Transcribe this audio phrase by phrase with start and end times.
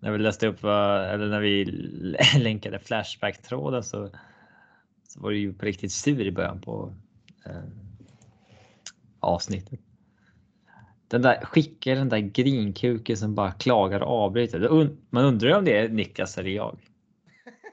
[0.00, 1.64] när vi läste upp eller när vi
[2.38, 4.10] länkade Flashback-tråden så,
[5.08, 6.94] så var det ju på riktigt sur i början på
[7.46, 7.62] eh,
[9.20, 9.80] avsnittet.
[11.08, 14.90] Den där skickar den där grinkuken som bara klagar och avbryter.
[15.10, 16.78] Man undrar om det är Niklas eller jag.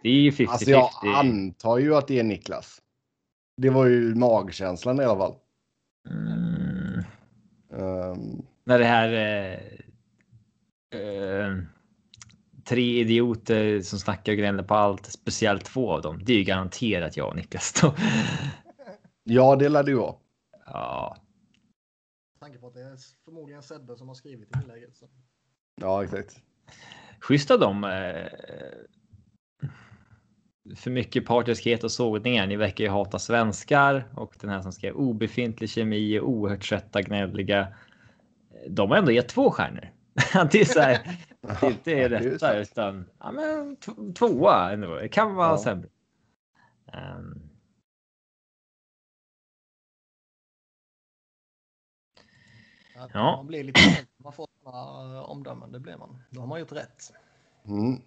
[0.04, 0.48] Det är ju 50-50.
[0.50, 2.82] Alltså jag antar ju att det är Niklas.
[3.58, 5.36] Det var ju magkänslan i alla fall.
[6.10, 7.04] Mm.
[7.70, 8.46] Um...
[8.64, 9.14] När det här.
[9.14, 11.58] Eh, eh,
[12.66, 16.20] tre idioter som snackar och gnäller på allt, speciellt två av dem.
[16.24, 17.74] Det är ju garanterat jag och Niklas.
[17.82, 17.96] Då.
[19.26, 20.16] Ja, det lär du vara.
[20.66, 21.18] Ja.
[22.40, 24.98] Tanke på att det är förmodligen Sebbe som har skrivit inlägget.
[24.98, 25.10] Så.
[25.82, 26.42] Ja, exakt.
[27.20, 27.84] Schysst av dem.
[27.84, 28.28] Eh,
[30.76, 32.48] för mycket partiskhet och sågningar.
[32.48, 37.02] Ni verkar ju hata svenskar och den här som skrev obefintlig kemi och oerhört trötta
[37.02, 37.68] gnälliga.
[38.68, 39.90] De har ändå gett två stjärnor.
[40.52, 41.18] det är så här,
[41.62, 43.78] det inte är detta utan ja, men
[44.14, 44.96] tvåa ändå.
[44.96, 45.58] Det kan vara ja.
[45.58, 45.90] sämre.
[47.18, 47.50] Um.
[53.14, 53.36] Ja.
[53.38, 53.80] Man blir lite
[54.24, 55.72] man får sådana omdömen.
[55.72, 56.24] Det blir man.
[56.30, 57.12] Då har man gjort rätt.
[57.68, 58.02] Mm.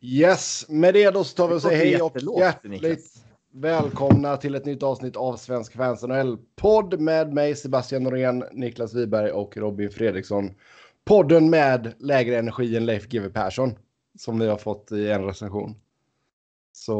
[0.00, 4.64] Yes, med det då så tar vi och säger hej och hjärtligt välkomna till ett
[4.64, 10.54] nytt avsnitt av Svensk Fans NHL-podd med mig Sebastian Norén, Niklas Wiberg och Robin Fredriksson.
[11.08, 13.78] Podden med lägre energi än Leif GW Persson
[14.18, 15.74] som vi har fått i en recension.
[16.72, 16.94] Så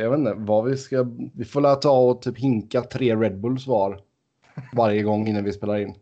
[0.00, 1.06] jag vet inte vad vi ska.
[1.34, 4.00] Vi får ta och typ hinka tre Red Bulls var
[4.72, 5.94] varje gång innan vi spelar in.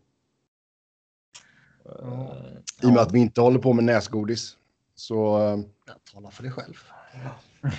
[2.03, 2.27] Mm.
[2.81, 4.57] I och med att vi inte håller på med näsgodis.
[4.95, 5.37] Så...
[5.37, 6.75] Eh, jag talar för dig själv.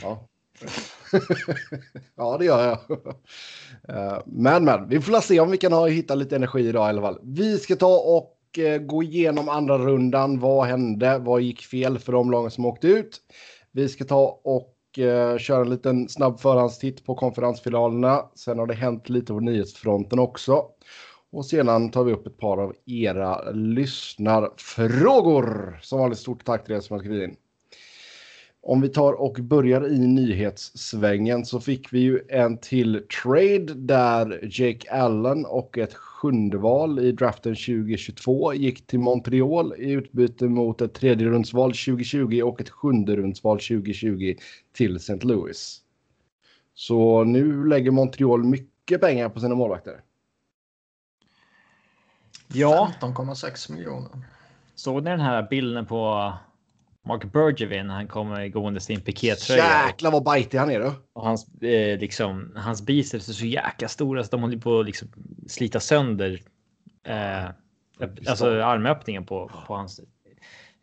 [0.02, 0.28] Ja.
[2.16, 2.78] ja, det gör jag.
[3.88, 6.88] Eh, men, men, vi får se om vi kan ha, hitta lite energi idag i
[6.88, 7.18] alla fall.
[7.22, 10.40] Vi ska ta och eh, Eh, gå igenom andra rundan.
[10.40, 11.18] Vad hände?
[11.18, 13.20] Vad gick fel för de lagen som åkte ut?
[13.72, 18.22] Vi ska ta och eh, köra en liten snabb förhandstitt på konferensfinalerna.
[18.34, 20.64] Sen har det hänt lite på nyhetsfronten också.
[21.32, 25.78] Och sedan tar vi upp ett par av era lyssnarfrågor.
[25.82, 27.36] Som vanligt stort tack till er som har skrivit in.
[28.68, 34.40] Om vi tar och börjar i nyhetssvängen så fick vi ju en till trade där
[34.42, 40.80] Jake Allen och ett sjunde val i draften 2022 gick till Montreal i utbyte mot
[40.80, 44.34] ett tredje rundsval 2020 och ett sjunde rundsval 2020
[44.72, 45.18] till St.
[45.26, 45.80] Louis.
[46.74, 50.00] Så nu lägger Montreal mycket pengar på sina målvakter.
[52.48, 52.92] Ja.
[53.00, 54.10] 15,6 miljoner.
[54.74, 56.32] Såg ni den här bilden på
[57.06, 57.90] Mark Bergevin?
[57.90, 59.86] Han kommer gående sin pikétröja.
[59.86, 60.92] Jäklar vad bajtig han är då.
[61.12, 64.86] Och hans, eh, liksom, hans biceps är så jäkla stora så de håller på att
[64.86, 65.08] liksom
[65.46, 66.40] slita sönder.
[67.04, 67.44] Eh,
[68.28, 70.00] alltså armöppningen på, på hans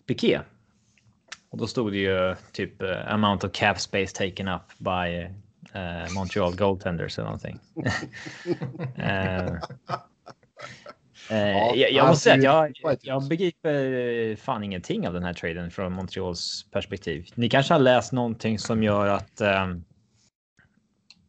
[0.07, 0.39] piké.
[1.50, 5.28] Och då stod det ju typ uh, amount of cap space taken up by
[5.75, 7.59] uh, Montreal goaltenders eller någonting.
[7.75, 7.83] uh,
[9.06, 9.57] Eh,
[11.38, 15.71] ja, jag, jag måste säga att jag, jag begriper fan ingenting av den här traden
[15.71, 17.27] från Montreals perspektiv.
[17.35, 19.83] Ni kanske har läst någonting som gör att um,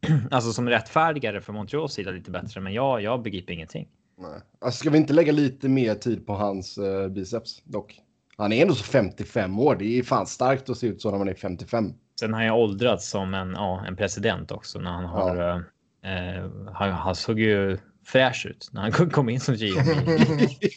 [0.31, 3.87] alltså som rättfärdigare för Montreals sida lite bättre, men jag, jag begriper ingenting.
[4.17, 4.41] Nej.
[4.61, 7.99] Alltså, ska vi inte lägga lite mer tid på hans uh, biceps dock?
[8.37, 9.75] Han är ändå så 55 år.
[9.75, 11.93] Det är fan starkt att se ut så när man är 55.
[12.19, 15.35] Sen har jag åldrats som en, ja, en president också när han har.
[15.35, 15.61] Ja.
[16.05, 19.77] Uh, han, han såg ju fräsch ut när han kom in som GM.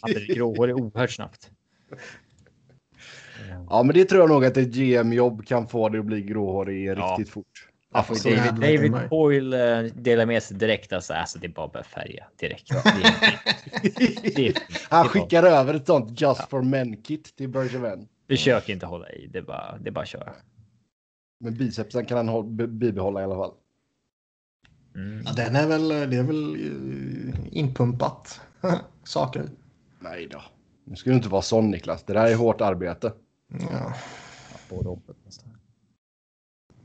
[0.03, 1.51] Han blev gråhårig oerhört snabbt.
[3.71, 6.87] Ja, men det tror jag nog att ett GM-jobb kan få det att bli gråhårig
[6.87, 6.95] ja.
[6.95, 7.69] riktigt fort.
[7.93, 10.93] Alltså, David, David Boyle uh, delar med sig direkt.
[10.93, 12.69] Alltså, alltså det är bara att börja färga direkt.
[13.83, 16.47] Det, det, det, Han skickar över ett sånt Just ja.
[16.51, 18.09] for Men-kit till Bergevin.
[18.29, 19.27] Försök inte hålla i.
[19.27, 20.33] Det är bara, det är bara att köra.
[21.41, 23.53] Men bicepsen kan han bibehålla i alla fall.
[24.99, 25.23] Mm.
[25.27, 28.41] Ja, den är väl, det är väl eh, inpumpat
[29.05, 29.45] saker.
[30.01, 30.43] Nej då.
[30.85, 32.03] Nu ska du inte vara sån Niklas.
[32.03, 33.13] Det där är hårt arbete.
[33.71, 33.95] Ja.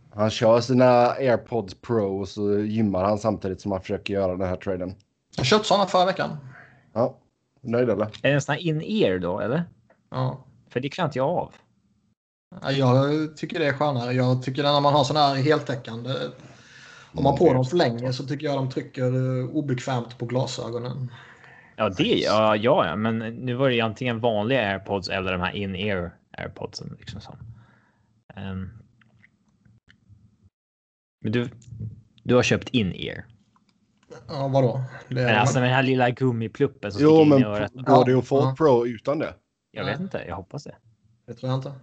[0.10, 4.48] Han kör sina AirPods Pro och så gymmar han samtidigt som han försöker göra den
[4.48, 4.96] här traden.
[5.36, 6.38] Jag köpte sådana förra veckan.
[6.94, 7.18] Ja,
[7.62, 8.06] nöjd eller?
[8.06, 9.64] Är det en sån här in-ear då eller?
[10.10, 10.44] Ja.
[10.70, 11.54] För det klarar inte jag av.
[12.62, 14.14] Ja, jag tycker det är skönare.
[14.14, 16.14] Jag tycker när man har sån här heltäckande
[17.13, 21.12] om man på dem för länge så tycker jag de trycker eh, obekvämt på glasögonen.
[21.75, 26.12] Ja, det ja, ja, men nu var det antingen vanliga airpods eller de här in-ear
[26.38, 26.95] airpodsen.
[27.00, 27.31] Liksom så.
[28.36, 28.69] Um,
[31.21, 31.50] men du,
[32.24, 33.25] du har köpt in-ear.
[34.27, 34.83] Ja, vadå?
[35.10, 35.33] Det är...
[35.33, 37.74] Alltså den här lilla gummipluppen som jo, sticker in i örat.
[37.74, 38.56] Går det att få ja.
[38.57, 39.33] Pro utan det?
[39.71, 40.75] Jag vet inte, jag hoppas det.
[41.27, 41.74] Det tror jag inte.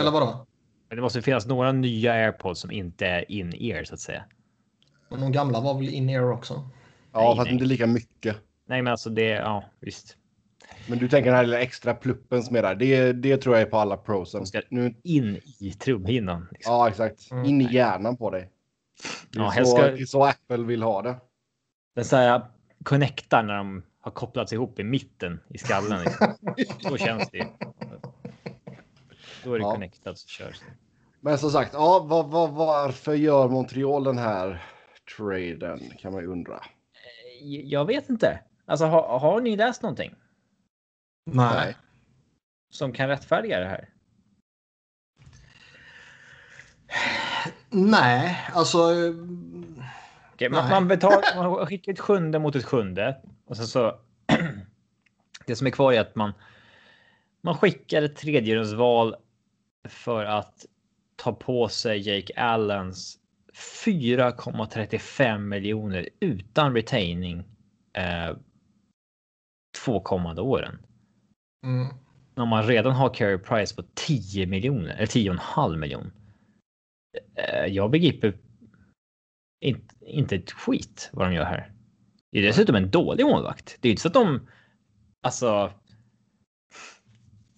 [0.00, 0.46] Eller vadå?
[0.88, 4.24] Men det måste finnas några nya airpods som inte är in-ear så att säga.
[5.12, 6.54] Men de gamla var väl in-ear också?
[7.12, 7.52] Ja, nej, fast nej.
[7.54, 8.36] inte lika mycket.
[8.66, 10.16] Nej, men alltså det, ja visst.
[10.86, 12.74] Men du tänker den här lilla extra pluppen som är där.
[12.74, 14.44] Det, det tror jag är på alla prosen.
[14.68, 14.94] Nu...
[15.02, 16.48] in i trumhinnan.
[16.52, 16.72] Liksom.
[16.72, 17.30] Ja, exakt.
[17.30, 17.44] Mm.
[17.44, 18.50] In i hjärnan på dig.
[19.30, 19.82] Det är, ja, så, ska...
[19.82, 21.16] det är så Apple vill ha det.
[21.94, 22.42] Den så här
[22.84, 26.04] connectar när de har kopplats ihop i mitten i skallen.
[26.04, 26.34] Liksom.
[26.90, 27.46] så känns det.
[29.44, 29.72] Då är det ja.
[29.72, 30.72] connectat så körs det.
[31.20, 34.62] Men som sagt, ja, var, var, varför gör Montreal den här
[35.16, 36.54] traden kan man ju undra.
[36.54, 38.40] Eh, jag vet inte.
[38.66, 40.14] Alltså har, har ni läst någonting?
[41.30, 41.76] Nej.
[42.70, 43.88] Som kan rättfärdiga det här?
[47.70, 48.78] Nej, alltså.
[50.34, 53.98] Okay, man, man, betalar, man skickar ett sjunde mot ett sjunde och sen så.
[55.46, 56.32] det som är kvar är att man.
[57.40, 59.16] Man skickar ett tredjerumsval
[59.88, 60.66] för att
[61.16, 63.18] ta på sig Jake Allens
[63.54, 67.44] 4,35 miljoner utan retaining.
[67.92, 68.36] Eh,
[69.84, 70.78] två kommande åren.
[71.66, 71.94] Mm.
[72.34, 76.12] När man redan har carry price på 10 miljoner eller 10,5 miljon.
[77.34, 78.38] Eh, jag begriper
[79.60, 81.72] inte, inte ett skit vad de gör här.
[82.32, 83.76] Det är dessutom en dålig målvakt.
[83.80, 84.48] Det är inte så att de
[85.22, 85.72] alltså.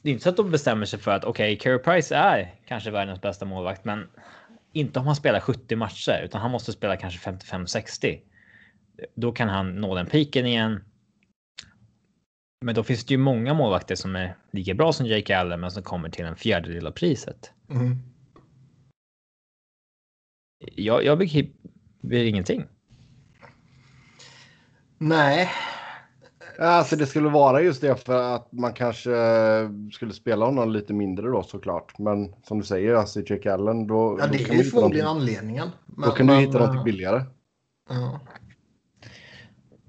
[0.02, 2.54] Det är inte så att de bestämmer sig för att okej, okay, Carey Price är
[2.66, 4.08] kanske världens bästa målvakt, men
[4.74, 8.20] inte om han spelar 70 matcher, utan han måste spela kanske 55-60.
[9.14, 10.80] Då kan han nå den piken igen
[12.64, 15.70] men då finns det ju många målvakter som är lika bra som Jake Allen men
[15.70, 17.52] som kommer till en fjärdedel av priset.
[17.70, 17.98] Mm.
[20.58, 22.64] Jag, jag begriper ingenting.
[24.98, 25.50] Nej.
[26.58, 29.10] Alltså det skulle vara just det för att man kanske
[29.92, 31.98] skulle spela honom lite mindre då såklart.
[31.98, 34.18] Men som du säger, alltså Jake Allen då...
[34.20, 35.68] Ja, det då är ju förmodligen anledningen.
[35.86, 37.22] Men, då kan men, du hitta någonting billigare.
[37.88, 38.20] Ja.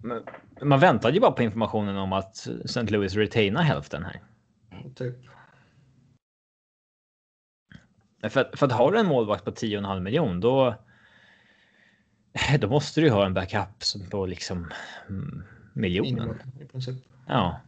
[0.01, 0.23] Men,
[0.61, 2.81] man väntade ju bara på informationen om att St.
[2.81, 4.21] Louis retainar hälften här.
[4.95, 5.15] Typ.
[8.29, 10.75] För, för att ha du en målvakt på 10,5 miljon då.
[12.59, 14.71] Då måste du ha en backup som på liksom
[15.09, 15.43] mm,
[15.75, 16.41] miljonen.
[16.61, 16.95] I princip.
[17.27, 17.59] Ja.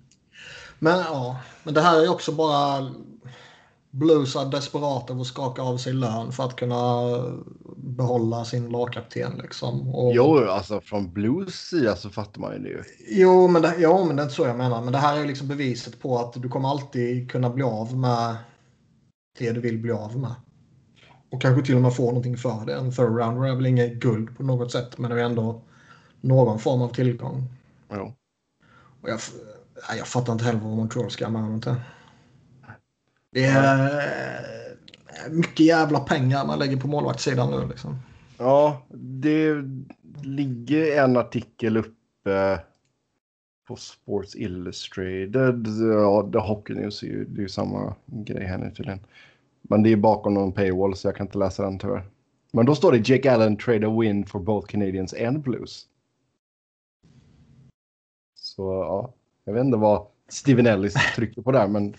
[0.79, 2.91] Men ja, men det här är också bara
[3.91, 7.03] Blues är desperata att skaka av sig lön för att kunna
[7.75, 9.31] behålla sin lagkapten.
[9.43, 9.95] Liksom.
[9.95, 10.13] Och...
[10.15, 12.83] Jo, alltså från Blues sida så fattar man ju det.
[13.09, 14.81] Jo, men det, jo, men det är inte så jag menar.
[14.81, 18.35] Men det här är liksom beviset på att du kommer alltid kunna bli av med
[19.39, 20.35] det du vill bli av med.
[21.29, 22.75] Och kanske till och med få någonting för det.
[22.75, 25.61] En third rounder är väl inget guld på något sätt, men det är ändå
[26.21, 27.43] någon form av tillgång.
[27.89, 28.13] Jo.
[29.01, 29.19] Och jag,
[29.97, 31.75] jag fattar inte heller vad Montreal ska med inte.
[33.31, 34.03] Det är
[35.29, 37.67] mycket jävla pengar man lägger på målvaktssidan nu.
[37.67, 37.99] Liksom.
[38.37, 39.55] Ja, det
[40.23, 42.59] ligger en artikel uppe
[43.67, 45.67] på Sports Illustrated.
[45.93, 48.99] Ja, The Hockey News är ju, det är ju samma grej här nu tydligen.
[49.61, 52.03] Men det är bakom någon paywall så jag kan inte läsa den tyvärr.
[52.51, 55.85] Men då står det Jake Allen trade a win for both Canadians and Blues.
[58.57, 59.13] Så ja,
[59.45, 61.95] jag vet inte vad Steven Ellis trycker på där, men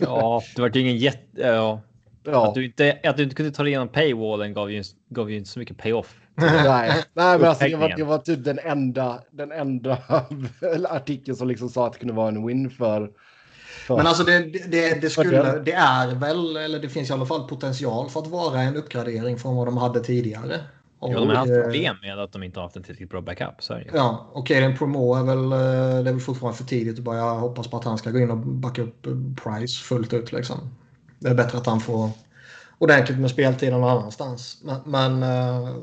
[0.00, 1.40] Ja, det var ju ingen jätte...
[1.40, 1.80] Ja.
[2.24, 2.48] ja.
[2.48, 5.36] Att, du inte, att du inte kunde ta dig igenom paywallen gav ju, gav ju
[5.38, 6.16] inte så mycket payoff.
[6.34, 9.98] Nej, Nej men alltså, det, var, det var typ den enda, den enda
[10.88, 13.10] artikeln som liksom sa att det kunde vara en win för
[13.88, 14.38] men alltså det,
[14.68, 18.26] det, det, skulle, det är väl, eller det finns i alla fall potential för att
[18.26, 20.60] vara en uppgradering från vad de hade tidigare.
[21.00, 23.20] Och, ja, de har haft problem med att de inte har haft en tillräckligt bra
[23.20, 23.62] backup.
[23.62, 27.04] Så ja, och Kaden Promo är väl, eh, det är väl fortfarande för tidigt att
[27.04, 29.06] börja hoppas på att han ska gå in och backa upp
[29.44, 30.32] Price fullt ut.
[30.32, 30.58] Liksom.
[31.18, 32.10] Det är bättre att han får
[32.78, 34.62] ordentligt med speltid någon annanstans.
[34.64, 35.76] Men, men eh,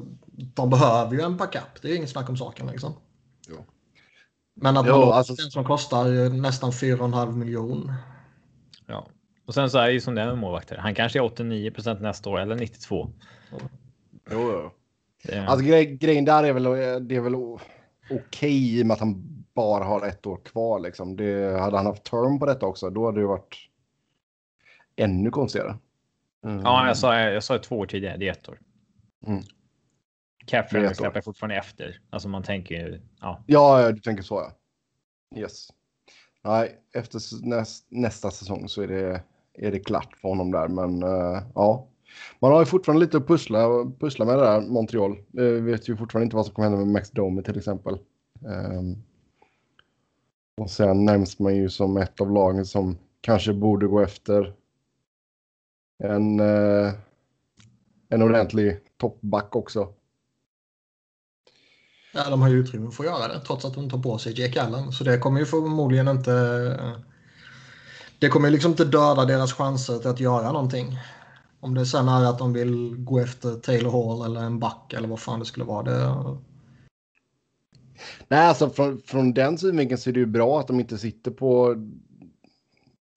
[0.53, 1.81] de behöver ju en backup.
[1.81, 2.67] Det är inget snack om saken.
[2.67, 2.93] Liksom.
[3.49, 3.65] Jo.
[4.55, 5.33] Men att jo, man alltså...
[5.33, 7.93] den som kostar nästan 4,5 miljon.
[8.85, 9.07] Ja,
[9.47, 10.77] och sen så är det ju som det är med målvakter.
[10.77, 13.09] Han kanske är 89% nästa år eller 92.
[13.51, 13.59] Jo,
[14.31, 14.71] jo.
[15.47, 16.63] Alltså grej, grejen där är väl,
[17.07, 17.65] det är väl okej
[18.09, 20.79] okay, i och med att han bara har ett år kvar.
[20.79, 21.15] Liksom.
[21.15, 23.55] Det, hade han haft term på detta också, då hade det varit
[24.95, 25.77] ännu konstigare.
[26.45, 26.61] Mm.
[26.63, 28.17] Ja, jag sa, jag sa två år tidigare.
[28.17, 28.59] Det är ett år.
[29.27, 29.43] Mm.
[30.45, 32.01] Capfriendly släpper fortfarande efter.
[32.09, 33.01] Alltså man tänker ju.
[33.21, 34.51] Ja, ja du tänker så ja.
[35.39, 35.67] Yes.
[36.43, 40.67] Nej, efter näst, nästa säsong så är det, är det klart för honom där.
[40.67, 41.87] Men uh, ja,
[42.39, 45.17] man har ju fortfarande lite att pussla, pussla med det där, Montreal.
[45.31, 47.97] Vi vet ju fortfarande inte vad som kommer hända med Max Domi till exempel.
[48.45, 49.03] Um,
[50.57, 54.53] och sen nämns man ju som ett av lagen som kanske borde gå efter
[56.03, 56.93] en, eh,
[58.09, 59.93] en ordentlig toppback också.
[62.13, 64.41] Ja, de har ju utrymme för att göra det trots att de tar på sig
[64.41, 64.91] Jake Allen.
[64.91, 66.33] Så det kommer ju förmodligen inte...
[66.79, 66.99] Eh,
[68.19, 70.97] det kommer liksom inte döda deras chanser till att göra någonting.
[71.59, 75.07] Om det sen är att de vill gå efter Taylor Hall eller en back eller
[75.07, 75.83] vad fan det skulle vara.
[75.83, 76.37] Det...
[78.27, 81.31] Nej, alltså från, från den synvinkeln så är det ju bra att de inte sitter
[81.31, 81.75] på...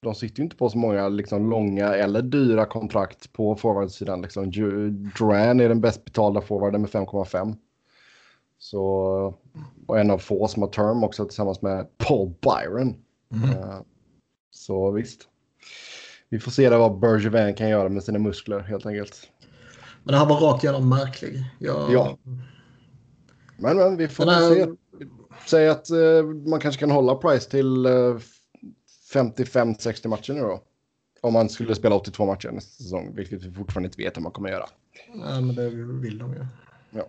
[0.02, 4.23] De sitter ju inte på så många liksom, långa eller dyra kontrakt på forwardsidan.
[4.23, 4.50] Liksom.
[5.18, 7.56] Duran är den bäst betalda forwarden med 5,5.
[8.59, 8.82] Så,
[9.87, 12.94] och en av få som har term också tillsammans med Paul Byron.
[13.35, 13.50] Mm.
[13.50, 13.80] Uh,
[14.50, 15.29] så visst.
[16.30, 19.28] Vi får se vad Bergevin kan göra med sina muskler helt enkelt.
[20.02, 21.44] Men det här var rakt igenom märklig.
[21.58, 21.92] Jag...
[21.92, 22.18] Ja.
[23.56, 24.54] Men, men vi får här...
[24.54, 24.66] se.
[25.46, 28.16] Säg att uh, man kanske kan hålla Price till eh,
[29.14, 30.62] 55-60 matcher nu då.
[31.20, 34.32] Om man skulle spela 82 matcher nästa säsong, vilket vi fortfarande inte vet om man
[34.32, 34.66] kommer göra.
[35.14, 35.68] Nej, men det
[36.00, 36.46] vill de ju.
[36.90, 37.04] Ja.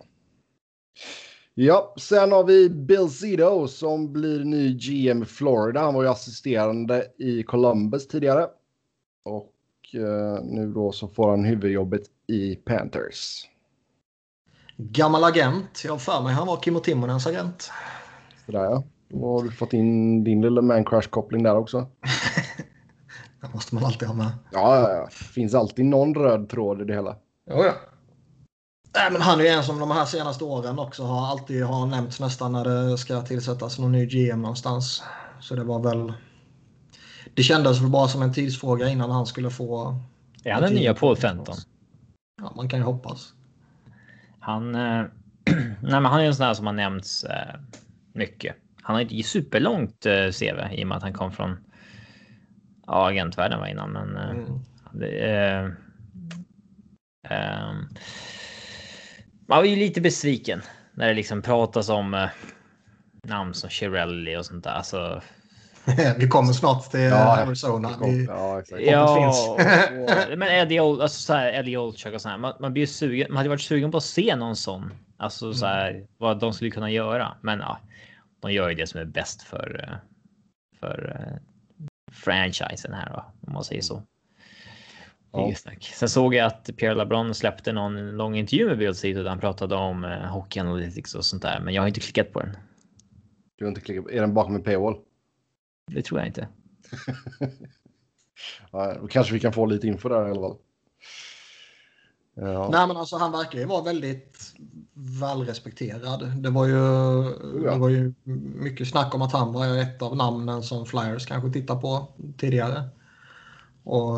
[1.54, 5.80] Ja, sen har vi Bill Zito som blir ny GM i Florida.
[5.80, 8.48] Han var ju assisterande i Columbus tidigare.
[9.24, 9.52] Och
[9.94, 13.48] eh, nu då så får han huvudjobbet i Panthers.
[14.76, 15.82] Gammal agent.
[15.84, 17.70] Jag har för mig han var Kimmo Timonens agent.
[18.46, 18.84] Sådär ja.
[19.08, 21.86] Då har du fått in din lilla man crush-koppling där också.
[23.40, 24.32] det måste man alltid ha med.
[24.52, 25.08] Ja, ja, ja.
[25.10, 27.16] finns alltid någon röd tråd i det hela.
[27.50, 27.72] Jo, ja.
[28.94, 31.86] Nej, men han är ju en som de här senaste åren också har alltid har
[31.86, 35.02] nämnts nästan när det ska tillsättas någon ny GM någonstans.
[35.40, 36.12] Så det var väl...
[37.34, 39.96] Det kändes väl bara som en tidsfråga innan han skulle få...
[40.44, 41.56] Är han den nya Paul Fenton?
[42.42, 43.34] Ja, man kan ju hoppas.
[44.40, 44.74] Han...
[44.74, 45.04] Eh,
[45.82, 47.60] nej, men han är en sån här som har nämnts eh,
[48.12, 48.56] mycket.
[48.82, 51.56] Han har inte superlångt eh, CV i och med att han kom från...
[52.86, 54.16] Ja, agentvärlden var innan, men...
[54.16, 54.60] Eh, mm.
[54.92, 55.70] Det, eh,
[57.28, 57.88] ehm,
[59.46, 60.62] man var ju lite besviken
[60.94, 62.28] när det liksom pratas om eh,
[63.24, 64.70] namn som Chirelli och sånt där.
[64.70, 65.22] Alltså,
[66.18, 67.90] vi kommer snart till ja, Arizona.
[68.02, 68.82] Vi, ja, exakt.
[68.82, 69.56] Ja,
[70.36, 72.38] men Eddie, Old, alltså så här, Eddie Oldchuck och så här.
[72.38, 73.26] Man, man blir sugen.
[73.30, 74.94] Man hade varit sugen på att se någon sån.
[75.16, 76.06] Alltså så här, mm.
[76.18, 77.36] vad de skulle kunna göra.
[77.40, 77.78] Men ja,
[78.40, 79.96] de gör ju det som är bäst för eh,
[80.80, 81.38] för uh,
[82.12, 84.02] franchisen här då, om man säger så.
[85.32, 85.52] Ja.
[85.80, 89.40] Sen såg jag att Pierre LeBron släppte någon lång intervju med Bill City där han
[89.40, 91.60] pratade om eh, hockey analytics och sånt där.
[91.60, 92.56] Men jag har inte klickat på den.
[93.56, 94.10] Du har inte klickat?
[94.10, 94.96] Är den bakom en paywall?
[95.86, 96.48] Det tror jag inte.
[98.70, 100.56] ja, då kanske vi kan få lite info där i alla fall.
[102.34, 102.68] Ja.
[102.72, 104.54] Nej, men alltså han verkar ju vara väldigt
[104.94, 106.42] välrespekterad.
[106.42, 106.74] Det var ju,
[107.64, 107.72] ja.
[107.72, 108.14] det var ju
[108.54, 112.88] mycket snack om att han var ett av namnen som Flyers kanske tittar på tidigare.
[113.84, 114.16] Och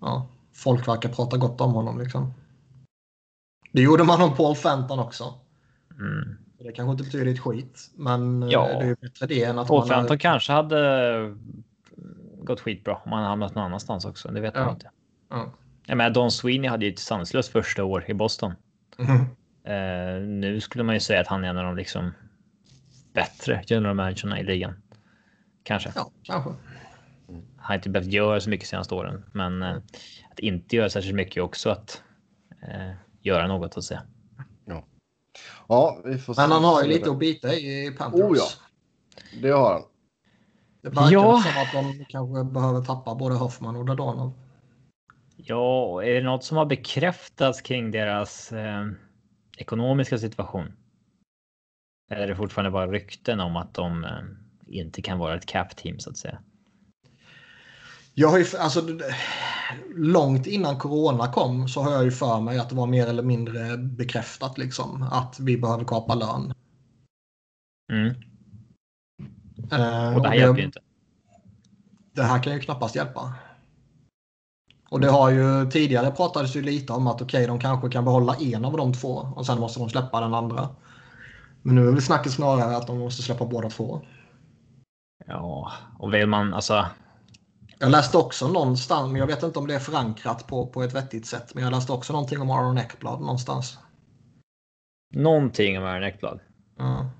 [0.00, 1.98] ja, folk verkar prata gott om honom.
[1.98, 2.32] Liksom.
[3.72, 5.34] Det gjorde man om Paul Fenton också.
[5.90, 6.41] Mm.
[6.64, 8.66] Det kanske inte betyder ett skit, men ja.
[8.66, 10.18] det är ju bättre det än att Fenton är...
[10.18, 11.34] kanske hade
[12.42, 14.28] gått skitbra om han hamnat någon annanstans också.
[14.28, 14.64] Det vet ja.
[14.64, 14.90] man inte.
[15.30, 15.52] Ja.
[15.86, 18.52] Jag menar, Don Sweeney hade ju ett sanslöst första år i Boston.
[18.98, 19.20] Mm.
[19.68, 22.12] Uh, nu skulle man ju säga att han är en av de liksom
[23.12, 24.82] bättre general managerna i ligan.
[25.62, 25.92] Kanske.
[25.94, 26.50] Ja, kanske
[27.62, 29.76] har inte behövt göra så mycket senaste åren, men eh,
[30.30, 32.02] att inte göra särskilt mycket också att
[32.62, 34.02] eh, göra något att säga.
[35.68, 38.20] Ja, vi får Men han har ju lite att bita i Panthers.
[38.20, 38.48] Oh ja,
[39.42, 39.82] det har han.
[40.82, 41.42] Det verkar ja.
[41.42, 44.32] som att de kanske behöver tappa både Hoffman och Dadonov.
[45.36, 48.86] Ja, är det något som har bekräftats kring deras eh,
[49.58, 50.72] ekonomiska situation?
[52.10, 54.20] Eller är det fortfarande bara rykten om att de eh,
[54.66, 56.38] inte kan vara ett cap team så att säga?
[58.14, 58.82] Jag har ju, alltså,
[59.94, 63.22] långt innan corona kom så har jag ju för mig att det var mer eller
[63.22, 66.54] mindre bekräftat liksom att vi behöver kapa lön.
[67.92, 68.14] Mm.
[69.72, 70.80] Uh, och det här hjälper ju inte.
[72.12, 73.34] Det här kan ju knappast hjälpa.
[74.88, 78.04] Och det har ju tidigare pratades ju lite om att okej, okay, de kanske kan
[78.04, 80.68] behålla en av de två och sen måste de släppa den andra.
[81.62, 84.00] Men nu är väl snacket snarare att de måste släppa båda två.
[85.26, 86.86] Ja, och vill man alltså
[87.82, 90.94] jag läste också någonstans, men jag vet inte om det är förankrat på, på ett
[90.94, 91.54] vettigt sätt.
[91.54, 93.78] Men jag läste också någonting om Aron Ekblad någonstans.
[95.14, 96.40] Någonting om Aron Ekblad?
[96.78, 97.10] Ja.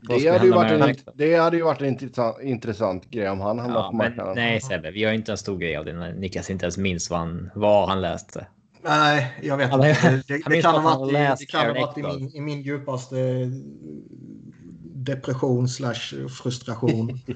[0.00, 3.58] Det hade, ju varit en, det hade ju varit en intressant, intressant grej om han
[3.58, 4.34] hamnade ja, på marknaden.
[4.34, 7.10] Nej Sebbe, vi har inte en stor grej av det när Niklas inte ens minns
[7.10, 8.46] vad han, vad han läste.
[8.82, 9.86] Nej, jag vet inte.
[9.86, 12.62] Det, det, det kan ha varit, i, det kan ha varit i, min, i min
[12.62, 13.16] djupaste
[14.94, 17.20] depression slash frustration.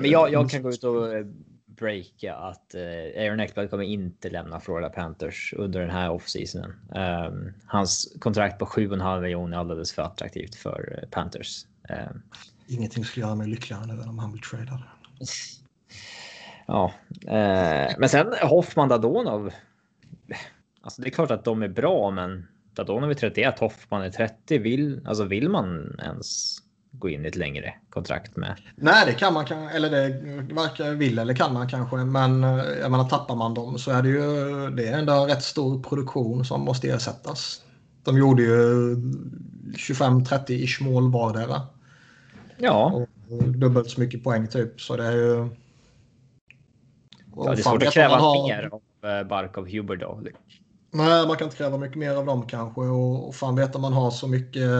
[0.00, 1.26] Men jag, jag kan gå ut och eh,
[1.66, 6.70] breaka att eh, Aaron Ekblad kommer inte lämna Florida Panthers under den här offseasonen.
[7.30, 11.66] Um, hans kontrakt på 7,5 miljoner är alldeles för attraktivt för uh, Panthers.
[11.88, 12.22] Um,
[12.66, 14.82] Ingenting skulle göra mig lyckligare än om han blir tradad.
[16.66, 16.92] Ja,
[17.26, 19.50] eh, men sen Hoffman Dadonov.
[20.80, 24.58] Alltså det är klart att de är bra, men Dadonov är 31, Hoffman är 30.
[24.58, 26.58] Vill, alltså vill man ens
[26.98, 28.56] gå in i ett längre kontrakt med?
[28.76, 30.08] Nej, det kan man eller det
[30.54, 31.96] verkar vill eller kan man kanske.
[31.96, 35.42] Men eh, jag menar, tappar man dem så är det ju det är ändå rätt
[35.42, 37.60] stor produktion som måste ersättas.
[38.04, 38.94] De gjorde ju
[39.76, 41.60] 25-30 ish mål vardera.
[42.58, 43.06] Ja.
[43.28, 44.80] Och dubbelt så mycket poäng typ.
[44.80, 45.48] Så det är ju.
[47.36, 48.48] Ja, det är svårt att kräva har...
[48.48, 50.20] mer av eh, Barkov Huber då.
[50.90, 52.80] Nej, man kan inte kräva mycket mer av dem kanske.
[52.80, 54.70] Och, och fan vet om man har så mycket.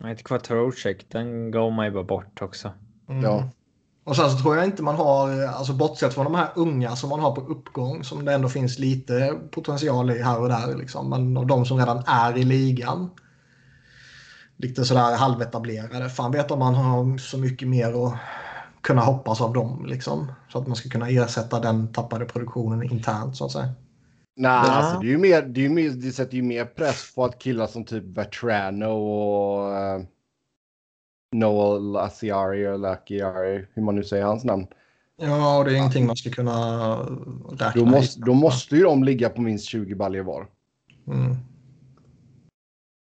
[0.00, 0.06] Mm.
[0.06, 1.06] Nej, inte Kvatorocek.
[1.08, 2.72] Den går man ju bara bort också.
[3.08, 3.22] Mm.
[3.22, 3.50] Ja.
[4.04, 7.10] Och sen så tror jag inte man har, alltså bortsett från de här unga som
[7.10, 10.76] man har på uppgång, som det ändå finns lite potential i här och där.
[10.76, 11.10] Liksom.
[11.10, 13.10] Men av de som redan är i ligan,
[14.56, 18.14] lite sådär halvetablerade, fan vet om man har så mycket mer att
[18.80, 19.86] kunna hoppas av dem.
[19.86, 20.32] Liksom.
[20.52, 23.74] Så att man ska kunna ersätta den tappade produktionen internt så att säga.
[24.40, 24.70] Nej, ja.
[24.70, 27.24] alltså, det, är ju mer, det, är ju mer, det sätter ju mer press på
[27.24, 30.06] att killar som typ Vetrano och uh,
[31.36, 34.66] Noel Asiari eller Akiari, hur man nu säger hans namn.
[35.16, 36.96] Ja, och det är ingenting man ska kunna
[37.50, 40.46] räkna då måste, då måste ju de ligga på minst 20 baljor var.
[41.06, 41.36] Mm.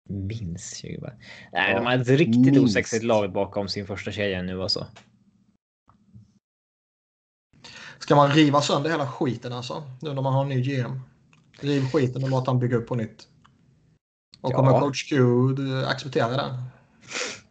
[0.08, 1.18] Minst 20 baljor?
[1.52, 2.60] Nej, ja, de har ett riktigt minst.
[2.60, 4.86] osexigt lag bakom sin första kedja nu alltså.
[7.98, 9.82] Ska man riva sönder hela skiten alltså?
[10.00, 11.00] Nu när man har en ny GM.
[11.60, 13.28] Riv skiten och låt han bygga upp på nytt.
[14.40, 14.80] Och kommer ja.
[14.80, 15.16] coach Q
[15.86, 16.62] acceptera det?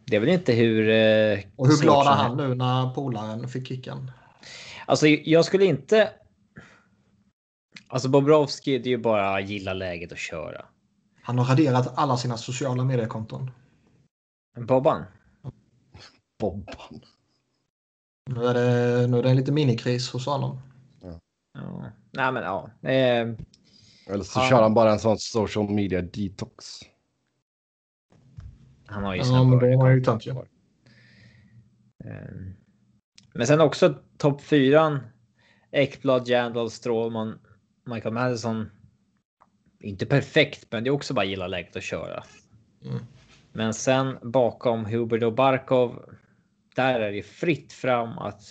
[0.04, 0.88] Det är väl inte hur...
[0.88, 4.10] Eh, och hur glad är han nu när polaren fick kicken?
[4.86, 6.10] Alltså jag skulle inte...
[7.88, 10.64] Alltså Bobrovski, det är ju bara gilla läget och köra.
[11.22, 13.50] Han har raderat alla sina sociala mediekonton.
[14.56, 15.04] Bobban?
[16.40, 17.00] Bobban.
[18.30, 20.60] Nu är det, nu är det lite minikris hos honom.
[21.02, 21.20] Ja.
[21.54, 21.92] ja.
[22.10, 22.88] Nej men ja.
[22.88, 23.34] Eh,
[24.08, 24.48] eller så han...
[24.48, 26.80] kör han bara en sån social media detox.
[28.86, 30.04] Han har ju sina ja, men har ju.
[32.04, 32.54] Ehm,
[33.34, 35.00] men sen också topp fyran.
[35.70, 37.38] Ekblad, Jandal, Strålman,
[37.86, 38.70] Michael Madison.
[39.80, 42.24] Inte perfekt, men det är också bara gilla läget att köra.
[42.84, 42.98] Mm.
[43.52, 46.14] Men sen bakom Hubert och Barkov.
[46.76, 48.42] Där är det fritt fram att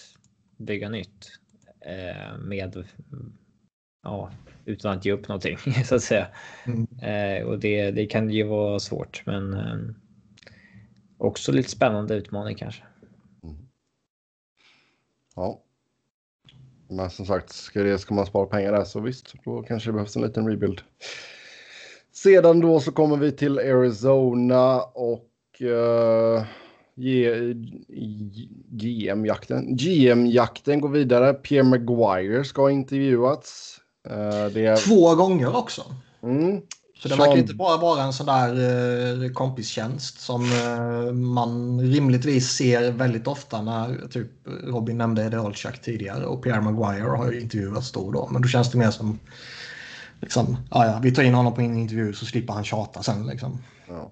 [0.58, 1.39] bygga nytt.
[1.86, 2.86] Eh, med
[4.04, 4.32] ja,
[4.67, 6.27] utan att ge upp någonting så att säga.
[6.65, 6.88] Mm.
[7.01, 9.77] Eh, och det, det kan ju vara svårt, men eh,
[11.17, 12.84] också lite spännande utmaning kanske.
[13.43, 13.56] Mm.
[15.36, 15.62] Ja.
[16.89, 19.93] Men som sagt, ska, det, ska man spara pengar där så visst, då kanske det
[19.93, 20.82] behövs en liten rebuild.
[22.13, 26.43] Sedan då så kommer vi till Arizona och uh,
[28.69, 29.75] GM-jakten.
[29.75, 31.34] GM-jakten går vidare.
[31.34, 33.82] Pierre Maguire ska ha intervjuats.
[34.12, 34.88] Uh, är...
[34.88, 35.84] Två gånger också.
[36.24, 36.62] Mm.
[37.00, 37.26] Så det som...
[37.26, 43.28] verkar inte bara vara en sån där eh, kompistjänst som eh, man rimligtvis ser väldigt
[43.28, 44.28] ofta när typ
[44.63, 48.30] Robin nämnde Edelchak tidigare och Pierre Maguire har ju intervjuats då och då.
[48.32, 49.20] Men då känns det mer som
[50.22, 53.28] liksom, ja, ja, vi tar in honom på en intervju så slipper han tjata sen
[53.28, 53.63] liksom.
[53.88, 54.12] Ja.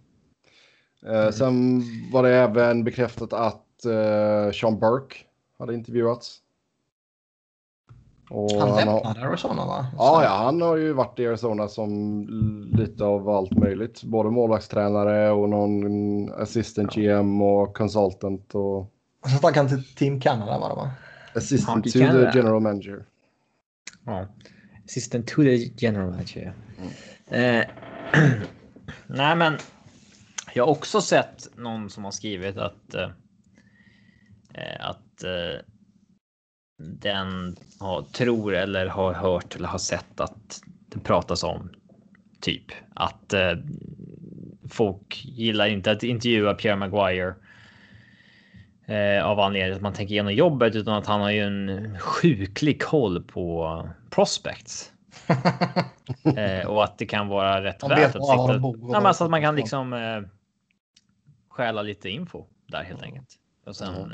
[1.11, 5.15] Eh, sen var det även bekräftat att eh, Sean Burke
[5.59, 6.37] hade intervjuats.
[8.29, 9.27] Och han lämnade har...
[9.27, 9.87] Arizona va?
[9.97, 14.03] Ja, ja, han har ju varit i Arizona som lite av allt möjligt.
[14.03, 17.21] Både målvaktstränare och någon assistant ja.
[17.21, 18.55] GM och consultant.
[18.55, 18.91] Och...
[19.25, 20.91] Så stack han till Team Canada var det va?
[21.35, 22.31] Assistant to Canada.
[22.31, 23.05] the general manager.
[24.05, 24.27] Ja,
[24.85, 26.53] assistant to the general manager.
[26.77, 27.61] Mm.
[27.61, 27.65] Eh,
[29.07, 29.57] nej, men
[30.53, 33.09] jag har också sett någon som har skrivit att eh,
[34.53, 35.61] eh att eh,
[36.77, 41.69] den har, tror eller har hört eller har sett att det pratas om
[42.41, 43.53] typ att eh,
[44.69, 47.35] folk gillar inte att intervjua Pierre Maguire.
[48.87, 52.81] Eh, av anledning att man tänker igenom jobbet utan att han har ju en sjuklig
[52.81, 54.91] koll på prospects.
[56.37, 58.61] eh, och att det kan vara rätt värt att sitta.
[58.91, 60.21] Ja, alltså att man kan liksom eh,
[61.49, 63.29] stjäla lite info där helt enkelt.
[63.65, 64.11] Och sen mm.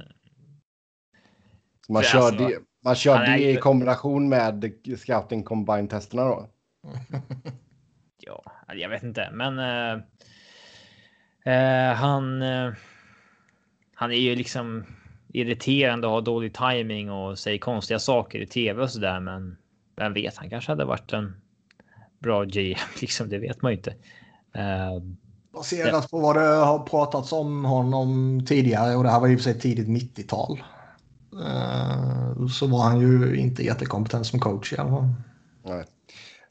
[1.92, 6.48] Man kör, alltså, det, man kör det i kombination med scouting combine-testerna då?
[8.20, 10.02] ja, jag vet inte, men uh,
[11.48, 12.42] uh, han.
[12.42, 12.74] Uh,
[14.02, 14.86] han är ju liksom
[15.34, 19.20] irriterande att ha dålig timing och säga konstiga saker i tv och så där.
[19.20, 19.58] Men
[19.96, 21.42] vem vet, han kanske hade varit en
[22.20, 23.30] bra GM, liksom.
[23.30, 23.92] Det vet man ju inte.
[24.58, 25.04] Uh,
[25.54, 29.44] Baserat på vad det har pratats om honom tidigare och det här var och för
[29.44, 30.64] sig tidigt 90-tal.
[31.34, 35.08] Uh, så var han ju inte jättekompetent som coach i alla fall.
[35.66, 35.86] Nej.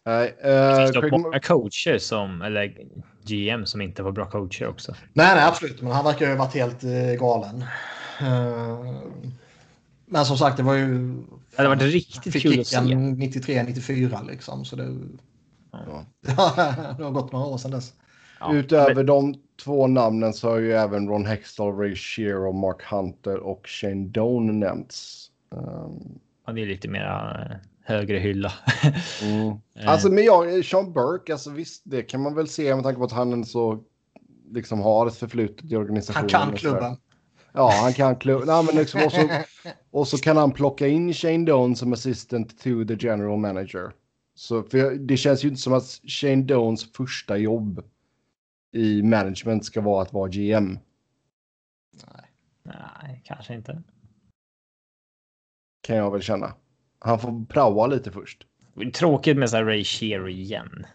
[0.05, 1.13] Nej, uh, det finns Craig...
[1.13, 2.77] många coacher som, eller
[3.25, 4.95] GM som inte var bra coacher också.
[5.13, 5.83] Nej, nej, absolut.
[5.83, 7.65] Men han verkar ju ha varit helt uh, galen.
[8.23, 9.03] Uh,
[10.07, 11.15] men som sagt, det var ju...
[11.51, 12.77] Det hade varit riktigt kul att se.
[12.79, 14.65] 93-94 liksom.
[14.65, 14.99] Så det,
[15.73, 16.05] ja.
[16.99, 17.93] det har gått några år sedan dess.
[18.41, 19.07] Ja, Utöver men...
[19.07, 24.09] de två namnen så har ju även Ron Hextall, Ray Shero, Mark Hunter och Shane
[24.09, 25.31] Doan nämnts.
[25.51, 26.19] Um...
[26.47, 28.53] Ja, det är lite mer högre hylla.
[29.23, 29.57] mm.
[29.87, 33.05] Alltså, men jag, Sean Burke, alltså visst, det kan man väl se med tanke på
[33.05, 33.85] att han så
[34.51, 36.31] liksom har ett förflutet i organisationen.
[36.33, 36.97] Han kan klubben.
[37.53, 38.17] Ja, han kan.
[38.25, 39.29] Nej, men liksom, och, så,
[39.91, 43.93] och så kan han plocka in Shane Doan som assistant to the general manager.
[44.35, 47.85] Så för det känns ju inte som att Shane Doans första jobb
[48.73, 50.79] i management ska vara att vara GM.
[51.93, 52.31] Nej,
[52.63, 53.83] nej kanske inte.
[55.83, 56.55] Kan jag väl känna.
[56.99, 58.47] Han får praoa lite först.
[58.95, 60.87] Tråkigt med så här Ray Shearer igen.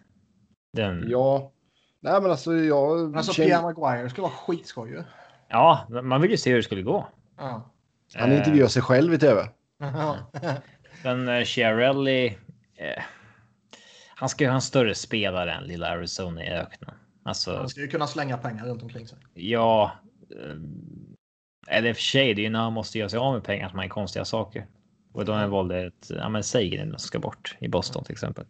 [0.73, 1.05] Den...
[1.09, 1.51] Ja.
[1.99, 3.17] Nej men alltså jag...
[3.17, 3.49] Alltså känner...
[3.49, 5.03] Pierre Maguire skulle vara skitskoj ju.
[5.47, 7.07] Ja, man vill ju se hur det skulle gå.
[7.37, 7.71] Ja.
[8.15, 9.49] Han intervjuar sig själv i tv.
[11.03, 12.37] Men uh, Chiarelli.
[12.75, 13.03] Eh,
[14.15, 16.95] han ska ju ha en större spelare än lilla Arizona i öknen.
[17.25, 19.17] Alltså, han ska ju kunna slänga pengar runt omkring sig.
[19.33, 19.91] Ja.
[20.31, 20.55] Eh,
[21.67, 23.43] eller i och för sig, det är ju när han måste göra sig av med
[23.43, 24.67] pengar som han är konstiga saker.
[25.13, 28.45] Och då har han valde ett, ja men Sagan ska bort i Boston till exempel.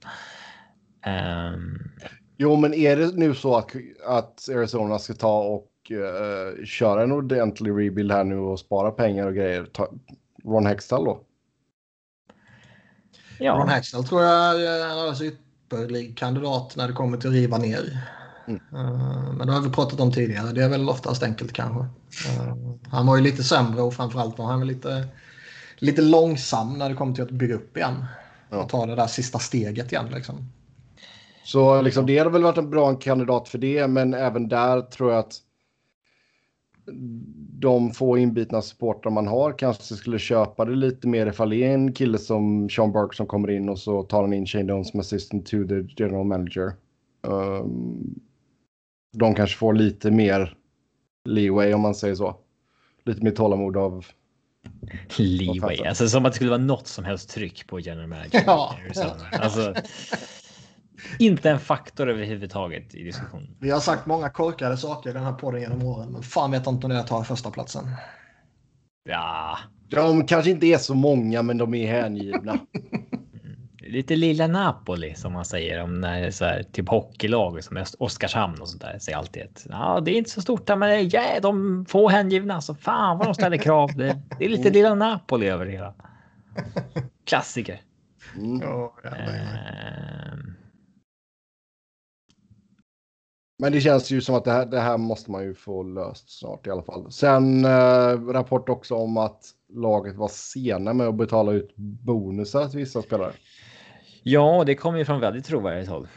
[1.06, 1.92] Um...
[2.38, 3.72] Jo, men är det nu så att,
[4.08, 9.28] att Arizona ska ta och uh, köra en ordentlig rebuild här nu och spara pengar
[9.28, 9.66] och grejer?
[9.66, 9.88] Ta,
[10.44, 11.22] Ron Hextall då?
[13.40, 13.54] Ja.
[13.54, 18.15] Ron Hextall tror jag är alldeles ypperlig kandidat när det kommer till att riva ner.
[18.48, 18.60] Mm.
[18.74, 20.52] Uh, men det har vi pratat om tidigare.
[20.52, 21.80] Det är väl oftast enkelt kanske.
[21.80, 22.56] Uh,
[22.90, 25.08] han var ju lite sämre och framförallt var han väl lite
[25.80, 28.06] lite långsam när det kommer till att bygga upp igen.
[28.50, 28.64] Ja.
[28.64, 30.06] Och ta det där sista steget igen.
[30.14, 30.36] Liksom.
[31.44, 35.12] Så liksom, det hade väl varit en bra kandidat för det, men även där tror
[35.12, 35.42] jag att
[37.60, 41.74] de få inbitna supportrar man har kanske skulle köpa det lite mer ifall det är
[41.74, 44.86] en kille som Sean Burke som kommer in och så tar han in Shane Doan
[44.86, 46.74] som assistant to the general manager.
[47.22, 48.20] Um,
[49.16, 50.58] de kanske får lite mer
[51.26, 52.36] leeway om man säger så.
[53.06, 54.06] Lite mer tålamod av
[55.18, 58.44] Leeway, alltså som att det skulle vara något som helst tryck på general manager.
[58.46, 58.76] Ja.
[59.32, 59.74] Alltså,
[61.20, 63.56] inte en faktor överhuvudtaget i diskussionen.
[63.60, 66.68] Vi har sagt många korkade saker i den här podden genom åren, men fan vet
[66.68, 67.86] inte om det tar första platsen.
[69.10, 69.58] Ja.
[69.90, 72.60] De kanske inte är så många, men de är hängivna.
[73.86, 78.70] lite lilla Napoli som man säger om när så här, typ hockeylag som Oskarshamn och
[78.70, 81.16] sånt där säger alltid att ja, det är inte så stort där, men det är
[81.16, 83.90] yeah, de få hängivna så fan vad de ställer krav.
[83.96, 85.94] Det, det är lite lilla Napoli över det hela.
[87.26, 87.82] Klassiker.
[88.36, 88.62] Mm.
[88.62, 89.46] Eh.
[93.60, 96.40] Men det känns ju som att det här, det här måste man ju få löst
[96.40, 97.12] snart i alla fall.
[97.12, 99.42] Sen eh, rapport också om att
[99.74, 103.32] laget var sena med att betala ut bonusar till vissa spelare.
[104.28, 106.08] Ja, det kommer ju från väldigt trovärdigt håll.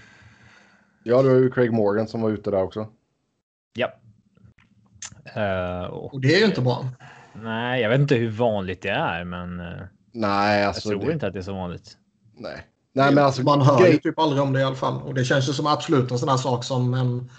[1.03, 2.89] Ja, det var ju Craig Morgan som var ute där också.
[3.75, 3.93] Ja.
[5.37, 6.87] Uh, och, och, det är ju inte bra.
[7.43, 9.61] Nej, jag vet inte hur vanligt det är, men.
[9.61, 10.89] Uh, nej, alltså.
[10.89, 11.13] Jag tror det...
[11.13, 11.97] inte att det är så vanligt.
[12.37, 12.67] Nej.
[12.93, 15.03] Nej, men alltså, man hör ju typ aldrig om det i alla fall.
[15.03, 17.31] Och det känns ju som absolut en sån här sak som en,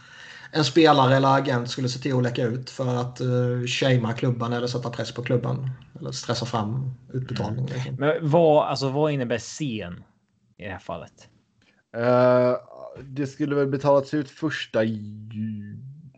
[0.51, 4.53] en spelare eller agent skulle se till att läcka ut för att uh, shamea klubben
[4.53, 5.71] eller sätta press på klubben.
[5.99, 7.69] Eller stressa fram utbetalning.
[7.69, 7.95] Mm.
[7.95, 10.03] Men vad, alltså, vad innebär sen?
[10.59, 11.29] I det här fallet?
[11.97, 12.55] Uh,
[13.03, 14.79] det skulle väl betalats ut första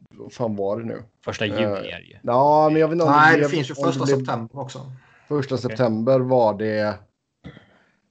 [0.10, 1.04] Vad fan var det nu?
[1.24, 2.18] Första juli uh, är det ju.
[2.24, 3.06] Ja, men jag vet inte.
[3.06, 4.92] Nej, det, det finns ju första september också.
[5.28, 5.70] Första okay.
[5.70, 7.00] september var det.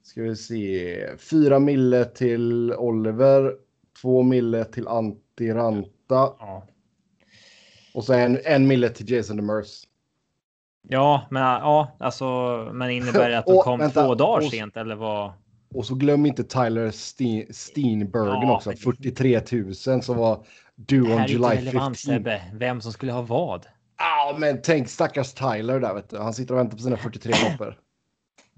[0.03, 1.17] Ska vi se.
[1.19, 3.55] Fyra mille till Oliver.
[4.03, 5.89] Två mille till Antiranta.
[6.09, 6.67] Ja.
[7.95, 9.85] Och så en, en mille till Jason Demers.
[10.89, 12.25] Ja, men ja, alltså,
[12.73, 15.33] men innebär det att de kom vänta, två dagar och, sent eller vad?
[15.75, 18.73] Och så glöm inte Tyler Ste Steenbergen ja, också.
[18.73, 20.45] 43 000 som var
[20.77, 21.95] due on July 15.
[21.95, 22.43] Sebbe.
[22.55, 23.67] Vem som skulle ha vad?
[23.99, 25.95] Ja, men tänk stackars Tyler där.
[25.95, 26.19] Vet du.
[26.19, 27.79] Han sitter och väntar på sina 43 koppar.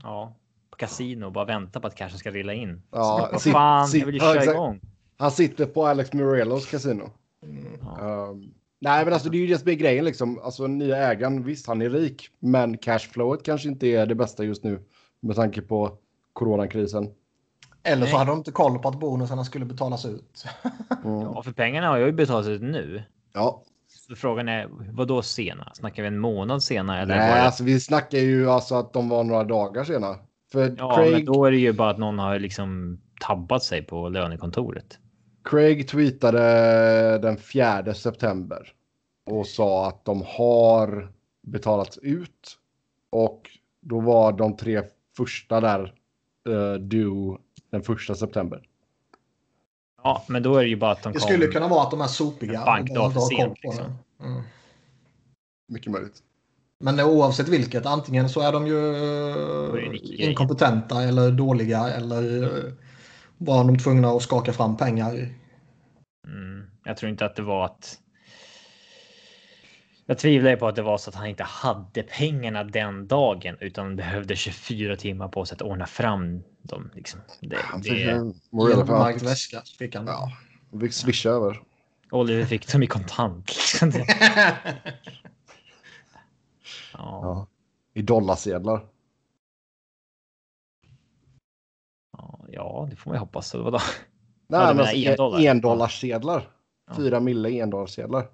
[0.03, 0.37] Ja,
[0.70, 2.83] på kasino och bara väntar på att cashen ska rilla in.
[2.90, 4.81] Ja, Vad fan, sit, jag vill ju köra igång.
[5.16, 7.11] Han sitter på Alex Morelos kasino.
[7.42, 7.64] Mm.
[7.81, 8.29] Ja.
[8.31, 10.38] Um, Nej, men alltså det är ju det som är grejen liksom.
[10.38, 14.64] Alltså nya ägaren, visst han är rik, men cashflowet kanske inte är det bästa just
[14.64, 14.81] nu
[15.20, 15.98] med tanke på
[16.33, 17.11] coronakrisen.
[17.83, 20.45] Eller så hade de inte koll på att bonusarna skulle betalas ut.
[21.05, 21.21] Mm.
[21.21, 23.03] Ja, för pengarna har ju betalats ut nu.
[23.33, 23.62] Ja.
[23.88, 25.73] Så frågan är, vad då sena?
[25.75, 27.03] Snackar vi en månad senare?
[27.03, 27.42] Eller Nej, det...
[27.42, 30.16] alltså vi snackar ju alltså att de var några dagar sena.
[30.53, 31.12] För ja, Craig...
[31.12, 34.99] men då är det ju bara att någon har liksom tabbat sig på lönekontoret.
[35.45, 38.73] Craig tweetade den 4 september
[39.27, 42.59] och sa att de har betalats ut
[43.11, 44.83] och då var de tre
[45.16, 45.95] första där
[46.48, 47.38] uh, due
[47.70, 48.62] den första september.
[50.02, 52.00] Ja, men då är det ju bara att de Det skulle kunna vara att de
[52.00, 52.64] är sopiga.
[52.64, 53.59] Bankdag för sent.
[53.62, 53.85] Liksom.
[54.20, 54.42] Mm.
[55.68, 56.22] Mycket möjligt.
[56.81, 58.96] Men oavsett vilket, antingen så är de ju
[60.16, 62.72] inkompetenta eller dåliga eller eh,
[63.38, 65.12] var de tvungna att skaka fram pengar.
[66.26, 66.70] Mm.
[66.85, 67.98] Jag tror inte att det var att
[70.12, 73.96] jag tvivlar på att det var så att han inte hade pengarna den dagen utan
[73.96, 76.90] behövde 24 timmar på sig att ordna fram dem.
[76.94, 77.20] Liksom.
[77.40, 79.62] Det, han fick en mörk väska.
[79.79, 80.07] Fick han.
[80.07, 80.33] Ja,
[80.70, 81.35] han fick swisha ja.
[81.35, 81.61] över.
[82.11, 83.53] Oliver fick dem i kontant.
[86.94, 87.20] Ja.
[87.22, 87.46] ja.
[87.94, 88.87] I dollarsedlar.
[92.48, 93.55] Ja, det får man ju hoppas.
[93.55, 93.79] Vadå?
[94.46, 95.40] Nej, ja, men alltså, en dollar.
[95.40, 96.48] endollarsedlar.
[96.96, 98.27] Fyra mille endollarsedlar.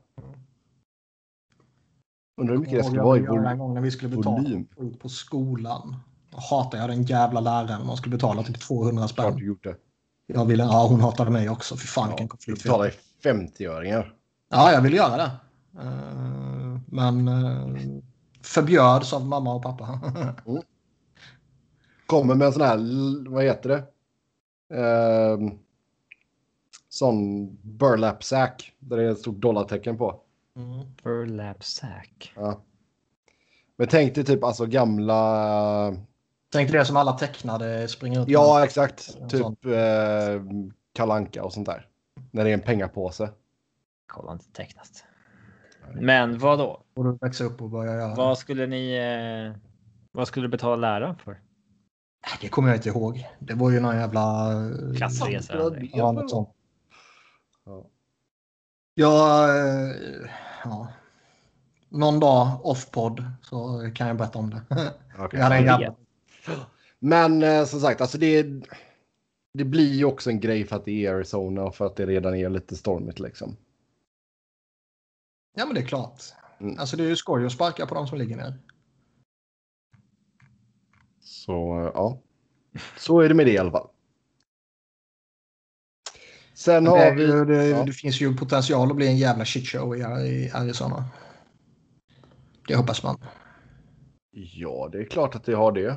[2.38, 5.00] Undrar hur mycket det skulle vara i vol En gång när vi skulle betala ut
[5.00, 5.96] på skolan.
[6.30, 7.86] Jag hatar jag den jävla läraren.
[7.86, 9.24] Man skulle betala typ 200 spänn.
[9.24, 9.76] Klart du gjort det.
[10.26, 11.76] Jag ville, ja, hon hatade mig också.
[11.76, 12.62] Fy fan vilken konflikt.
[12.62, 14.12] Du betalade 50-öringar.
[14.48, 15.30] Ja, jag ville göra det.
[15.82, 18.00] Uh, men uh,
[18.42, 20.00] förbjöds av mamma och pappa.
[20.46, 20.62] mm.
[22.06, 23.84] Kommer med en sån här, vad heter det?
[24.76, 25.52] Uh,
[26.88, 30.20] sån burlap sack där det är ett stort dollartecken på.
[30.58, 30.86] Mm.
[31.02, 32.32] Burlap sack.
[32.36, 32.60] Ja.
[33.76, 35.96] Men tänk dig typ alltså gamla...
[36.52, 39.30] Tänk dig det som alla tecknade springer ut Ja, exakt.
[39.30, 40.42] Typ eh,
[40.92, 41.86] kalanka och sånt där.
[42.30, 43.30] När det är en pengapåse.
[44.06, 45.04] Kolla inte tecknat.
[45.94, 46.82] Men vad då?
[46.94, 48.14] Och du växa upp och börja göra.
[48.14, 48.92] Vad skulle ni?
[48.94, 49.60] Eh,
[50.12, 51.40] vad skulle du betala läraren för?
[52.40, 53.28] Det kommer jag inte ihåg.
[53.38, 54.54] Det var ju någon jävla...
[54.96, 55.72] Klassresa.
[55.92, 56.48] Ja, något sånt.
[57.64, 57.86] Ja.
[58.94, 60.30] Ja, eh,
[60.70, 60.88] ja.
[61.88, 64.62] Någon dag off-podd så kan jag berätta om det.
[65.24, 65.40] Okay.
[65.40, 65.94] Jag en
[66.98, 68.46] Men eh, som sagt, alltså det,
[69.54, 72.06] det blir ju också en grej för att det är Arizona och för att det
[72.06, 73.56] redan är lite stormigt liksom.
[75.56, 76.22] Ja, men det är klart.
[76.60, 76.78] Mm.
[76.78, 78.58] Alltså det är ju skoj att sparka på de som ligger ner.
[81.20, 82.18] Så ja,
[82.98, 83.88] så är det med det i alla fall.
[86.58, 87.54] Sen har det, vi...
[87.54, 87.84] Det, ja.
[87.84, 91.04] det, finns ju potential att bli en jävla shitshow i, i Arizona.
[92.68, 93.18] Det hoppas man.
[94.30, 95.96] Ja, det är klart att det har det.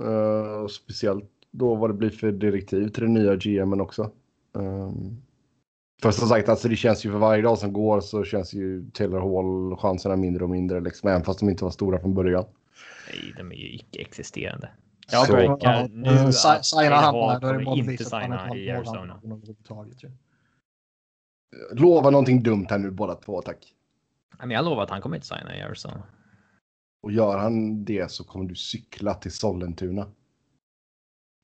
[0.00, 4.10] Uh, speciellt då vad det blir för direktiv till den nya GMen också.
[4.52, 5.22] Um,
[6.02, 8.90] för som sagt, alltså det känns ju för varje dag som går så känns ju
[8.90, 12.44] Taylor Hall chanserna mindre och mindre, liksom, även fast de inte var stora från början.
[13.08, 14.68] Nej, de är ju icke-existerande.
[15.12, 19.20] Jag så, breakar nu uh, att signa han då är det inte signa i Arizona.
[21.72, 23.74] Lova någonting dumt här nu båda två, tack.
[24.38, 26.02] Men jag lovar att han kommer inte signa i Arizona.
[27.02, 30.06] Och gör han det så kommer du cykla till Sollentuna.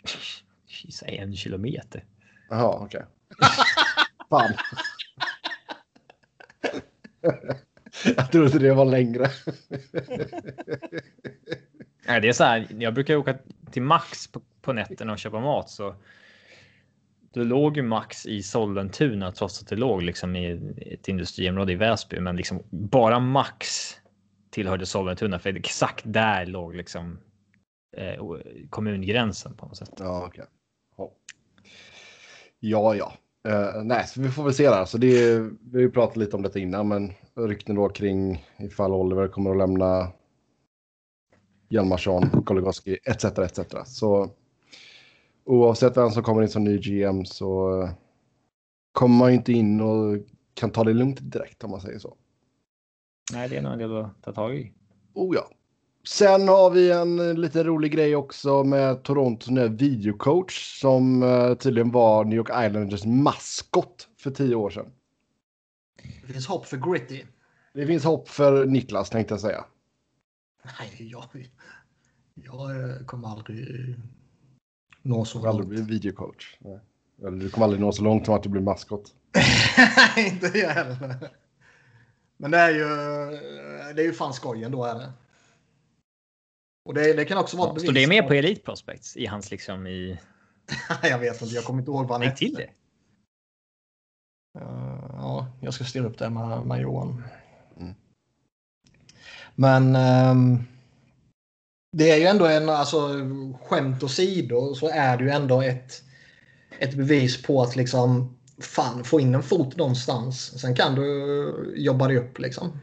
[0.93, 2.05] Säg en kilometer.
[2.49, 3.05] Jaha, okej.
[3.31, 3.49] Okay.
[4.31, 4.53] Fan.
[8.17, 9.31] jag trodde det var längre.
[12.09, 12.67] Nej, det är så här.
[12.79, 13.39] Jag brukar åka
[13.71, 15.95] till Max på, på nätterna och köpa mat så.
[17.33, 21.77] Då låg ju Max i Sollentuna trots att det låg liksom i ett industriområde i
[21.77, 23.95] Väsby, men liksom bara Max
[24.51, 27.19] tillhörde Sollentuna för exakt där låg liksom
[27.97, 28.25] eh,
[28.71, 29.93] kommungränsen på något sätt.
[29.99, 30.27] Ja.
[30.27, 30.45] Okay.
[32.61, 33.13] Ja, ja.
[33.49, 34.85] Uh, nej, så vi får väl se där.
[34.85, 38.45] Så det är, vi har ju pratat lite om detta innan, men rykten då kring
[38.59, 40.13] ifall Oliver kommer att lämna
[41.69, 43.25] Hjalmarsson, Goligoski etc.
[43.25, 43.61] etc.
[43.87, 44.31] Så
[45.45, 47.89] oavsett vem som kommer in som ny GM så
[48.93, 50.17] kommer man ju inte in och
[50.55, 52.17] kan ta det lugnt direkt om man säger så.
[53.33, 54.73] Nej, det är nog en del att ta tag i.
[55.15, 55.51] Oh ja.
[56.09, 61.91] Sen har vi en lite rolig grej också med Torontos nya videocoach som uh, tydligen
[61.91, 64.87] var New York Islanders maskot för tio år sedan.
[66.27, 67.23] Det finns hopp för Gritty.
[67.75, 69.65] Det finns hopp för Niklas tänkte jag säga.
[70.79, 71.49] Nej, jag,
[72.35, 73.97] jag kommer aldrig
[75.03, 75.49] nå så långt.
[75.49, 76.57] aldrig bli videocoach.
[76.59, 76.81] Nej.
[77.19, 79.15] Eller du kommer aldrig nå så långt som att du blir maskot.
[80.17, 81.31] inte jag heller.
[82.37, 82.85] Men det är ju,
[83.95, 85.13] det är ju fan skojen då är det.
[86.85, 89.51] Och det, det kan också vara ett Står det med på Elite Prospects i hans
[89.51, 90.19] liksom i...
[91.03, 92.37] jag vet inte, jag kommer inte ihåg vad han hette.
[92.37, 92.71] till det.
[94.61, 97.23] Uh, ja, jag ska styra upp det med, med Johan.
[99.57, 100.65] Men um,
[101.93, 103.11] det är ju ändå en, alltså
[103.63, 106.03] skämt åsido så är det ju ändå ett,
[106.79, 110.61] ett bevis på att liksom fan få in en fot någonstans.
[110.61, 112.79] Sen kan du jobba dig upp liksom.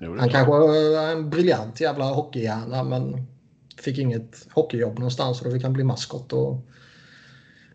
[0.00, 3.26] Jo, Han kanske är en briljant jävla hockeyhjärna men
[3.82, 6.32] fick inget hockeyjobb någonstans och då fick han bli maskot.
[6.32, 6.56] Och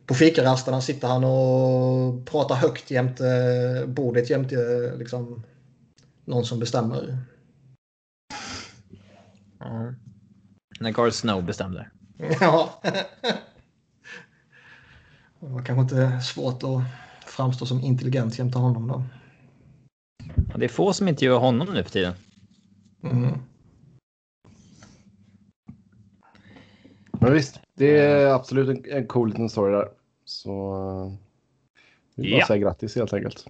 [0.05, 3.23] på fikarasterna sitter han och pratar högt jämte
[3.87, 4.55] bordet jämte
[4.97, 5.43] liksom,
[6.25, 7.17] någon som bestämmer.
[9.65, 9.95] Mm.
[10.79, 11.87] När Carl Snow bestämde.
[12.41, 12.81] ja.
[15.39, 16.81] Det var kanske inte svårt att
[17.25, 19.03] framstå som intelligent jämte honom då.
[20.51, 22.13] Ja, det är få som inte gör honom nu för tiden.
[23.03, 23.37] Mm.
[27.11, 29.89] Men visst, det är absolut en, en cool liten story där.
[30.25, 31.17] Så
[32.15, 32.47] vi bara ja.
[32.47, 33.47] säga grattis helt enkelt.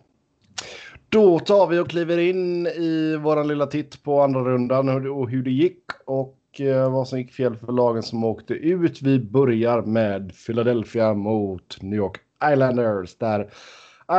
[1.11, 5.43] Då tar vi och kliver in i våran lilla titt på andra rundan och hur
[5.43, 9.01] det gick och eh, vad som gick fel för lagen som åkte ut.
[9.01, 12.17] Vi börjar med Philadelphia mot New York
[12.53, 13.49] Islanders där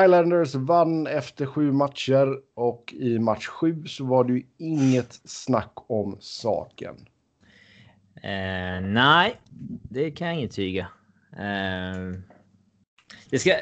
[0.05, 5.73] Islanders vann efter sju matcher och i match sju så var det ju inget snack
[5.75, 6.97] om saken.
[8.23, 9.41] Eh, nej,
[9.91, 10.89] det kan jag intyga.
[11.33, 12.21] Eh,
[13.31, 13.53] det ska,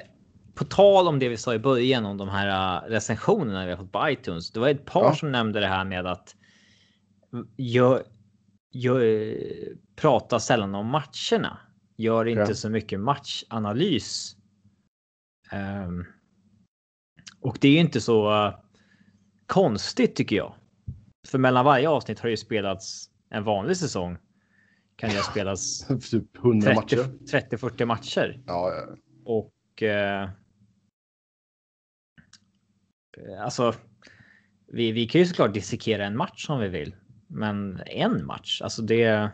[0.58, 3.78] på tal om det vi sa i början om de här uh, recensionerna vi har
[3.78, 4.50] fått på iTunes.
[4.50, 5.14] Det var ett par ja.
[5.14, 6.36] som nämnde det här med att
[7.56, 8.02] jag,
[8.70, 9.02] jag
[9.96, 11.58] pratar sällan om matcherna.
[11.96, 12.54] Gör inte ja.
[12.54, 14.36] så mycket matchanalys.
[15.52, 16.06] Um,
[17.40, 18.54] och det är inte så uh,
[19.46, 20.54] konstigt tycker jag.
[21.28, 24.18] För mellan varje avsnitt har det ju spelats en vanlig säsong.
[24.96, 26.96] Kan det ha spelats typ 100 matcher.
[26.96, 28.42] 30-40 matcher.
[28.46, 28.96] Ja, ja.
[29.24, 30.28] Och eh,
[33.40, 33.74] alltså.
[34.72, 36.94] Vi, vi kan ju såklart dissekera en match om vi vill,
[37.26, 39.30] men en match, alltså det.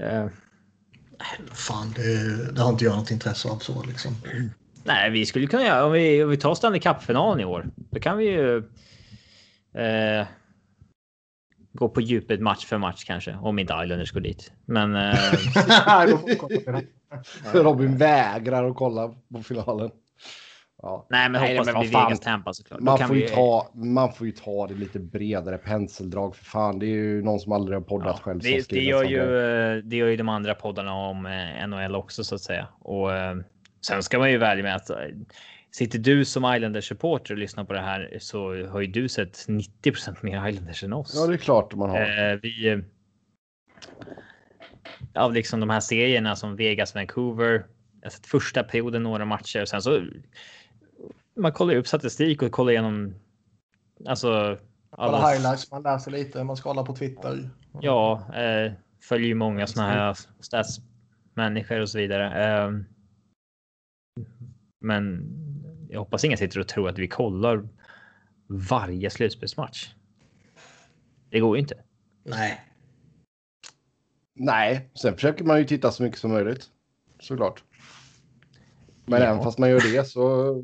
[0.00, 0.26] Eh,
[1.52, 4.14] Fan, det, det, har inte jag något intresse av så liksom.
[4.84, 7.70] Nej, vi skulle kunna göra om vi, om vi tar Stanley Cup-finalen i år.
[7.76, 8.56] Då kan vi ju.
[9.74, 10.26] Eh,
[11.72, 14.52] gå på djupet match för match kanske om inte Islanders går dit.
[14.64, 14.96] Men.
[14.96, 15.14] Eh,
[17.52, 19.90] Robin vägrar att kolla på finalen.
[20.82, 21.06] Ja.
[21.10, 22.80] Nej, men Nej, hoppas men det blir Vegas Tampa såklart.
[22.80, 23.28] Man får, ju vi...
[23.28, 26.78] ta, man får ju ta det lite bredare penseldrag för fan.
[26.78, 28.40] Det är ju någon som aldrig har poddat ja, själv.
[28.40, 29.20] Det, det, gör ju,
[29.82, 32.68] det gör ju de andra poddarna om eh, NHL också så att säga.
[32.80, 33.36] Och eh,
[33.86, 34.90] sen ska man ju välja med att
[35.70, 39.46] sitter du som Islanders supporter och lyssnar på det här så har ju du sett
[39.48, 41.12] 90% mer Islanders än oss.
[41.16, 42.32] Ja, det är klart man har.
[42.32, 42.82] Eh, vi.
[45.14, 47.66] Av liksom de här serierna som Vegas, Vancouver.
[48.00, 50.00] Jag har sett första perioden några matcher och sen så
[51.40, 53.14] man kollar upp statistik och kollar igenom.
[54.06, 54.58] Alltså.
[54.90, 57.50] Alla highlights, man läser lite, man scrollar på Twitter.
[57.80, 58.72] Ja, eh,
[59.02, 62.44] följer ju många sådana här statsmänniskor och så vidare.
[62.44, 62.70] Eh,
[64.80, 65.30] men
[65.90, 67.68] jag hoppas ingen sitter och tror att vi kollar
[68.46, 69.94] varje slutspelsmatch.
[71.30, 71.74] Det går ju inte.
[72.24, 72.60] Nej.
[74.34, 76.66] Nej, sen försöker man ju titta så mycket som möjligt.
[77.20, 77.64] Såklart.
[79.04, 79.26] Men ja.
[79.26, 80.54] även fast man gör det så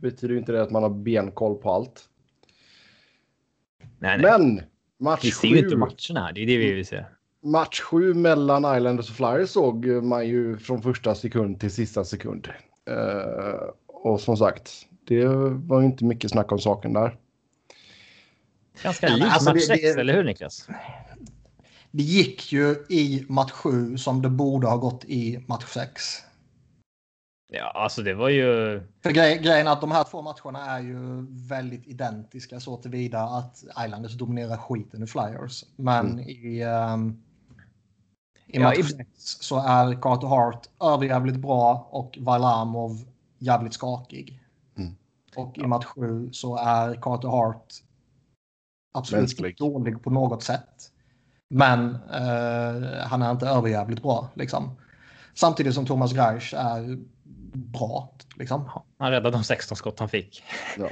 [0.00, 2.08] betyder inte det att man har benkoll på allt.
[3.98, 4.38] Nej, nej.
[4.38, 4.62] Men
[5.00, 7.04] match Vi ser ju inte matcherna, det är det vi vill se.
[7.42, 12.48] Match sju mellan Islanders och Flyers såg man ju från första sekund till sista sekund.
[12.90, 14.70] Uh, och som sagt,
[15.04, 17.16] det var ju inte mycket snack om saken där.
[18.82, 20.68] Ganska likt alltså match 6, eller hur Niklas?
[21.90, 26.02] Det gick ju i match 7 som det borde ha gått i match 6.
[27.48, 28.80] Ja, alltså det var ju...
[29.02, 33.20] För grej, grejen är att de här två matcherna är ju väldigt identiska så tillvida
[33.20, 35.64] att Islanders dominerar skiten i Flyers.
[35.76, 36.28] Men mm.
[36.28, 37.22] i, um,
[38.46, 39.06] i match 6 ja, i...
[39.16, 43.04] så är Carter Hart överjävligt bra och Varlamov
[43.38, 44.40] jävligt skakig.
[44.76, 44.96] Mm.
[45.36, 47.74] Och i match 7 så är Carter Hart
[48.94, 50.92] absolut inte dålig på något sätt.
[51.48, 54.28] Men eh, han är inte överjävligt bra.
[54.34, 54.76] Liksom.
[55.34, 56.98] Samtidigt som Thomas Greisch är
[57.56, 58.12] bra.
[58.36, 58.70] Liksom.
[58.98, 60.42] Han räddade de 16 skott han fick.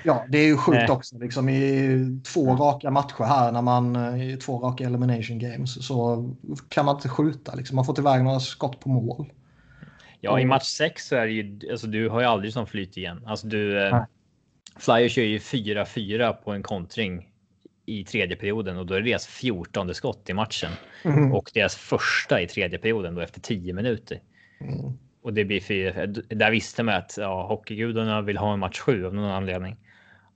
[0.04, 1.18] Ja, det är ju sjukt också.
[1.18, 6.24] Liksom, I två raka matcher här, när man, i två raka elimination games, så
[6.68, 7.54] kan man inte skjuta.
[7.54, 7.76] Liksom.
[7.76, 9.32] Man får iväg några skott på mål.
[10.20, 12.96] Ja, i match 6 så är det ju, alltså du har ju aldrig sån flyt
[12.96, 13.22] igen.
[13.26, 14.04] Alltså du, eh,
[14.76, 17.30] Flyers kör ju 4-4 på en kontring
[17.86, 20.70] i tredje perioden och då är det deras 14 skott i matchen
[21.04, 21.32] mm.
[21.32, 24.20] och deras första i tredje perioden då efter 10 minuter.
[24.60, 24.98] Mm.
[25.24, 26.06] Och det blir fyra.
[26.06, 29.76] Där visste man att ja, hockeygudarna vill ha en match 7 av någon anledning.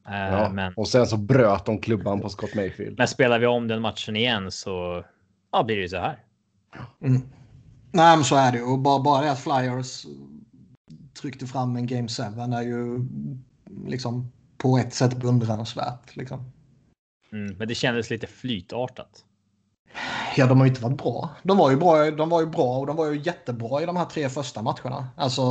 [0.08, 2.98] Eh, ja, men, och sen så bröt de klubban på Scott Mayfield.
[2.98, 5.04] Men spelar vi om den matchen igen så
[5.52, 6.18] ja, blir det ju så här.
[7.02, 7.22] Mm.
[7.92, 8.64] Nej, men så är det ju.
[8.64, 10.06] Och bara, bara det att Flyers
[11.20, 13.06] tryckte fram en Game 7 är ju
[13.86, 16.16] liksom på ett sätt beundransvärt.
[16.16, 16.52] Liksom.
[17.32, 19.24] Mm, men det kändes lite flytartat.
[20.36, 21.30] Ja, de har ju inte varit bra.
[21.42, 23.96] De var ju bra, de var ju bra och de var ju jättebra i de
[23.96, 25.08] här tre första matcherna.
[25.16, 25.42] Alltså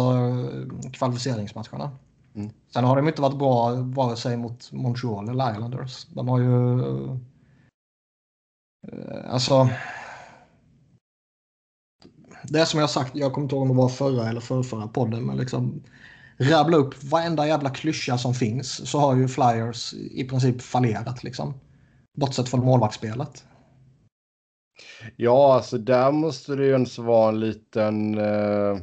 [0.94, 1.92] kvalificeringsmatcherna.
[2.36, 2.50] Mm.
[2.74, 6.06] Sen har de inte varit bra vare sig mot Montreal eller Islanders.
[6.06, 6.82] De har ju...
[8.88, 9.70] Eh, alltså...
[12.44, 14.88] Det är som jag sagt, jag kommer inte ihåg om det var förra eller förrförra
[14.88, 15.84] podden, men liksom
[16.38, 21.54] rabbla upp varenda jävla klyscha som finns så har ju Flyers i princip fallerat liksom.
[22.18, 23.46] Bortsett från målvaktsspelet.
[25.16, 28.78] Ja, alltså där måste det ju ens vara en liten, eh,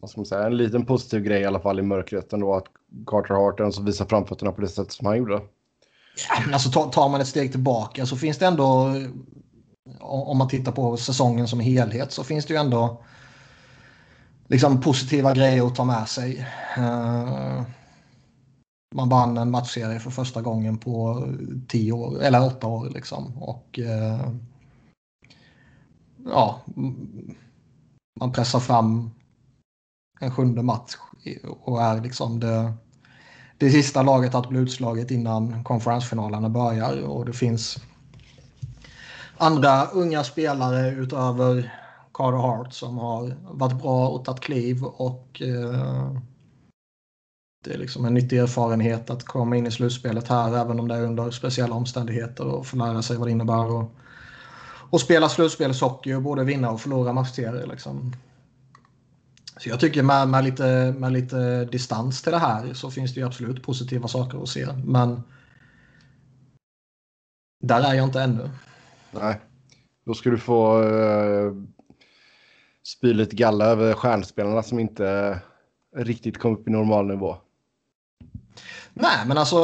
[0.00, 2.66] vad ska man säga, en liten positiv grej i alla fall i mörkret ändå att
[3.06, 5.40] Carter Hart ens visar framfötterna på det sätt som han gjorde.
[6.28, 8.94] Ja, alltså tar man ett steg tillbaka så finns det ändå,
[10.00, 13.02] om man tittar på säsongen som helhet, så finns det ju ändå
[14.48, 16.46] liksom positiva grejer att ta med sig.
[16.78, 17.62] Uh,
[18.94, 21.26] man vann en matchserie för första gången på
[21.68, 23.42] tio år, eller åtta år liksom.
[23.42, 24.30] Och uh,
[26.26, 26.60] ja,
[28.20, 29.10] man pressar fram
[30.20, 30.96] en sjunde match
[31.60, 32.72] och är liksom det,
[33.58, 37.02] det sista laget att bli utslaget innan konferensfinalerna börjar.
[37.02, 37.78] Och det finns
[39.36, 41.74] andra unga spelare utöver
[42.12, 46.12] Carter Hart som har varit bra och tagit kliv och eh,
[47.64, 50.94] det är liksom en nyttig erfarenhet att komma in i slutspelet här även om det
[50.94, 53.90] är under speciella omständigheter och få lära sig vad det innebär och,
[54.90, 57.66] och spela slutspelshockey och både vinna och förlora matchserier.
[57.66, 58.12] Liksom.
[59.56, 63.20] Så jag tycker med, med, lite, med lite distans till det här så finns det
[63.20, 64.66] ju absolut positiva saker att se.
[64.84, 65.22] Men
[67.60, 68.50] där är jag inte ännu.
[69.10, 69.40] Nej,
[70.06, 71.54] då ska du få uh,
[72.86, 75.38] spy lite galla över stjärnspelarna som inte
[75.96, 77.36] riktigt kom upp i normal nivå.
[78.94, 79.56] Nej, men alltså.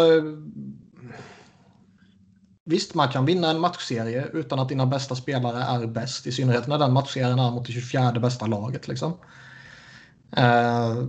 [2.65, 6.27] Visst, man kan vinna en matchserie utan att dina bästa spelare är bäst.
[6.27, 8.89] I synnerhet när den matchserien är mot det 24 bästa laget.
[8.89, 9.13] Liksom.
[10.37, 11.05] Eh,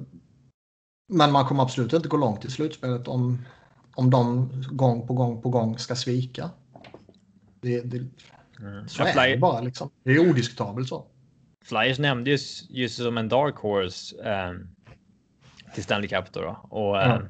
[1.09, 3.45] men man kommer absolut inte gå långt i slutspelet om,
[3.95, 6.49] om de gång på gång på gång ska svika.
[7.61, 7.97] Det, det,
[8.59, 8.87] mm.
[8.87, 9.89] Så är det bara liksom.
[10.03, 11.05] Det är odiskutabelt så.
[11.65, 14.53] Flyers nämndes just som en dark horse eh,
[15.73, 16.41] till Stanley Cup då.
[16.41, 16.67] då.
[16.69, 17.27] Och, eh, mm.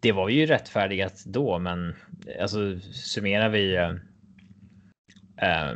[0.00, 1.94] Det var ju rättfärdigat då, men
[2.40, 3.90] alltså summerar vi eh,
[5.48, 5.74] eh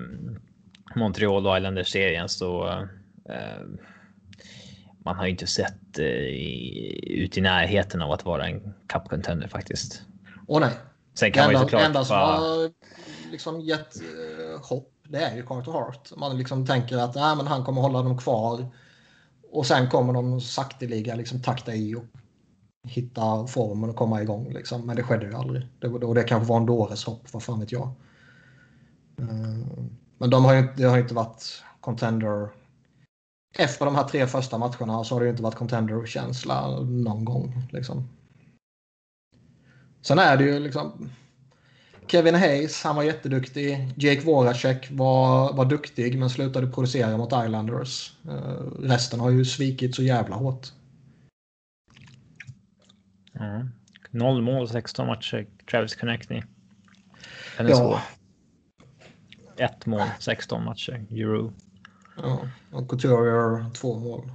[0.95, 2.69] Montreal och Islanders-serien så
[3.29, 3.63] eh,
[5.05, 9.49] man har ju inte sett eh, ut i närheten av att vara en cup contender
[9.49, 10.03] faktiskt.
[10.47, 10.71] Åh nej.
[11.15, 11.87] Sen kan enda, man ju såklart...
[11.87, 12.37] enda som bara...
[12.37, 12.71] har
[13.31, 16.17] liksom gett eh, hopp det är ju Carter Hart.
[16.17, 18.67] Man liksom tänker att äh, men han kommer hålla dem kvar.
[19.51, 22.05] Och sen kommer de sakteliga liksom takta i och
[22.89, 24.53] hitta formen och komma igång.
[24.53, 24.87] Liksom.
[24.87, 25.67] Men det skedde ju aldrig.
[25.79, 27.91] Det, och det kanske var en dåres hopp, vad fan vet jag.
[29.19, 29.67] Eh,
[30.19, 32.49] men de har ju, det har ju inte varit contender
[33.59, 37.63] efter de här tre första matcherna så har det ju inte varit contender-känsla någon gång.
[37.71, 38.09] Liksom.
[40.03, 41.11] Sen är det ju liksom...
[42.07, 43.93] Kevin Hayes, han var jätteduktig.
[43.97, 48.17] Jake Voracek var, var duktig men slutade producera mot Islanders.
[48.29, 50.73] Uh, resten har ju svikit så jävla hårt.
[53.43, 53.69] Mm.
[54.11, 55.47] Noll mål, 16 matcher.
[55.71, 56.43] Travis Connectney.
[57.57, 57.77] Den är ja.
[57.77, 57.99] svår.
[59.57, 61.07] Ett mål, 16 matcher.
[61.11, 61.53] Euro.
[62.17, 64.33] Ja, och Couture gör två mål.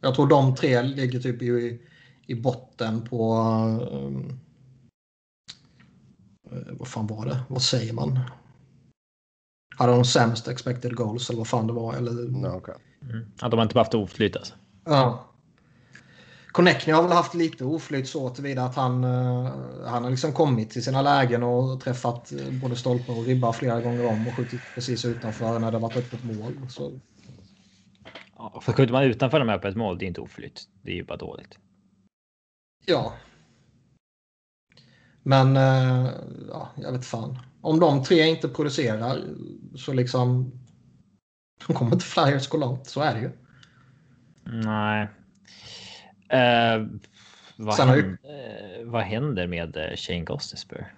[0.00, 1.80] Jag tror de tre ligger typ i,
[2.26, 3.34] i botten på...
[3.92, 4.40] Um,
[6.70, 7.40] vad fan var det?
[7.48, 8.20] Vad säger man?
[9.76, 11.94] Hade de sämst expected goals eller vad fan det var?
[11.94, 12.12] Eller...
[12.12, 12.74] No, okay.
[13.02, 13.26] mm.
[13.40, 14.54] Ja, de har inte haft oflyt alltså.
[14.84, 15.33] Ja.
[16.54, 19.50] Connectney har väl haft lite oflyt så tillvida att han, uh,
[19.86, 22.32] han har liksom kommit till sina lägen och träffat
[22.62, 26.24] både stolpe och ribba flera gånger om och skjutit precis utanför när det varit öppet
[26.24, 26.52] mål.
[26.68, 26.92] Så
[28.36, 30.68] Ja, för skjuter man utanför de här ett mål, det är inte oflytt.
[30.82, 31.58] Det är ju bara dåligt.
[32.86, 33.14] Ja.
[35.22, 36.10] Men äh,
[36.48, 37.38] ja, jag vet fan.
[37.60, 39.22] Om de tre inte producerar
[39.76, 40.52] så liksom.
[41.66, 42.86] De kommer inte Flyers gå långt.
[42.86, 43.30] Så är det ju.
[44.44, 45.08] Nej.
[46.32, 46.86] Uh,
[47.56, 48.18] vad, Sen händer,
[48.78, 48.84] ju...
[48.84, 50.94] vad händer med Shane Gostisper?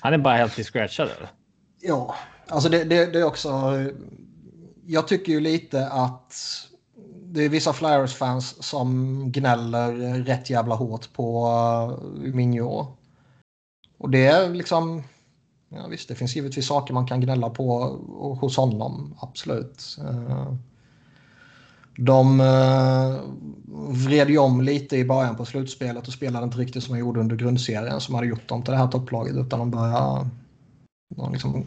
[0.00, 1.28] Han är bara helt scratchad eller?
[1.80, 2.14] Ja,
[2.48, 3.72] alltså det, det, det är också...
[4.86, 6.34] Jag tycker ju lite att
[7.22, 9.92] det är vissa Flyers-fans som gnäller
[10.24, 11.48] rätt jävla hårt på
[12.04, 12.86] uh, Minho.
[13.98, 15.02] Och det är liksom...
[15.68, 17.78] Ja, visst, det finns givetvis saker man kan gnälla på
[18.40, 19.96] hos honom, absolut.
[21.96, 23.20] De uh,
[23.90, 27.20] vred ju om lite i början på slutspelet och spelade inte riktigt som de gjorde
[27.20, 30.28] under grundserien som hade gjort dem till det här topplaget utan de började...
[31.16, 31.66] De liksom,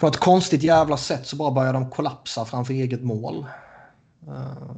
[0.00, 3.46] på ett konstigt jävla sätt så bara började de kollapsa framför eget mål.
[4.28, 4.72] Uh,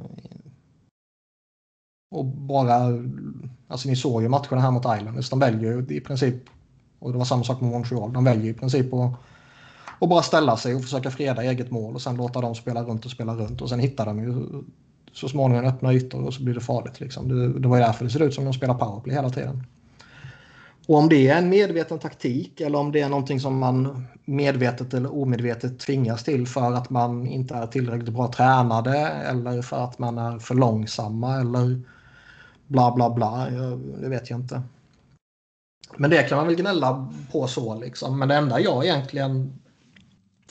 [2.11, 3.03] och bara...
[3.67, 5.29] Alltså ni såg ju matcherna här mot Islanders.
[5.29, 6.35] De väljer ju i princip...
[6.99, 8.13] Och det var samma sak med Montreal.
[8.13, 9.11] De väljer i princip att
[9.99, 13.05] och bara ställa sig och försöka freda eget mål och sen låta dem spela runt
[13.05, 14.45] och spela runt och sen hittar de ju
[15.13, 16.99] så småningom öppna ytor och så blir det farligt.
[16.99, 17.27] Liksom.
[17.27, 19.63] Det, det var ju därför det ser ut som de spelar powerplay hela tiden.
[20.87, 24.93] Och om det är en medveten taktik eller om det är någonting som man medvetet
[24.93, 29.99] eller omedvetet tvingas till för att man inte är tillräckligt bra tränade eller för att
[29.99, 31.81] man är för långsamma eller
[32.67, 33.49] bla bla bla.
[34.01, 34.61] Det vet jag inte.
[35.97, 38.19] Men det kan man väl gnälla på så liksom.
[38.19, 39.59] Men det enda jag egentligen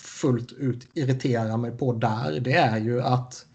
[0.06, 3.46] fullt ut irriterar mig på där det är ju att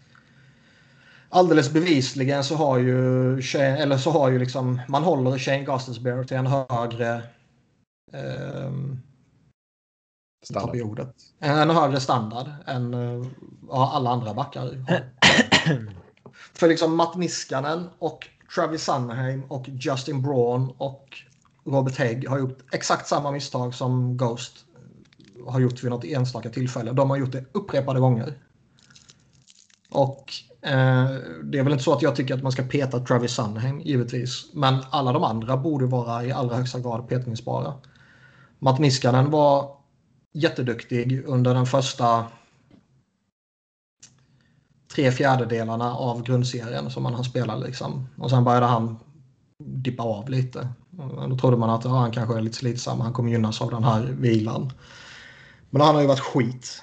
[1.28, 6.36] alldeles bevisligen så har ju eller så har ju liksom man håller Shane Gustafsberg till
[6.36, 7.14] en högre
[8.12, 8.72] eh,
[10.44, 10.76] standard.
[11.38, 12.92] En högre standard än
[13.68, 14.70] ja, alla andra backar.
[16.54, 21.08] För liksom Matt Niskanen och Travis Sunheim och Justin Braun och
[21.64, 24.66] Robert Hägg har gjort exakt samma misstag som Ghost
[25.46, 26.92] har gjort vid något enstaka tillfälle.
[26.92, 28.34] De har gjort det upprepade gånger.
[29.90, 30.32] Och
[30.62, 31.10] eh,
[31.44, 34.46] det är väl inte så att jag tycker att man ska peta Travis Sunheim, givetvis.
[34.52, 37.74] Men alla de andra borde vara i allra högsta grad petningsbara.
[38.58, 39.76] Matt Niskanen var
[40.32, 42.24] jätteduktig under den första
[44.94, 47.66] tre fjärdedelarna av grundserien som han spelade.
[47.66, 48.08] Liksom.
[48.18, 48.98] Och sen började han
[49.58, 50.68] dippa av lite.
[51.28, 53.84] Då trodde man att ja, han kanske är lite slitsam, han kommer gynnas av den
[53.84, 54.72] här vilan.
[55.72, 56.82] Men han har ju varit skit.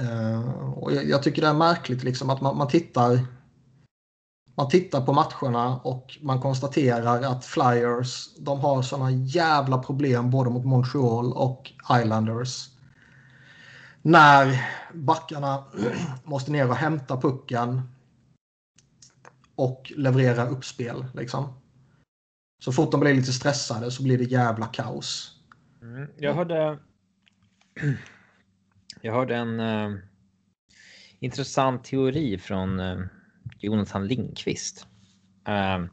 [0.00, 3.26] Uh, och jag, jag, tycker det är märkligt liksom att man, man, tittar
[4.54, 10.50] man tittar på matcherna och man konstaterar att Flyers de har såna jävla problem både
[10.50, 11.72] mot Montreal och
[12.02, 12.68] Islanders.
[14.02, 15.64] När backarna
[16.24, 17.82] måste ner och hämta pucken
[19.54, 21.06] och leverera uppspel.
[21.14, 21.52] Liksom.
[22.64, 25.37] Så fort de blir lite stressade så blir det jävla kaos.
[25.88, 26.78] Mm, jag hörde.
[29.00, 29.98] Jag hörde en uh,
[31.20, 33.06] intressant teori från uh,
[33.58, 34.86] Jonathan Lindqvist.
[35.48, 35.86] Uh,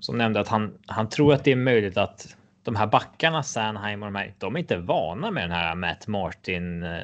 [0.00, 4.02] som nämnde att han, han tror att det är möjligt att de här backarna, Sanheim
[4.02, 6.98] och de här, de är inte vana med den här Matt Martin uh,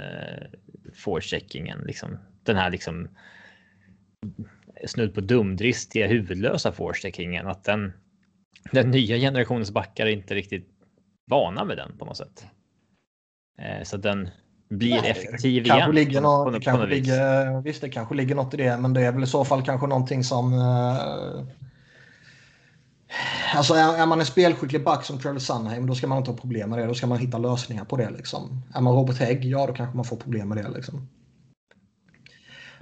[0.95, 1.79] forecheckingen.
[1.87, 2.19] Liksom.
[2.43, 3.09] Den här liksom
[4.87, 7.47] snudd på dumdristiga huvudlösa forecheckingen.
[7.47, 7.93] Att den,
[8.73, 10.76] den nya generationens backar inte riktigt
[11.31, 12.47] vana med den på något sätt.
[13.59, 14.31] Eh, så den
[14.69, 15.95] blir Nej, effektiv kanske igen.
[15.95, 18.93] Ligger något, på, på, kanske på ligger, visst, det kanske ligger något i det, men
[18.93, 20.53] det är väl i så fall kanske någonting som...
[20.53, 21.45] Eh,
[23.55, 26.39] alltså är, är, man en spelskicklig back som Travis Sunheim, då ska man inte ha
[26.39, 26.87] problem med det.
[26.87, 28.11] Då ska man hitta lösningar på det.
[28.11, 28.63] Liksom.
[28.75, 30.69] Är man Robert Hägg, ja då kanske man får problem med det.
[30.69, 31.09] Liksom.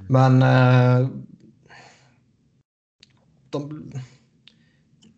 [0.09, 0.43] Men...
[0.43, 1.09] Eh,
[3.51, 3.93] de,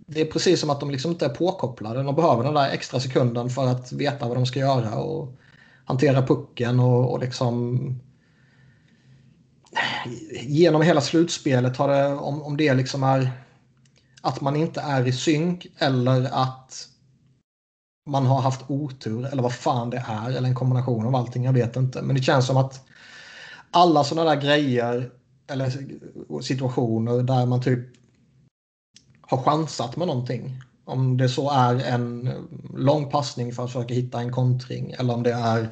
[0.06, 2.02] det är precis som att de liksom inte är påkopplade.
[2.02, 5.34] De behöver den där extra sekunden för att veta vad de ska göra och
[5.84, 7.78] hantera pucken och, och liksom
[10.42, 13.30] genom hela slutspelet har det, om, om det liksom är
[14.20, 16.88] att man inte är i synk eller att
[18.08, 21.52] man har haft otur eller vad fan det är eller en kombination av allting, jag
[21.52, 22.02] vet inte.
[22.02, 22.80] Men det känns som att
[23.70, 25.10] alla sådana där grejer
[25.46, 25.72] eller
[26.42, 27.96] situationer där man typ
[29.26, 30.62] har chansat med någonting.
[30.84, 32.30] Om det så är en
[32.74, 35.70] lång passning för att försöka hitta en kontring eller om det är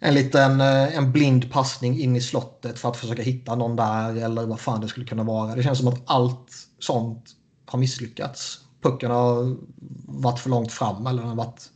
[0.00, 4.16] en liten eh, en blind passning in i slottet för att försöka hitta någon där
[4.16, 5.54] eller vad fan det skulle kunna vara.
[5.54, 7.30] Det känns som att allt sånt
[7.66, 8.58] har misslyckats.
[8.82, 9.56] Pucken har
[10.06, 11.70] varit för långt fram eller den har varit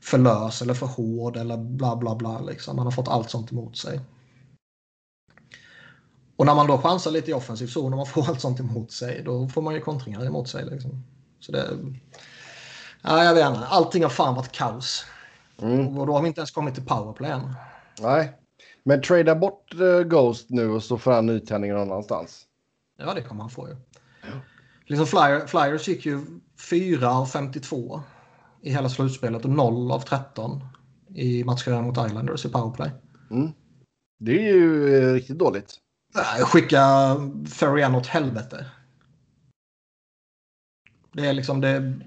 [0.00, 2.40] för lös eller för hård eller bla bla bla.
[2.40, 2.76] Liksom.
[2.76, 4.00] Man har fått allt sånt emot sig.
[6.40, 8.92] Och när man då chansar lite i offensiv zon och man får allt sånt emot
[8.92, 10.64] sig, då får man ju kontringar emot sig.
[10.64, 11.04] Liksom.
[11.40, 11.68] Så det...
[13.02, 13.66] Ja, jag vet inte.
[13.66, 15.04] Allting har fan varit kaos.
[15.62, 15.98] Mm.
[15.98, 17.54] Och då har vi inte ens kommit till powerplay än.
[18.00, 18.32] Nej,
[18.84, 22.42] men trada bort uh, Ghost nu och så får han nytändning någon annanstans.
[22.98, 23.76] Ja, det kommer han få ju.
[24.22, 24.40] Ja.
[24.86, 26.26] Liksom Flyer, Flyers gick ju
[26.70, 28.00] 4 av 52
[28.62, 30.60] i hela slutspelet och 0 av 13
[31.14, 32.90] i matcher mot Islanders i powerplay.
[33.30, 33.52] Mm.
[34.18, 35.80] Det är ju eh, riktigt dåligt.
[36.44, 37.16] Skicka
[37.54, 38.70] Ferrian åt helvete.
[41.12, 42.00] Det är liksom det...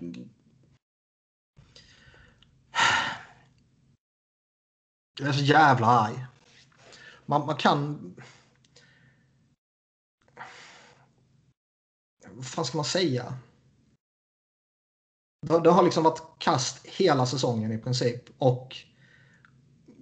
[5.19, 6.25] Jag är så jävla arg.
[7.25, 8.15] Man, man kan...
[12.29, 13.37] Vad fan ska man säga?
[15.47, 18.23] Det, det har liksom varit kast hela säsongen i princip.
[18.37, 18.75] Och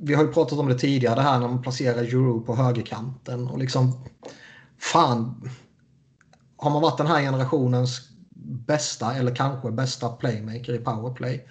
[0.02, 3.48] vi har ju pratat om det tidigare, det här när man placerar Euro på högerkanten.
[3.48, 4.04] Och liksom,
[4.80, 5.50] fan.
[6.58, 8.12] Har man varit den här generationens
[8.68, 11.48] bästa eller kanske bästa playmaker i powerplay.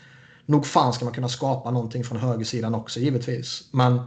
[0.46, 3.68] Nog fan ska man kunna skapa någonting från högersidan också givetvis.
[3.72, 4.00] Men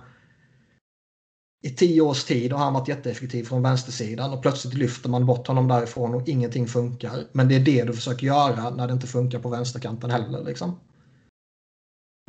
[1.64, 5.48] i tio års tid har han varit jätteeffektiv från vänstersidan och plötsligt lyfter man bort
[5.48, 7.24] honom därifrån och ingenting funkar.
[7.32, 10.44] Men det är det du försöker göra när det inte funkar på vänsterkanten heller.
[10.44, 10.80] Liksom.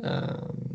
[0.03, 0.74] Um,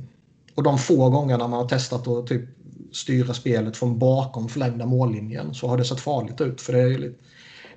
[0.61, 2.49] och de få gångerna man har testat att typ
[2.93, 6.61] styra spelet från bakom förlängda mållinjen så har det sett farligt ut.
[6.61, 7.19] För det är, lite,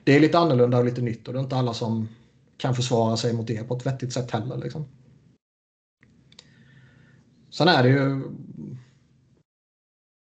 [0.03, 2.07] det är lite annorlunda och lite nytt och det är inte alla som
[2.57, 4.57] kan försvara sig mot det på ett vettigt sätt heller.
[4.57, 4.85] Liksom.
[7.49, 8.21] Sen är det ju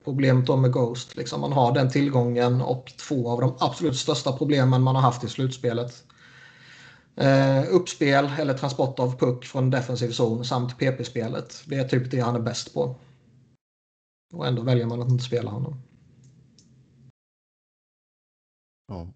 [0.04, 1.16] problemet då med Ghost.
[1.16, 5.24] Liksom man har den tillgången och två av de absolut största problemen man har haft
[5.24, 6.04] i slutspelet.
[7.20, 11.62] Eh, uppspel eller transport av puck från defensiv zon samt PP-spelet.
[11.66, 12.94] Det är typ det han är bäst på.
[14.32, 15.82] Och ändå väljer man att inte spela honom.
[18.88, 19.08] Ja.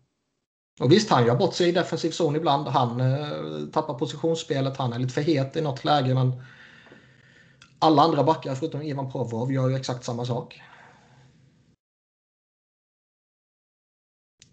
[0.80, 2.68] Och visst, han gör bort sig i defensiv zon ibland.
[2.68, 4.76] Han eh, tappar positionsspelet.
[4.76, 6.14] Han är lite för het i något läge.
[6.14, 6.42] Men
[7.78, 10.60] alla andra backar förutom Ivan Provorov gör ju exakt samma sak.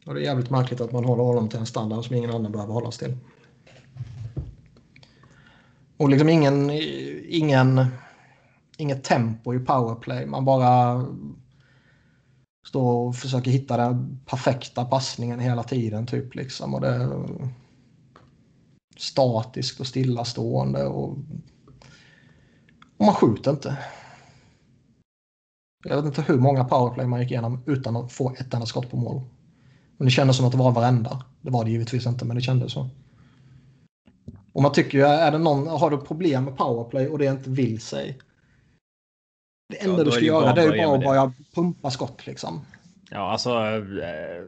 [0.06, 2.52] Och det är jävligt märkligt att man håller honom till en standard som ingen annan
[2.52, 3.18] behöver hållas till.
[6.02, 6.72] Och liksom ingen,
[7.30, 7.86] ingen,
[8.78, 10.26] inget tempo i powerplay.
[10.26, 11.06] Man bara
[12.68, 16.08] står och försöker hitta den perfekta passningen hela tiden.
[16.08, 16.74] Typ liksom.
[16.74, 17.28] Och det är
[18.97, 20.86] statiskt och stillastående.
[20.86, 21.10] Och,
[22.97, 23.78] och man skjuter inte.
[25.84, 28.91] Jag vet inte hur många powerplay man gick igenom utan att få ett enda skott
[28.91, 29.22] på mål.
[29.97, 31.26] Men det kändes som att det var varenda.
[31.41, 32.89] Det var det givetvis inte, men det kändes så.
[34.54, 37.49] Och man tycker ju, är det någon, har du problem med powerplay och det inte
[37.49, 38.18] vill sig.
[39.70, 42.66] Det enda ja, du ska göra det är ju bara att börja pumpa skott liksom.
[43.10, 43.49] Ja, alltså.
[43.49, 44.43] Eh,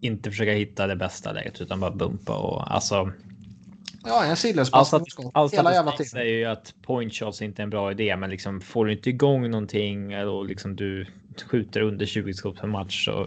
[0.00, 3.12] inte försöka hitta det bästa läget utan bara bumpa och alltså.
[4.04, 5.30] Ja, en sidledspassning.
[5.34, 6.06] Allt hela jävla tiden.
[6.06, 9.10] säger ju att point shots inte är en bra idé, men liksom får du inte
[9.10, 11.06] igång någonting och liksom du
[11.46, 13.26] skjuter under 20 skott per match så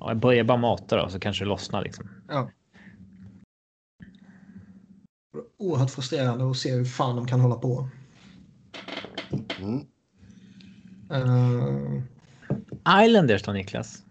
[0.00, 2.10] ja, börja bara mata då så kanske det lossnar liksom.
[2.28, 2.50] Ja.
[5.58, 7.88] Oerhört frustrerande att se hur fan de kan hålla på.
[9.60, 9.86] Mm.
[11.12, 12.02] Uh...
[13.04, 14.02] Islanders då Niklas?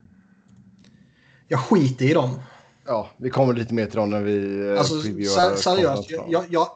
[1.47, 2.39] Jag skiter i dem.
[2.86, 5.01] Ja, vi kommer lite mer till dem när vi eh, alltså,
[5.57, 6.68] Seriöst, jag, jag,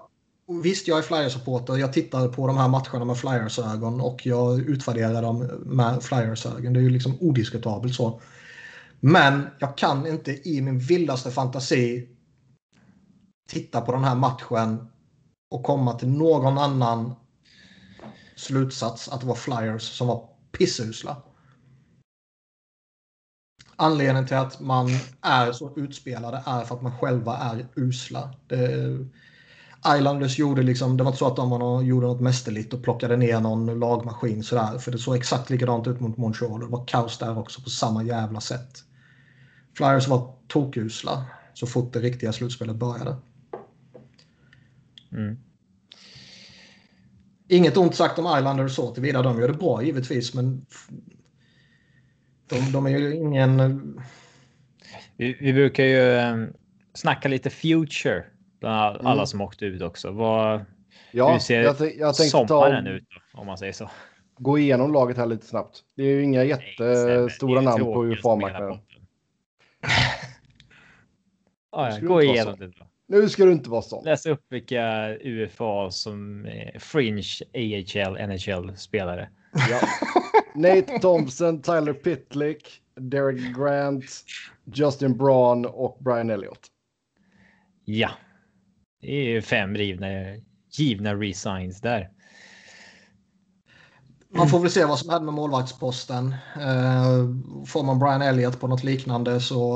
[0.64, 1.78] visst jag är Flyers-supporter.
[1.78, 6.74] Jag tittar på de här matcherna med Flyers-ögon och jag utvärderar dem med Flyers-ögon.
[6.74, 8.22] Det är ju liksom odiskutabelt så.
[9.00, 12.08] Men jag kan inte i min vildaste fantasi
[13.52, 14.88] titta på den här matchen
[15.52, 17.16] och komma till någon annan
[18.36, 21.18] slutsats att det var Flyers som var pissusla.
[23.76, 24.88] Anledningen till att man
[25.22, 28.34] är så utspelade är för att man själva är usla.
[28.48, 28.98] Det,
[29.98, 33.40] Islanders gjorde liksom, det var inte så att de gjorde något mästerligt och plockade ner
[33.40, 34.78] någon lagmaskin sådär.
[34.78, 36.60] För det såg exakt likadant ut mot Montreal.
[36.60, 38.84] Det var kaos där också på samma jävla sätt.
[39.78, 43.16] Flyers var tokusla så fort det riktiga slutspelet började.
[45.12, 45.38] Mm.
[47.48, 49.22] Inget ont sagt om Islanders så tillvida.
[49.22, 50.66] De gör det bra givetvis, men
[52.50, 53.58] de, de är ju ingen...
[55.18, 56.54] Vi, vi brukar ju um,
[56.94, 58.24] snacka lite future
[58.60, 59.26] bland alla mm.
[59.26, 60.12] som åkte ut också.
[60.12, 60.66] Vad,
[61.12, 63.90] ja, hur ser jag, jag sommaren ta, ut om man säger så?
[64.38, 65.84] Gå igenom laget här lite snabbt.
[65.96, 68.80] Det är ju inga jättestora namn på UFA-marknaden.
[71.72, 72.91] ja, gå igenom det då.
[73.12, 74.06] Nu ska du inte vara sån.
[74.06, 76.48] Läs upp vilka UFA som
[76.80, 79.30] fringe AHL, NHL spelare.
[79.70, 79.80] Ja.
[80.56, 84.06] Nate Thompson, Tyler Pitlick, Derek Grant,
[84.74, 86.68] Justin Braun och Brian Elliott.
[87.86, 88.12] Ja,
[89.02, 90.08] det är fem rivna,
[90.78, 92.10] givna resigns där.
[94.34, 96.36] Man får väl se vad som händer med målvaktsposten.
[96.56, 99.74] Eh, får man Brian Elliott på något liknande så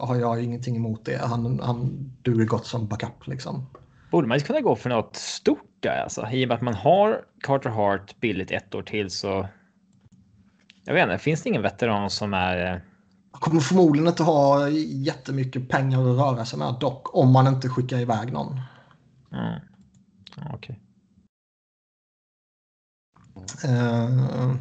[0.00, 1.20] har jag ingenting emot det.
[1.24, 3.66] Han, han duger gott som backup liksom.
[4.10, 6.28] Borde man inte kunna gå för något stort där alltså?
[6.32, 9.48] I och med att man har Carter Hart billigt ett år till så.
[10.84, 12.56] Jag vet inte, finns det ingen veteran som är?
[12.56, 12.80] Jag eh,
[13.30, 17.98] kommer förmodligen inte ha jättemycket pengar att röra sig med dock om man inte skickar
[17.98, 18.60] iväg någon.
[19.32, 19.60] Mm.
[20.36, 20.54] Okej.
[20.56, 20.76] Okay.
[23.64, 24.54] Uh,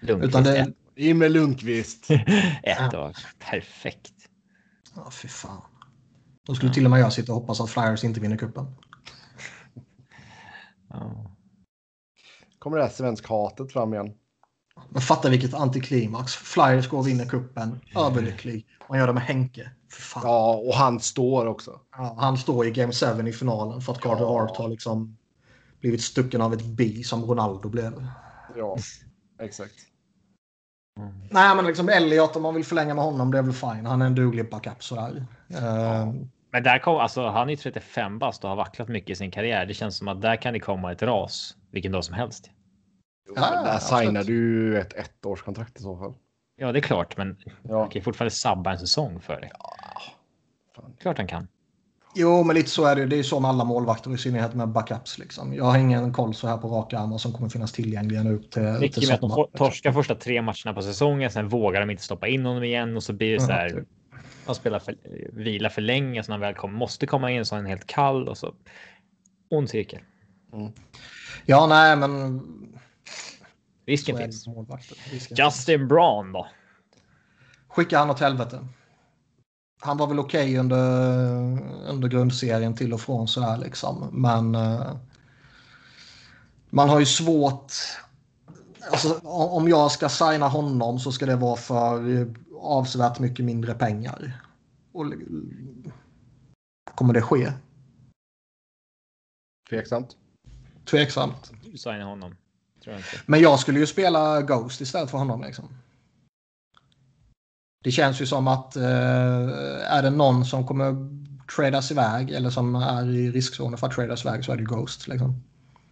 [0.00, 0.28] Lundqvist.
[0.28, 0.72] Utan det...
[0.96, 2.10] In med Lundqvist.
[2.62, 3.16] Ett år.
[3.38, 4.12] Perfekt.
[4.94, 5.62] Ja, fy fan.
[6.46, 6.74] Då skulle ja.
[6.74, 8.66] till och med jag sitta och hoppas att Flyers inte vinner kuppen.
[10.88, 11.30] Ja.
[12.58, 14.14] Kommer det här svensk-hatet fram igen?
[14.88, 16.34] Men fatta vilket antiklimax.
[16.34, 17.80] Flyers går och vinner kuppen.
[17.96, 18.66] Överlycklig.
[18.88, 19.70] Man gör det med Henke.
[20.14, 21.80] Ja, och han står också.
[21.96, 24.40] Ja, han står i Game 7 i finalen för att Carter ja.
[24.40, 25.16] Hart har liksom
[25.82, 28.06] blivit stucken av ett bi som Ronaldo blev.
[28.56, 28.76] Ja,
[29.40, 29.74] exakt.
[31.00, 31.12] Mm.
[31.30, 33.86] Nej, men liksom Elliot om man vill förlänga med honom, det är väl fine.
[33.86, 35.26] Han är en duglig backup sådär.
[35.48, 35.58] Ja.
[35.58, 36.14] Uh,
[36.50, 39.66] men där kom, alltså, han är 35 bast och har vacklat mycket i sin karriär.
[39.66, 42.50] Det känns som att där kan det komma ett ras vilken dag som helst.
[43.28, 46.14] Jo, ja, där signar du ett ettårskontrakt i så fall.
[46.56, 47.80] Ja, det är klart, men ja.
[47.80, 49.50] han kan fortfarande sabba en säsong för dig.
[49.58, 49.76] Ja,
[50.76, 50.96] fan.
[51.00, 51.48] Klart han kan.
[52.14, 53.06] Jo, men lite så är det.
[53.06, 55.18] Det är så med alla målvakter, i synnerhet med backups.
[55.18, 55.54] Liksom.
[55.54, 58.62] Jag har ingen koll så här på raka armar som kommer finnas tillgängliga nu till,
[58.62, 62.02] Mycket till med att de torskar första tre matcherna på säsongen, sen vågar de inte
[62.02, 63.66] stoppa in honom igen och så blir det så här.
[63.70, 63.86] Mm,
[64.46, 64.96] han spelar för,
[65.32, 68.28] vila för länge så han väl kom, måste komma in så är han helt kall
[68.28, 68.54] och så.
[69.50, 70.00] Ond cirkel.
[70.52, 70.72] Mm.
[71.46, 72.42] Ja, nej, men.
[73.86, 74.46] Risken finns.
[75.10, 75.88] Risken Justin finns.
[75.88, 76.46] Braun då?
[77.68, 78.66] Skicka han åt helvete
[79.84, 80.78] han var väl okej okay under,
[81.88, 84.08] under grundserien till och från så här liksom.
[84.12, 84.96] Men uh,
[86.70, 87.72] man har ju svårt.
[88.90, 92.26] Alltså, om jag ska signa honom så ska det vara för
[92.60, 94.42] avsevärt mycket mindre pengar.
[94.92, 95.12] Och,
[96.94, 97.52] kommer det ske?
[99.70, 100.16] Tveksamt.
[100.90, 101.52] Tveksamt.
[101.64, 102.36] Du signar honom.
[102.84, 105.42] Jag Men jag skulle ju spela Ghost istället för honom.
[105.42, 105.68] Liksom.
[107.82, 110.96] Det känns ju som att eh, är det någon som kommer
[111.56, 115.08] tradas iväg eller som är i riskzonen för att tradas iväg så är det Ghost.
[115.08, 115.42] Liksom.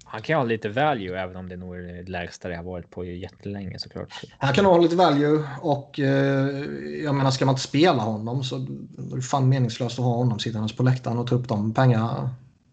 [0.05, 2.91] Han kan ha lite value även om det nog är det lägsta det har varit
[2.91, 4.09] på jättelänge såklart.
[4.39, 6.65] Han kan ha lite value och eh,
[7.05, 10.39] jag menar ska man inte spela honom så är det fan meningslöst att ha honom
[10.39, 12.29] sittandes på läktaren och ta upp de pengar,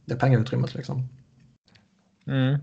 [0.05, 1.07] det pengautrymmet liksom.
[2.27, 2.59] Mm.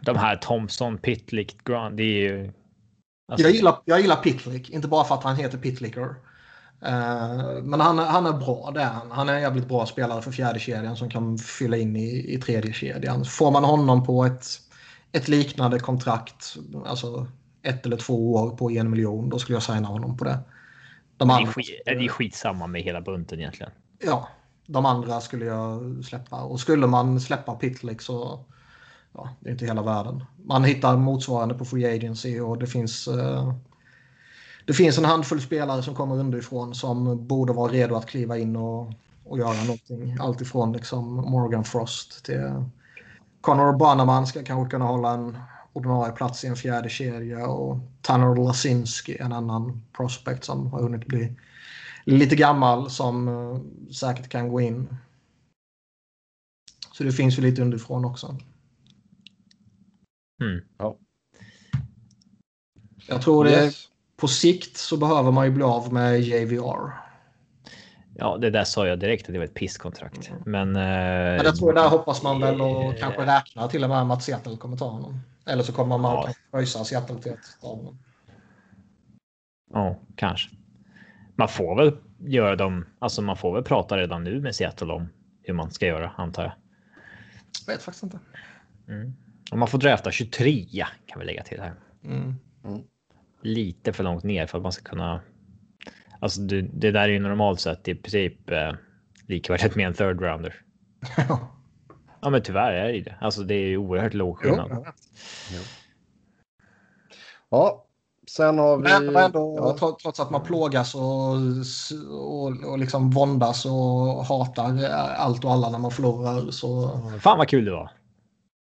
[0.00, 2.52] De här Thompson, Pitlick, Grant, det är ju
[3.28, 3.46] Alltså...
[3.46, 6.14] Jag, gillar, jag gillar Pitlick, inte bara för att han heter Pitlicker.
[6.82, 9.10] Uh, men han, han är bra, det är han.
[9.10, 12.38] Han är en jävligt bra spelare för fjärde kedjan som kan fylla in i, i
[12.38, 13.24] tredje kedjan.
[13.24, 14.46] Får man honom på ett,
[15.12, 16.56] ett liknande kontrakt,
[16.86, 17.26] alltså
[17.62, 20.38] ett eller två år på en miljon, då skulle jag signa honom på det.
[21.16, 23.72] De andra, det, är skit, det är skitsamma med hela bunten egentligen.
[23.98, 24.28] Ja,
[24.66, 26.42] de andra skulle jag släppa.
[26.42, 28.44] Och skulle man släppa Pitlick så
[29.18, 30.24] ja, det är inte hela världen.
[30.44, 33.54] Man hittar motsvarande på Free Agency och det finns eh,
[34.66, 38.56] det finns en handfull spelare som kommer underifrån som borde vara redo att kliva in
[38.56, 38.92] och,
[39.24, 40.16] och göra någonting.
[40.20, 42.64] Alltifrån liksom Morgan Frost till
[43.40, 45.38] Connor Bannerman ska kanske kunna hålla en
[45.72, 51.06] ordinarie plats i en fjärde kedja och Tanner Lasinski, en annan prospect som har hunnit
[51.06, 51.36] bli
[52.04, 53.60] lite gammal som eh,
[53.92, 54.96] säkert kan gå in.
[56.92, 58.36] Så det finns ju lite underifrån också.
[60.40, 60.64] Mm.
[60.78, 60.96] Ja.
[63.06, 63.88] Jag tror det yes.
[64.16, 66.92] på sikt så behöver man ju bli av med JVR.
[68.20, 70.30] Ja, det där sa jag direkt att det var ett pisskontrakt.
[70.30, 70.42] Mm.
[70.46, 73.90] Men, eh, Men jag tror där hoppas man väl och eh, kanske räkna till och
[73.90, 75.20] med att Seattle kommer ta honom.
[75.46, 76.32] Eller så kommer man ja.
[76.50, 77.98] pröjsa Seattle till att ta honom.
[79.72, 80.50] Ja, kanske.
[81.36, 82.86] Man får väl göra dem.
[82.98, 85.08] Alltså, man får väl prata redan nu med Seattle om
[85.42, 86.52] hur man ska göra, antar jag.
[87.66, 88.18] Jag vet faktiskt inte.
[88.88, 89.14] Mm.
[89.50, 90.66] Om man får drafta 23
[91.06, 91.74] kan vi lägga till här.
[92.04, 92.34] Mm.
[92.64, 92.82] Mm.
[93.42, 95.20] Lite för långt ner för att man ska kunna.
[96.20, 98.72] Alltså det, det där är ju normalt sett i princip eh,
[99.26, 100.54] likvärdigt med en third rounder.
[102.20, 103.16] ja, men tyvärr är det det.
[103.20, 104.86] Alltså det är ju oerhört låg skillnad.
[105.52, 105.60] Jo.
[107.50, 107.84] Ja,
[108.28, 108.82] sen har vi.
[108.82, 109.96] Men ändå, ja.
[110.02, 111.02] trots att man plågas och,
[112.10, 114.84] och, och liksom våndas och hatar
[115.16, 117.00] allt och alla när man förlorar så.
[117.20, 117.90] Fan vad kul det var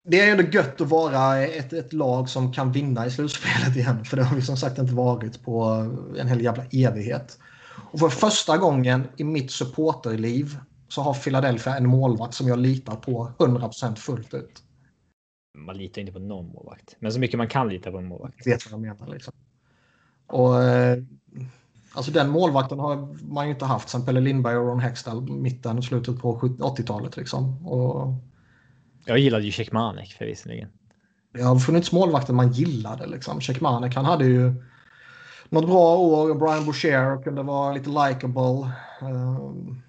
[0.05, 4.05] det är ändå gött att vara ett, ett lag som kan vinna i slutspelet igen.
[4.05, 5.64] För det har vi som sagt inte varit på
[6.18, 7.38] en hel jävla evighet.
[7.92, 12.96] Och för första gången i mitt supporterliv så har Philadelphia en målvakt som jag litar
[12.96, 14.62] på 100% fullt ut.
[15.59, 18.46] man litar inte på någon målvakt, men så mycket man kan lita på en målvakt.
[18.46, 19.34] Vet vad jag menar liksom.
[20.26, 21.03] Och eh,
[21.92, 25.78] alltså den målvakten har man ju inte haft sen Pelle Lindberg och Ron Hextall mitten
[25.78, 27.66] och slutet på 80-talet liksom.
[27.66, 28.14] Och...
[29.05, 30.68] Jag gillade ju Cekmanek förvisligen.
[31.32, 33.40] Det har funnits målvakter man gillade liksom.
[33.40, 34.55] Cekmanek han hade ju
[35.48, 36.34] något bra år.
[36.34, 38.72] Brian Boucher kunde vara lite likable.
[39.03, 39.82] Um,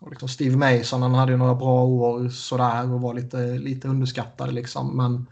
[0.00, 3.88] och liksom Steve Mason han hade ju några bra år sådär och var lite, lite
[3.88, 4.96] underskattad liksom.
[4.96, 5.26] Men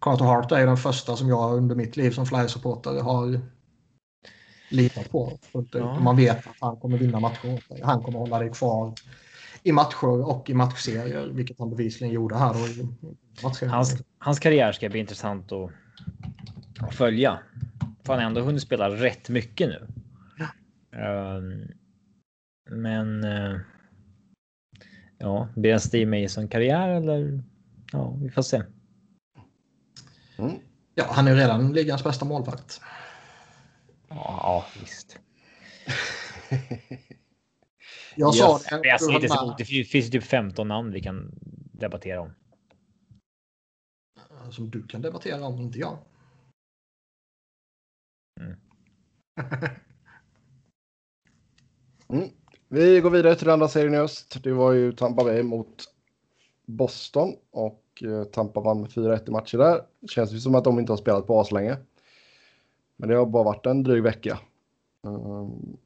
[0.00, 3.40] Carter Hart är ju den första som jag under mitt liv som Flyers-supporter har
[4.70, 5.38] litat på.
[5.72, 6.00] Ja.
[6.00, 7.84] Man vet att han kommer vinna matcher.
[7.84, 8.94] Han kommer hålla dig kvar
[9.62, 12.54] i matcher och i matchserier, vilket han bevisligen gjorde här.
[13.68, 15.70] Hans, hans karriär ska bli intressant att,
[16.78, 17.38] att följa.
[18.02, 19.86] För han har ändå hunnit spela rätt mycket nu.
[20.38, 21.36] Ja.
[21.36, 21.68] Um,
[22.70, 23.24] men.
[23.24, 23.60] Uh,
[25.18, 27.42] ja, blir det Steve Mason karriär eller?
[27.92, 28.62] Ja, vi får se.
[30.38, 30.52] Mm.
[30.94, 32.80] Ja, han är redan ligans bästa målvakt.
[34.08, 35.18] Ja visst.
[38.16, 38.66] Jag sa yes.
[38.68, 38.88] det.
[38.88, 41.30] Jag inte så det finns typ 15 namn vi kan
[41.72, 42.30] debattera om.
[44.50, 45.98] Som du kan debattera om, inte jag.
[48.40, 48.56] Mm.
[52.08, 52.28] mm.
[52.68, 54.42] Vi går vidare till den andra serien i öst.
[54.42, 55.84] Det var ju Tampa Bay mot
[56.66, 59.82] Boston och eh, Tampa vann med 4-1 i matcher där.
[60.00, 61.76] Det känns ju som att de inte har spelat på as länge.
[62.96, 64.38] Men det har bara varit en dryg vecka.
[65.06, 65.76] Ehm,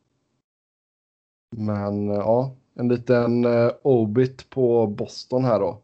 [1.57, 5.83] men ja, en liten uh, obit på Boston här då.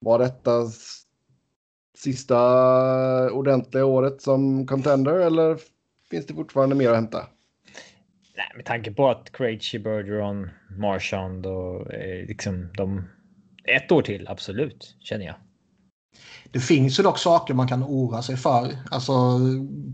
[0.00, 0.62] Var detta
[1.98, 5.58] sista ordentliga året som contender eller
[6.10, 7.26] finns det fortfarande mer att hämta?
[8.36, 13.04] Nej, med tanke på att Krejci, Bergeron, Marchand och eh, liksom de
[13.64, 15.34] ett år till, absolut, känner jag.
[16.50, 18.78] Det finns ju dock saker man kan oroa sig för.
[18.90, 19.12] Alltså,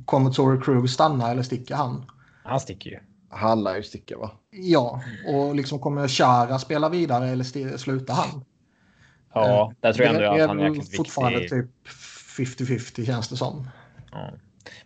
[0.05, 2.11] kommer Tory Krug stanna eller sticker han?
[2.45, 2.99] Han sticker ju.
[3.29, 4.31] Han lär ju sticka va?
[4.51, 8.45] Ja, och liksom kommer Chara spela vidare eller sluta han?
[9.33, 11.63] Ja, där tror jag ändå att han är jäkligt fortfarande viktig.
[11.63, 11.89] typ
[12.39, 13.69] 50-50 känns det som.
[14.13, 14.31] Ja.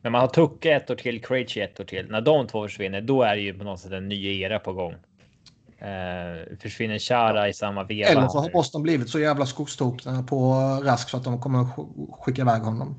[0.03, 2.07] Men man har Tucke ett år till, Krejci ett år till.
[2.11, 4.72] När de två försvinner, då är det ju på något sätt en ny era på
[4.72, 4.95] gång.
[5.78, 8.09] Eh, försvinner Chara i samma veva.
[8.09, 11.66] Eller så har Boston blivit så jävla skogstokna på Rask så att de kommer
[12.12, 12.95] skicka iväg honom.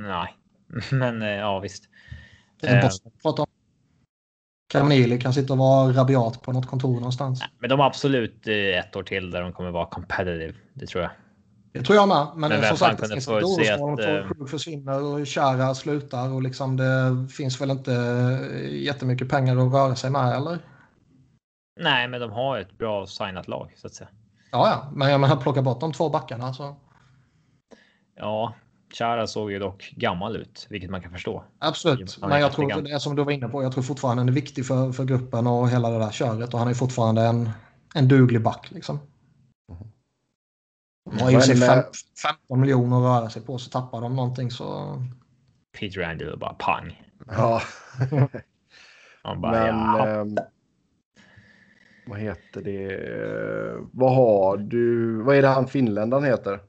[0.00, 0.34] Nej,
[0.90, 1.84] men eh, ja visst.
[2.64, 3.48] Det är Boston pratar om.
[4.72, 7.42] Caminili kan sitta och vara rabiat på något kontor någonstans.
[7.58, 10.54] Men de har absolut eh, ett år till där de kommer vara competitive.
[10.74, 11.10] Det tror jag.
[11.72, 12.26] Det tror jag med.
[12.36, 16.42] Men, men som sagt, det finns ett orosmoln att Krug försvinner och Chara slutar och
[16.42, 17.92] liksom det finns väl inte
[18.70, 20.58] jättemycket pengar att röra sig med eller?
[21.80, 24.08] Nej, men de har ett bra signat lag så att säga.
[24.50, 26.76] Ja, ja, men jag menar plocka bort de två backarna så.
[28.16, 28.54] Ja,
[28.94, 31.44] Chara såg ju dock gammal ut, vilket man kan förstå.
[31.58, 33.62] Absolut, men jag tror det är som du var inne på.
[33.62, 36.58] Jag tror fortfarande han är viktig för, för gruppen och hela det där köret och
[36.58, 37.50] han är fortfarande en,
[37.94, 38.98] en duglig back liksom.
[41.10, 44.98] De har ju sig 15 miljoner att röra sig på så tappar de någonting så.
[45.78, 47.02] Peter Angelo bara pang.
[47.26, 47.62] Ja.
[49.22, 50.20] Han bara, Men, ja.
[50.20, 50.36] Ähm,
[52.06, 53.86] vad heter det?
[53.92, 55.12] Vad har du?
[55.22, 56.60] Vad är det han finländaren heter?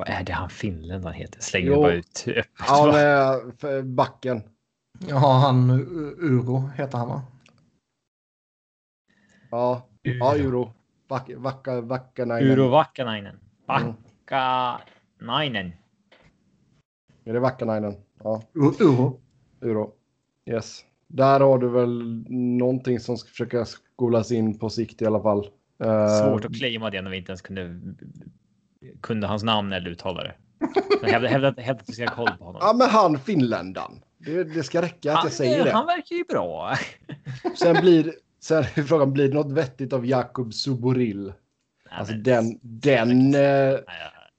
[0.00, 1.40] Vad är det han finländaren heter?
[1.40, 1.82] Slänger jo.
[1.82, 2.46] bara ut öppet.
[2.68, 3.40] Ja,
[3.84, 4.42] backen.
[5.08, 5.70] Ja, han
[6.20, 7.22] Uro heter han va?
[9.50, 10.16] Ja, Uro.
[10.18, 10.72] ja Uro.
[11.08, 12.50] Vack, vacka, Vackanainen.
[12.50, 13.38] Uro Vackanainen.
[13.66, 15.66] Vackanainen.
[15.66, 15.72] Mm.
[17.24, 17.94] Är det Vackanainen?
[18.22, 18.42] Ja.
[18.54, 19.20] Uro.
[19.60, 19.92] Uro.
[20.46, 20.84] Yes.
[21.06, 22.24] Där har du väl
[22.58, 25.50] någonting som ska försöka skolas in på sikt i alla fall.
[26.22, 27.80] Svårt att claima det när vi inte ens kunde
[29.00, 30.34] kunde hans namn eller uttala det.
[31.02, 32.60] Hävda, hävda, hävda att vi ska ha koll på honom.
[32.64, 34.02] Ja, men han finländaren.
[34.18, 35.72] Det, det ska räcka att han, jag säger det.
[35.72, 36.76] Han verkar ju bra.
[37.58, 41.32] Sen blir sen är frågan, blir det något vettigt av Jakub Suboril?
[41.90, 43.34] Alltså men, den, den...
[43.34, 43.78] Eh,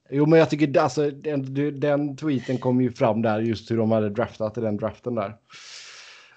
[0.10, 3.92] jo, men jag tycker alltså, den, den tweeten kom ju fram där just hur de
[3.92, 5.36] hade draftat i den draften där.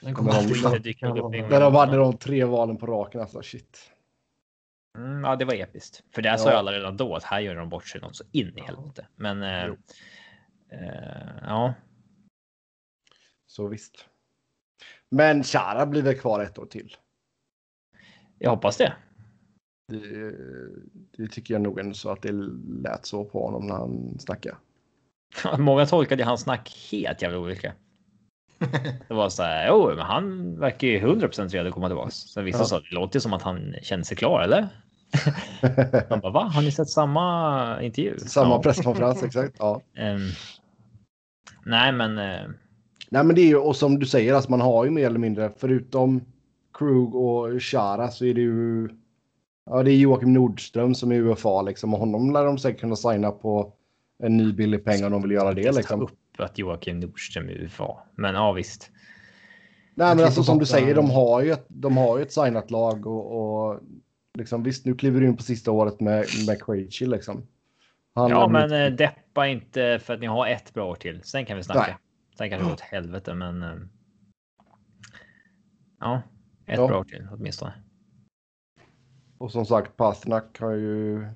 [0.01, 0.73] Den kom alltid fram.
[0.73, 3.21] Där de hade de tre valen på raken.
[3.21, 3.79] Alltså shit.
[4.99, 6.03] Mm, ja, det var episkt.
[6.15, 6.39] För det ja.
[6.39, 8.61] sa jag alla redan då att här gör de bort sig något så in i
[8.61, 9.07] helvete.
[9.17, 9.65] Men eh,
[10.69, 11.75] eh, ja.
[13.47, 14.09] Så visst.
[15.11, 16.97] Men Chara blir väl kvar ett år till?
[18.39, 18.95] Jag hoppas det.
[19.89, 20.33] Det,
[21.17, 22.33] det tycker jag nog ändå så att det
[22.83, 24.57] lät så på honom när han snackade.
[25.59, 27.73] Många tolkade hans snack helt jävla olika.
[29.09, 32.11] Det var så här, jo, men han verkar ju 100% redo att komma tillbaka.
[32.11, 32.65] Sen vissa ja.
[32.65, 34.69] sa det låter som att han känner sig klar, eller?
[36.11, 36.51] Man bara, va?
[36.55, 38.19] Har ni sett samma intervju?
[38.19, 38.63] Samma ja.
[38.63, 39.57] presskonferens, exakt.
[39.59, 39.81] Ja.
[39.99, 40.31] Um,
[41.65, 42.19] nej, men.
[42.19, 42.51] Uh...
[43.11, 45.19] Nej, men det är ju, och som du säger, alltså man har ju mer eller
[45.19, 46.21] mindre, förutom
[46.79, 48.89] Krug och Chara så är det ju.
[49.71, 52.97] Ja, det är Joakim Nordström som är UFA liksom och honom lär de säkert kunna
[52.97, 53.73] signa på
[54.23, 55.73] en ny billig pengar om de vill göra det.
[55.73, 56.09] Liksom.
[56.39, 58.91] Att Joakim Nordström är UFA, men ja visst.
[59.95, 62.71] Nej, men alltså som du säger, de har ju ett, de har ju ett signat
[62.71, 63.81] lag och, och
[64.39, 67.47] liksom visst, nu kliver du in på sista året med McRachie liksom.
[68.15, 68.73] Han ja, men mitt...
[68.73, 71.23] Eh, deppa inte för att ni har ett bra år till.
[71.23, 71.81] Sen kan vi snacka.
[71.81, 71.97] Nej.
[72.39, 73.63] Sen kanske det går åt helvete, men.
[73.63, 73.77] Eh,
[76.01, 76.23] ja,
[76.67, 76.89] ett ja.
[76.89, 77.73] bra år till åtminstone.
[79.39, 81.35] Och som sagt, Pasternak har ju mm.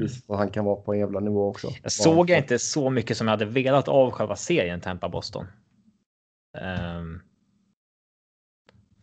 [0.00, 1.68] visat att han kan vara på en jävla nivå också.
[1.82, 5.46] Jag såg inte så mycket som jag hade velat av själva serien Tampa Boston.
[6.98, 7.22] Um,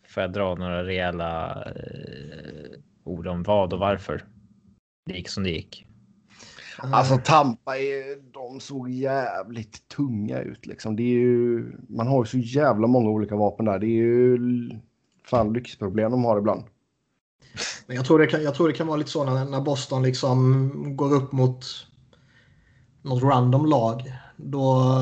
[0.08, 4.24] får jag dra några rejäla uh, ord om vad och varför
[5.06, 5.84] det gick som det gick?
[6.78, 10.96] Alltså Tampa, är, de såg jävligt tunga ut liksom.
[10.96, 13.78] Det är ju, man har ju så jävla många olika vapen där.
[13.78, 14.38] Det är ju
[15.24, 16.64] fan lyxproblem de har ibland.
[17.88, 20.02] Men jag tror det kan, jag tror det kan vara lite så när, när Boston
[20.02, 21.64] liksom går upp mot
[23.02, 24.12] något random lag.
[24.36, 24.92] Då,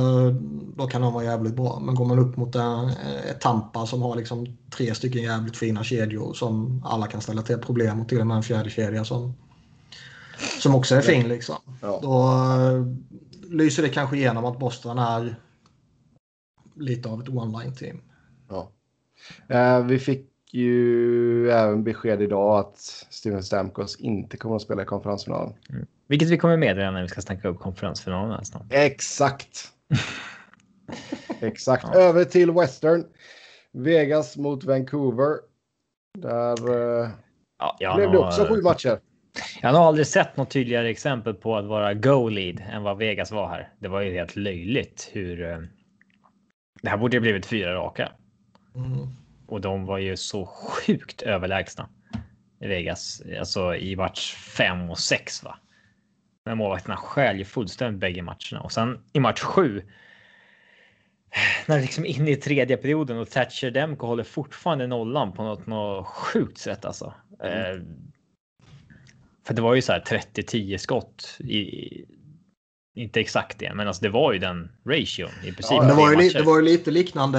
[0.76, 1.80] då kan de vara jävligt bra.
[1.80, 2.89] Men går man upp mot en,
[3.30, 7.59] ett Tampa som har liksom tre stycken jävligt fina kedjor som alla kan ställa till
[7.59, 9.34] problem och till och med en fjärde kedja som,
[10.61, 11.28] som också är fin.
[11.28, 11.57] Liksom.
[11.82, 11.99] Ja.
[12.03, 12.97] Då uh,
[13.57, 15.41] lyser det kanske igenom att Boston är
[16.76, 18.01] lite av ett one-line team.
[18.49, 18.70] Ja.
[19.51, 22.78] Uh, vi fick ju även besked idag att
[23.11, 25.54] Steven Stamkos inte kommer att spela i konferensfinalen.
[25.70, 25.86] Mm.
[26.09, 28.62] Vilket vi kommer meddela när vi ska snacka upp konferensfinalen snart.
[28.70, 29.72] Exakt.
[31.40, 31.86] Exakt.
[31.92, 32.00] Ja.
[32.00, 33.04] Över till Western.
[33.72, 35.36] Vegas mot Vancouver.
[36.18, 37.09] Där uh,
[37.78, 39.00] ja, blev det också sju matcher.
[39.62, 43.48] Jag har aldrig sett något tydligare exempel på att vara go-lead än vad Vegas var
[43.48, 43.72] här.
[43.78, 45.40] Det var ju helt löjligt hur...
[45.40, 45.59] Uh,
[46.82, 48.12] det här borde ha blivit fyra raka.
[48.74, 49.09] Mm.
[49.47, 51.88] Och de var ju så sjukt överlägsna
[52.61, 55.59] i Vegas, alltså i match 5 och 6 va.
[56.44, 59.82] Men målvakterna skäl ju fullständigt bägge matcherna och sen i match 7.
[61.66, 66.07] När liksom in i tredje perioden och Thatcher Demko håller fortfarande nollan på något, något
[66.07, 67.14] sjukt sätt alltså.
[67.40, 67.59] Mm.
[67.59, 67.82] Eh,
[69.47, 72.05] för det var ju så här 30-10 skott i,
[72.97, 75.70] inte exakt det, men alltså det var ju den ration i princip.
[75.70, 77.38] Ja, det, var ju, det var ju lite liknande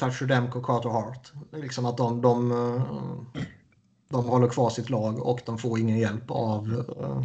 [0.00, 1.32] Thatcher Demko och Carter Hart.
[1.52, 2.50] Liksom att de, de,
[4.10, 6.84] de håller kvar sitt lag och de får ingen hjälp av...
[7.00, 7.22] Eh,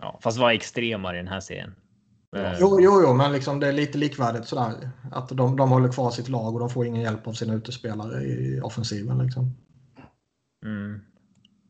[0.00, 1.74] ja, fast var extremare i den här serien.
[2.30, 2.54] Ja.
[2.60, 4.90] Jo, jo, jo, men liksom det är lite likvärdigt sådär.
[5.12, 8.22] Att de, de håller kvar sitt lag och de får ingen hjälp av sina utespelare
[8.22, 9.18] i offensiven.
[9.18, 9.54] Liksom.
[10.64, 11.00] Mm.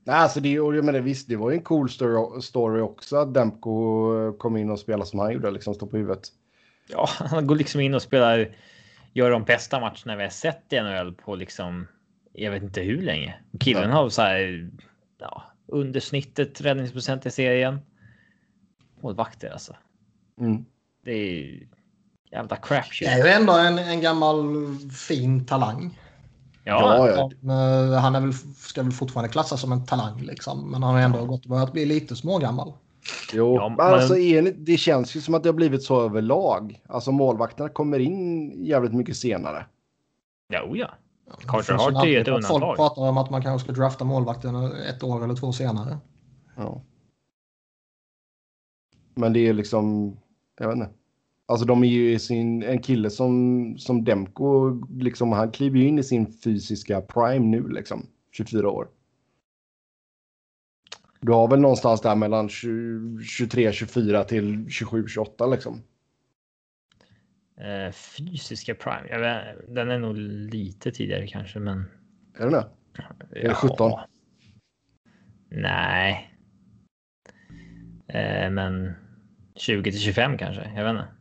[0.07, 3.17] Nej, alltså det, och jag menar, visst, det var ju en cool story, story också
[3.17, 6.29] att Demko kom in och spelade som han gjorde, liksom stå på huvudet.
[6.89, 8.57] Ja, han går liksom in och spelar,
[9.13, 11.87] gör de bästa matcherna vi har sett i NHL på liksom,
[12.33, 13.35] jag vet inte hur länge.
[13.61, 14.71] Killen har så här,
[15.19, 17.79] ja, under snittet räddningsprocent i serien.
[19.01, 19.77] Målvakter alltså.
[20.41, 20.65] Mm.
[21.05, 21.67] Det är
[22.31, 24.45] jävla crap Det är ju ändå en, en gammal
[24.91, 25.99] fin talang.
[26.69, 27.31] Ja, ja.
[27.41, 27.99] ja.
[27.99, 30.71] Han är väl, ska väl fortfarande klassas som en talang liksom.
[30.71, 32.73] Men han har ändå gått och börjat bli lite smågammal.
[33.33, 33.81] Jo, ja, men...
[33.81, 34.14] alltså,
[34.57, 36.83] det känns ju som att det har blivit så överlag.
[36.87, 39.67] Alltså målvakterna kommer in jävligt mycket senare.
[40.53, 40.91] Jo, ja.
[41.47, 42.61] Carter Hart är ett undantag.
[42.61, 45.99] Folk pratar om att man kanske ska drafta målvakten ett år eller två senare.
[46.57, 46.81] Ja.
[49.14, 50.17] Men det är liksom,
[50.59, 50.91] jag vet inte.
[51.49, 55.99] Alltså de är ju sin, en kille som, som Demko, liksom, han kliver ju in
[55.99, 58.88] i sin fysiska prime nu liksom, 24 år.
[61.20, 65.82] Du har väl någonstans där mellan 23, 24 till 27, 28 liksom.
[67.61, 71.84] Eh, fysiska prime, vet, den är nog lite tidigare kanske, men.
[72.38, 72.68] Är den det?
[73.30, 73.92] Är det 17?
[75.49, 76.30] Nej.
[78.09, 78.92] Eh, men
[79.55, 81.16] 20 till 25 kanske, jag vet inte.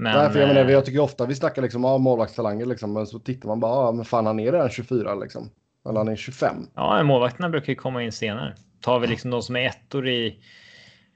[0.00, 3.06] Men, Nej, för jag, menar, jag tycker ofta vi snackar liksom, ah, målvaktstalanger, liksom, men
[3.06, 5.50] så tittar man bara, ah, men fan han är redan 24 liksom.
[5.88, 6.66] Eller han är 25.
[6.74, 8.54] Ja, målvakterna brukar ju komma in senare.
[8.80, 10.42] Tar vi liksom de som är ettor i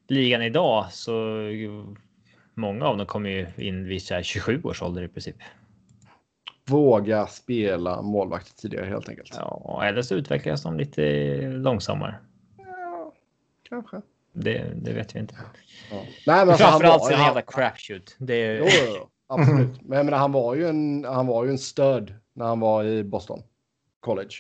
[0.09, 1.39] ligan idag så
[2.55, 5.37] många av dem kommer ju in vid 27 års ålder i princip.
[6.67, 9.33] Våga spela målvakt tidigare helt enkelt.
[9.37, 12.15] Ja, eller så utvecklas de lite långsammare.
[12.59, 13.13] Ja,
[13.69, 14.01] kanske.
[14.35, 15.35] Det, det vet vi inte.
[15.91, 15.97] Ja.
[15.97, 18.17] Nej, men alltså, Framförallt så är det en jävla crapshoot.
[18.19, 18.59] Det är...
[18.59, 19.83] jo, jo, absolut.
[19.83, 22.85] Men jag menar, han var ju en, han var ju en stöd när han var
[22.85, 23.43] i Boston
[24.01, 24.35] College.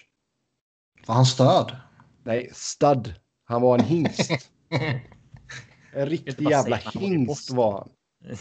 [1.06, 1.76] Var han stöd?
[2.22, 3.14] Nej, stud.
[3.44, 4.50] Han var en hingst.
[5.92, 7.88] en riktig jävla hingst var han.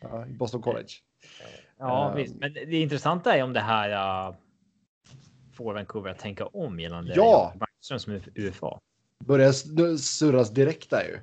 [0.00, 0.88] Ja, I Boston College.
[1.78, 2.34] Ja, um, visst.
[2.34, 3.90] Men det intressanta är om det här
[4.28, 4.36] uh,
[5.52, 7.52] får Vancouver att tänka om gällande ja.
[7.60, 8.80] Markström som UFA.
[9.24, 9.52] Börjar
[9.96, 11.20] surras direkt där ju.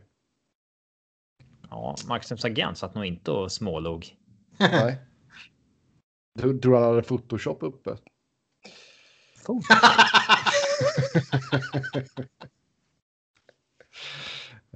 [1.70, 4.16] Ja, Markströms agent satt nog inte och smålog.
[4.58, 4.98] Nej.
[6.39, 7.98] Du tror han hade Photoshop uppe?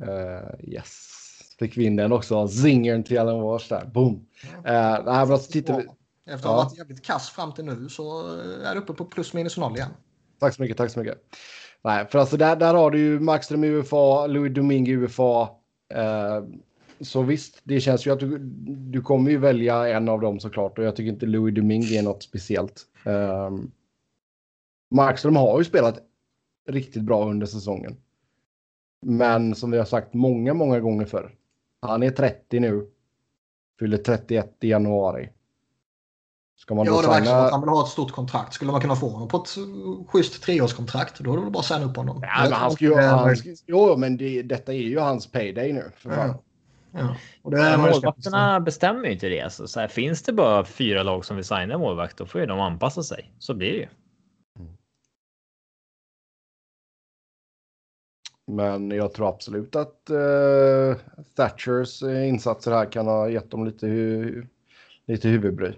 [0.02, 1.16] uh, yes.
[1.60, 2.48] Fick vi in den också.
[2.48, 3.86] Zingern till Allen Wars där.
[3.86, 4.14] Boom.
[4.14, 5.88] Uh, nej, men alltså, tittar vi.
[6.34, 9.34] Efter att ha varit jävligt kass fram till nu så är det uppe på plus
[9.34, 9.92] minus noll igen.
[10.40, 10.78] Tack så mycket.
[10.78, 11.36] Tack så mycket.
[11.84, 15.50] Nej, för alltså där, där har du ju Markström i UFA, Louis Domingue i UFA.
[15.94, 16.44] Eh,
[17.02, 20.78] så visst, det känns ju att du, du kommer ju välja en av dem såklart
[20.78, 22.86] och jag tycker inte Louis Domingue är något speciellt.
[23.06, 23.52] Eh,
[24.92, 26.00] Markström har ju spelat
[26.68, 27.98] riktigt bra under säsongen.
[29.02, 31.36] Men som vi har sagt många, många gånger förr.
[31.82, 32.88] Han är 30 nu.
[33.80, 35.30] Fyller 31 i januari.
[36.60, 38.54] Ska man ja, det verkar som att han vill ha ett stort kontrakt.
[38.54, 39.50] Skulle man kunna få honom på ett
[40.08, 42.20] schysst treårskontrakt, då är det väl bara att signa upp honom.
[42.22, 45.74] Ja, men han ska ju, han ska, jo, men det, detta är ju hans payday
[45.74, 45.92] nu.
[45.96, 46.28] För fan.
[46.30, 46.44] Ja.
[46.92, 47.16] Ja.
[47.42, 49.40] Och det målvakterna bestämmer ju inte det.
[49.40, 52.42] Så, alltså, så här, finns det bara fyra lag som vill signa målvakt, då får
[52.42, 53.32] ju de anpassa sig.
[53.40, 53.88] Så blir det ju.
[58.48, 60.96] Men jag tror absolut att uh,
[61.36, 64.46] Thatchers insatser här kan ha gett dem lite, hu
[65.06, 65.74] lite huvudbry.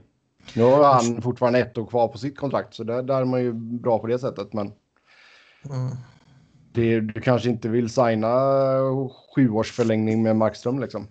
[0.55, 3.41] Nu har han fortfarande ett år kvar på sitt kontrakt, så där, där är man
[3.41, 4.53] ju bra på det sättet.
[4.53, 4.71] Men
[5.65, 5.95] mm.
[6.73, 8.29] det, du kanske inte vill signa
[9.35, 11.07] sjuårsförlängning med Markström liksom.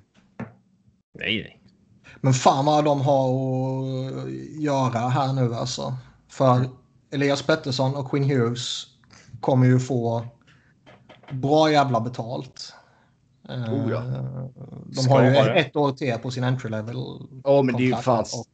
[1.18, 1.61] Nej, nej.
[2.20, 4.31] Men fan vad de har att
[4.62, 5.95] göra här nu alltså.
[6.28, 6.68] För
[7.12, 8.87] Elias Pettersson och Quinn Hughes
[9.41, 10.26] kommer ju få
[11.33, 12.74] bra jävla betalt.
[13.49, 14.03] Oh, ja.
[14.87, 16.97] De Ska har ju ett år till på sin entry level.
[17.45, 18.49] Ja, men det är ju fast.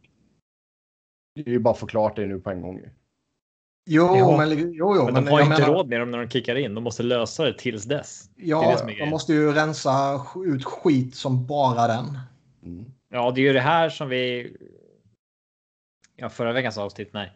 [1.36, 2.80] Det är ju bara förklart det nu på en gång.
[3.86, 4.36] Jo, ja.
[4.36, 5.74] men, jo, jo, men, men de har inte menar...
[5.74, 6.74] råd med dem när de kickar in.
[6.74, 8.30] De måste lösa det tills dess.
[8.36, 12.18] Ja, det de måste ju rensa ut skit som bara den.
[12.64, 12.84] Mm.
[13.10, 14.56] Ja, det är ju det här som vi.
[16.16, 17.32] Ja, förra veckans avsnitt när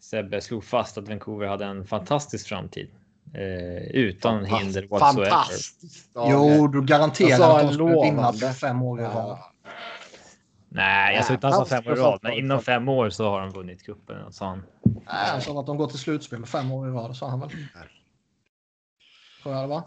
[0.00, 2.90] Sebbe slog fast att Vancouver hade en fantastisk framtid.
[3.34, 5.30] Eh, utan Fantast hinder whatsoever.
[5.30, 6.10] Fantastiskt.
[6.14, 9.38] Jo, du garanterar att de skulle vinna fem år i rad.
[10.74, 13.40] Nej, jag sa inte han fem år i rad, men inom fem år så har
[13.40, 14.32] de vunnit cupen.
[14.32, 14.62] Sa han.
[14.84, 17.50] Nej, han sa att de går till slutspel fem år i rad, sa han väl.
[19.42, 19.82] Tror jag det var.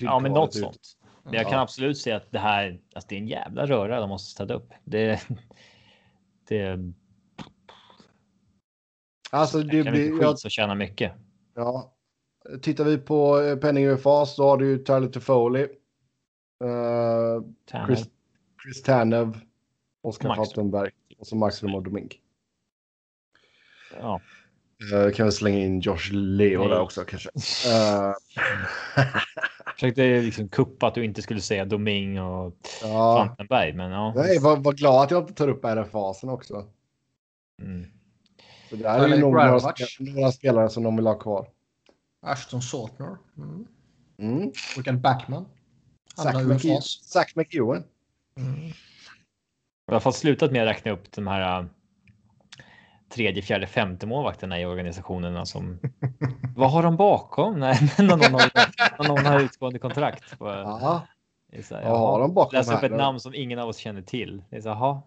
[0.00, 0.80] Ja, men något sånt.
[1.24, 4.08] Men jag kan absolut se att det här, alltså det är en jävla röra de
[4.08, 4.72] måste städa upp.
[4.84, 5.20] Det.
[6.48, 6.78] Det.
[9.30, 10.22] Alltså det blir.
[10.22, 11.12] Jag så tjänar mycket.
[11.54, 11.94] Ja.
[12.62, 15.62] Tittar vi på eh, penning UFA så har du ju Tyler Toffoli.
[16.64, 18.04] Uh, Chris,
[18.62, 19.40] Chris Tanev.
[20.04, 22.20] Oskar Falkenberg och så Max Romar Domink.
[24.00, 24.20] Ja.
[24.92, 26.68] Uh, kan vi slänga in Josh Leo Nej.
[26.68, 27.30] där också kanske.
[27.68, 28.12] Uh.
[29.74, 33.24] Försökte liksom kuppa att du inte skulle säga Doming och ja.
[33.26, 34.12] Fantenberg, men ja.
[34.16, 36.66] Nej, var, var glad att jag inte tar upp RF-fasen också.
[37.62, 37.86] Mm.
[38.70, 39.60] Så det är ju några,
[39.98, 41.48] några, spelare som de vill ha kvar.
[42.22, 43.16] Ashton Saltner.
[43.36, 43.66] Mm.
[44.18, 45.00] Mm.
[45.00, 45.46] Backman.
[47.02, 47.84] Zach McEwen.
[48.36, 48.72] Mm.
[49.86, 51.66] Jag har slutat med att räkna upp de här äh,
[53.08, 55.78] tredje, fjärde, femte målvakterna i organisationerna som.
[56.56, 57.60] vad har de bakom?
[57.60, 58.50] Nej, när någon har,
[58.98, 60.38] när någon har utgående kontrakt.
[60.38, 61.06] På, Aha.
[61.62, 64.02] Så här, vad har de bakom Läsa upp ett namn som ingen av oss känner
[64.02, 64.42] till.
[64.50, 65.02] Det är så, aha.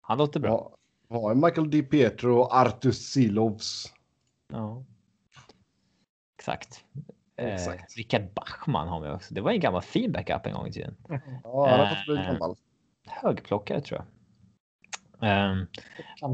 [0.00, 0.70] Han låter bra.
[1.08, 3.92] Ja, har Michael Di Pietro och Artus Silovs.
[4.52, 4.84] Ja.
[6.38, 6.84] Exakt.
[7.36, 7.56] Eh,
[7.96, 9.34] Rickard Bachman har vi också.
[9.34, 10.96] Det var en gammal fin backup en gång i tiden.
[11.44, 12.56] Ja, han har fått bli gammal
[13.06, 14.06] högplockare tror jag.
[15.50, 15.66] Um,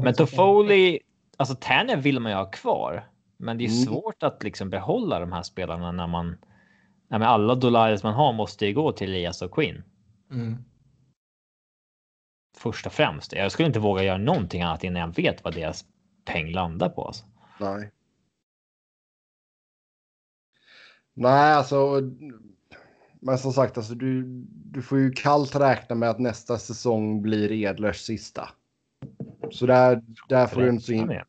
[0.03, 0.99] men Toffoli,
[1.37, 3.85] alltså Tanner vill man ju ha kvar, men det är mm.
[3.85, 6.37] svårt att liksom behålla de här spelarna när man.
[7.07, 9.83] När man alla dollars man har måste ju gå till Elias och Quinn.
[10.31, 10.57] Mm.
[12.57, 13.33] Först och främst.
[13.33, 15.85] Jag skulle inte våga göra någonting annat innan jag vet vad deras
[16.25, 17.05] peng landar på.
[17.05, 17.25] Alltså.
[17.59, 17.91] Nej.
[21.13, 22.01] Nej, alltså
[23.21, 27.51] men som sagt, alltså, du, du får ju kallt räkna med att nästa säsong blir
[27.51, 28.49] Edlers sista.
[29.51, 31.21] Så där, där får du inte in.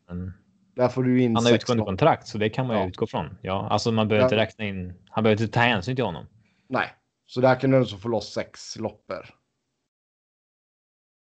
[0.75, 2.87] Där får du in han har utgående kontrakt så det kan man ju ja.
[2.87, 3.37] utgå från.
[3.41, 4.25] Ja, alltså man behöver ja.
[4.25, 4.93] inte räkna in.
[5.09, 6.25] Han behöver inte ta hänsyn till honom.
[6.67, 6.89] Nej,
[7.25, 9.25] så där kan du alltså få loss sex loppor.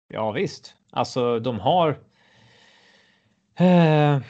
[0.08, 2.00] Ja visst, alltså de har.
[3.54, 4.20] Eh,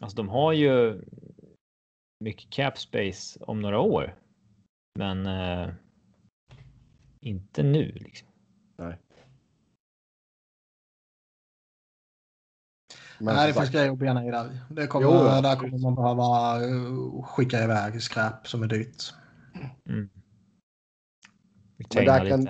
[0.00, 1.02] alltså de har ju
[2.20, 4.14] mycket cap space om några år.
[4.96, 5.68] Men eh,
[7.20, 8.28] inte nu liksom.
[8.76, 8.98] Nej.
[13.18, 14.58] Men Nej, det finns grejer att bena i där.
[14.70, 15.12] Det kommer, jo,
[15.42, 19.14] där kommer man behöva eh, skicka iväg skräp som är dyrt.
[19.88, 20.08] Mm.
[21.94, 22.48] Men, där kan,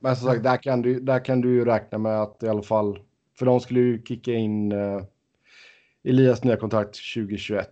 [0.00, 2.62] men som sagt, där kan, du, där kan du ju räkna med att i alla
[2.62, 2.98] fall,
[3.38, 5.04] för de skulle ju kicka in uh,
[6.04, 7.68] Elias nya kontrakt 2021.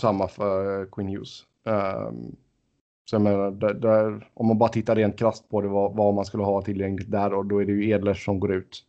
[0.00, 1.44] Samma för uh, Queen Hughes.
[1.64, 2.36] Um,
[3.10, 6.14] så jag menar, där, där, om man bara tittar rent krasst på det, vad, vad,
[6.14, 8.84] man skulle ha tillgängligt där, och då är det ju Edlers som går ut.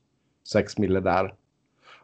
[0.51, 1.33] 6 mille där.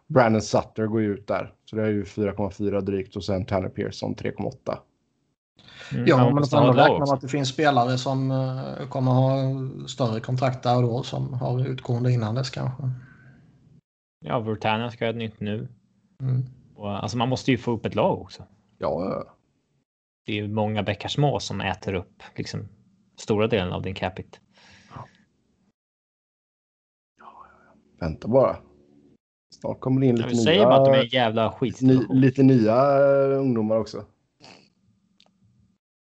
[0.07, 3.69] Brandon Sutter går ju ut där, så det är ju 4,4 drygt och sen Tanner
[3.69, 4.77] Pearson 3,8.
[5.91, 9.37] Mm, ja, men då räknar med att det finns spelare som uh, kommer ha
[9.87, 12.83] större kontrakt där och då som har utgående innan dess kanske.
[14.19, 15.67] Ja, Vertana ska ha ett nytt nu.
[16.21, 16.45] Mm.
[16.75, 18.43] Och, alltså man måste ju få upp ett lag också.
[18.77, 19.23] Ja.
[20.25, 22.67] Det är ju många bäckar små som äter upp liksom
[23.15, 24.37] stora delen av din capita.
[24.93, 25.07] Ja.
[27.19, 27.45] Ja,
[27.99, 28.57] Vänta bara.
[29.61, 30.37] Snart kommer det in lite nya.
[30.37, 31.81] Säger bara att de är jävla skit.
[31.81, 34.05] Ny, lite nya uh, ungdomar också.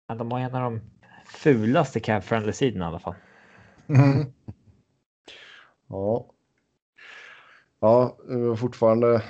[0.09, 0.81] Ja, de har en av de
[1.27, 3.15] fulaste cap friendly sidorna i alla fall.
[3.89, 4.33] Mm.
[5.89, 6.27] Ja.
[7.81, 8.17] Ja,
[8.57, 9.23] fortfarande.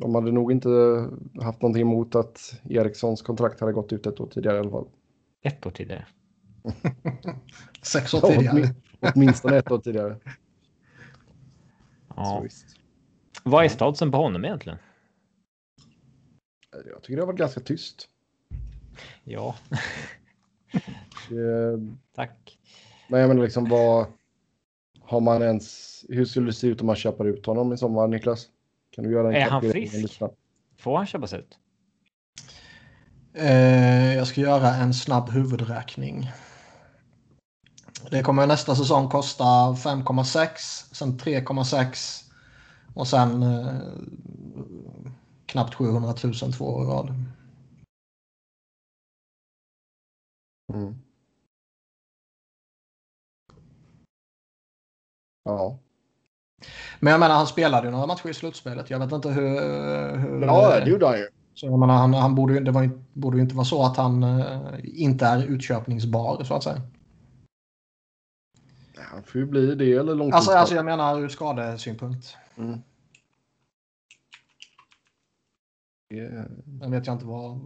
[0.00, 0.68] De hade nog inte
[1.42, 4.88] haft någonting emot att Erikssons kontrakt hade gått ut ett år tidigare i alla fall.
[5.42, 6.06] Ett år tidigare?
[7.82, 8.74] Sex år tidigare.
[9.00, 10.16] Ja, åtminstone ett år tidigare.
[12.16, 12.44] Ja.
[13.44, 14.78] Vad är statusen på honom egentligen?
[16.72, 18.08] Jag tycker det har varit ganska tyst.
[19.24, 19.54] Ja.
[21.28, 21.80] det,
[22.14, 22.58] Tack.
[23.08, 24.06] Men jag menar liksom vad
[25.00, 26.04] har man ens?
[26.08, 28.48] Hur skulle det se ut om man köper ut honom i sommar, Niklas?
[29.00, 30.22] Kan du göra en Är han frisk?
[30.78, 31.58] Får han köpas ut?
[33.34, 36.30] Eh, jag ska göra en snabb huvudräkning.
[38.10, 42.24] Det kommer nästa säsong kosta 5,6, sen 3,6
[42.94, 43.80] och sen eh,
[45.46, 47.14] knappt 700 000 två år i rad.
[50.74, 50.94] Mm.
[55.44, 55.78] Ja.
[57.00, 58.90] Men jag menar, han spelade ju några matcher i slutspelet.
[58.90, 59.60] Jag vet inte hur...
[60.18, 61.28] hur ja, det gjorde han ju.
[61.54, 64.24] Så jag menar, han, han borde, det var, borde ju inte vara så att han
[64.24, 66.80] uh, inte är utköpningsbar, så att säga.
[68.96, 70.36] Han får ju bli det eller långtidsskada.
[70.36, 72.36] Alltså, alltså jag menar ur skadesynpunkt.
[72.56, 72.80] Mm.
[76.14, 76.44] Yeah.
[76.64, 77.58] Men vet jag inte vad,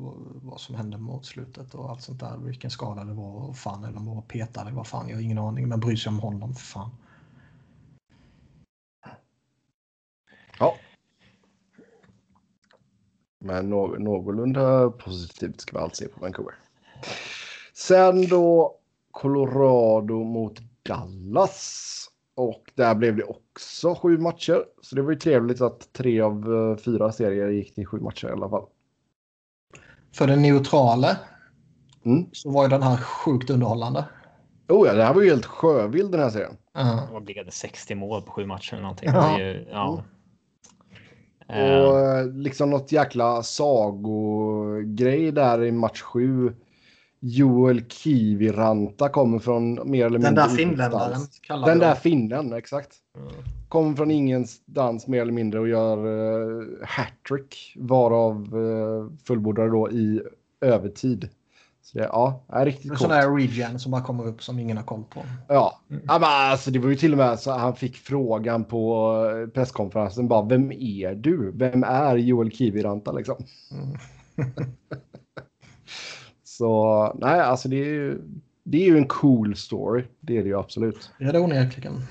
[0.43, 2.37] vad som hände mot slutet och allt sånt där.
[2.37, 4.73] Vilken skada det var och fan eller om de var petade.
[4.73, 5.69] Vad fan, jag har ingen aning.
[5.69, 6.91] Men bryr sig om honom för fan.
[13.45, 16.55] Men nå någorlunda positivt ska vi allt se på Vancouver.
[17.75, 18.75] Sen då
[19.11, 21.91] Colorado mot Dallas.
[22.35, 24.65] Och där blev det också sju matcher.
[24.83, 28.29] Så det var ju trevligt att tre av eh, fyra serier gick till sju matcher
[28.29, 28.67] i alla fall.
[30.15, 31.17] För den neutrala
[32.05, 32.27] mm.
[32.33, 34.05] så var ju den här sjukt underhållande.
[34.69, 36.57] Oh ja, det här var ju helt sjövild den här serien.
[36.79, 37.21] Uh.
[37.21, 37.51] Blev det?
[37.51, 39.11] 60 mål på sju matcher eller någonting.
[39.13, 39.39] Ja.
[39.39, 40.05] Ju, ja.
[41.49, 41.83] Mm.
[41.83, 46.53] Och eh, liksom något jäkla sagogrej där i match sju
[47.27, 51.21] Joel Kiviranta kommer från mer eller mindre Den där finländaren.
[51.49, 52.97] Den där finnen, exakt.
[53.19, 53.33] Mm.
[53.69, 60.23] Kommer från ingenstans mer eller mindre och gör uh, hattrick varav uh, fullbordar då i
[60.61, 61.29] övertid.
[61.97, 63.01] Ja, är riktigt coolt.
[63.01, 65.23] Sån där regen som bara kommer upp som ingen har koll på.
[65.49, 66.03] Ja, mm.
[66.07, 69.49] ja men alltså, det var ju till och med så han fick frågan på eh,
[69.51, 71.53] presskonferensen bara vem är du?
[71.55, 73.37] Vem är Joel Kiviranta liksom?
[73.73, 73.97] Mm.
[76.45, 78.21] Så nej, alltså det är ju,
[78.65, 80.05] det är ju en cool story.
[80.21, 81.11] Det är det ju absolut.
[81.19, 82.03] Ja, det är onekligen.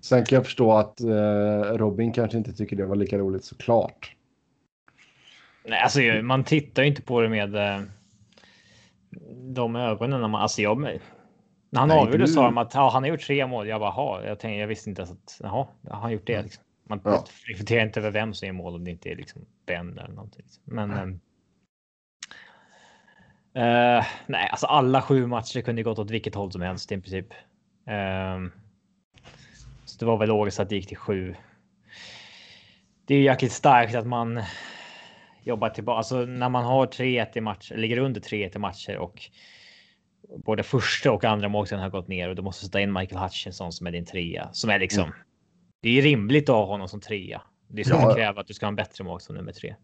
[0.00, 4.16] Sen kan jag förstå att eh, Robin kanske inte tycker det var lika roligt såklart.
[5.64, 7.56] Nej, alltså man tittar ju inte på det med
[9.52, 10.20] de ögonen.
[10.20, 13.46] När man, alltså jag, när han avgjorde sa de att ja, han har gjort tre
[13.46, 13.68] mål.
[13.68, 16.42] Jag bara, jag, tänkte, jag visste inte ens att jaha, har han gjort det?
[16.42, 16.64] Liksom.
[16.88, 17.24] Man ja.
[17.48, 20.44] reflekterar inte över vem som gör mål om det inte är liksom Ben eller någonting.
[20.64, 21.20] Men mm.
[23.56, 27.32] Uh, nej, alltså alla sju matcher kunde gått åt vilket håll som helst i princip.
[27.88, 28.50] Uh,
[29.84, 31.34] så det var väl logiskt att det gick till sju.
[33.04, 34.42] Det är ju jäkligt starkt att man
[35.44, 35.96] jobbar tillbaka.
[35.96, 39.30] Alltså när man har 3-1 i matcher, ligger under 3-1 i matcher och
[40.36, 43.72] både första och andra målsen har gått ner och du måste sätta in Michael Hutchinson
[43.72, 45.04] som är din trea som är liksom.
[45.04, 45.14] Mm.
[45.82, 47.42] Det är rimligt att ha honom som trea.
[47.68, 48.10] Det är så ja.
[48.10, 49.74] att kräva att du ska ha en bättre mål som nummer tre.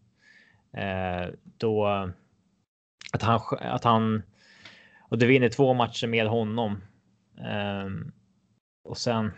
[0.77, 1.87] Eh, då
[3.13, 4.23] att han att han
[5.11, 6.81] och du vinner två matcher med honom.
[7.85, 8.11] Um,
[8.83, 9.31] och sen.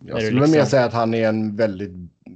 [0.00, 0.58] Jag skulle liksom...
[0.58, 1.92] mer säga att han är en väldigt,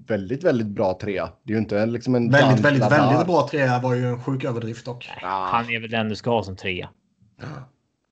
[0.06, 1.32] väldigt, väldigt bra trea.
[1.42, 2.30] Det är ju inte liksom en.
[2.30, 5.08] Väldigt, väldigt, väldigt bra trea var ju en sjuk överdrift dock.
[5.08, 6.88] Nej, han är väl den du ska ha som trea.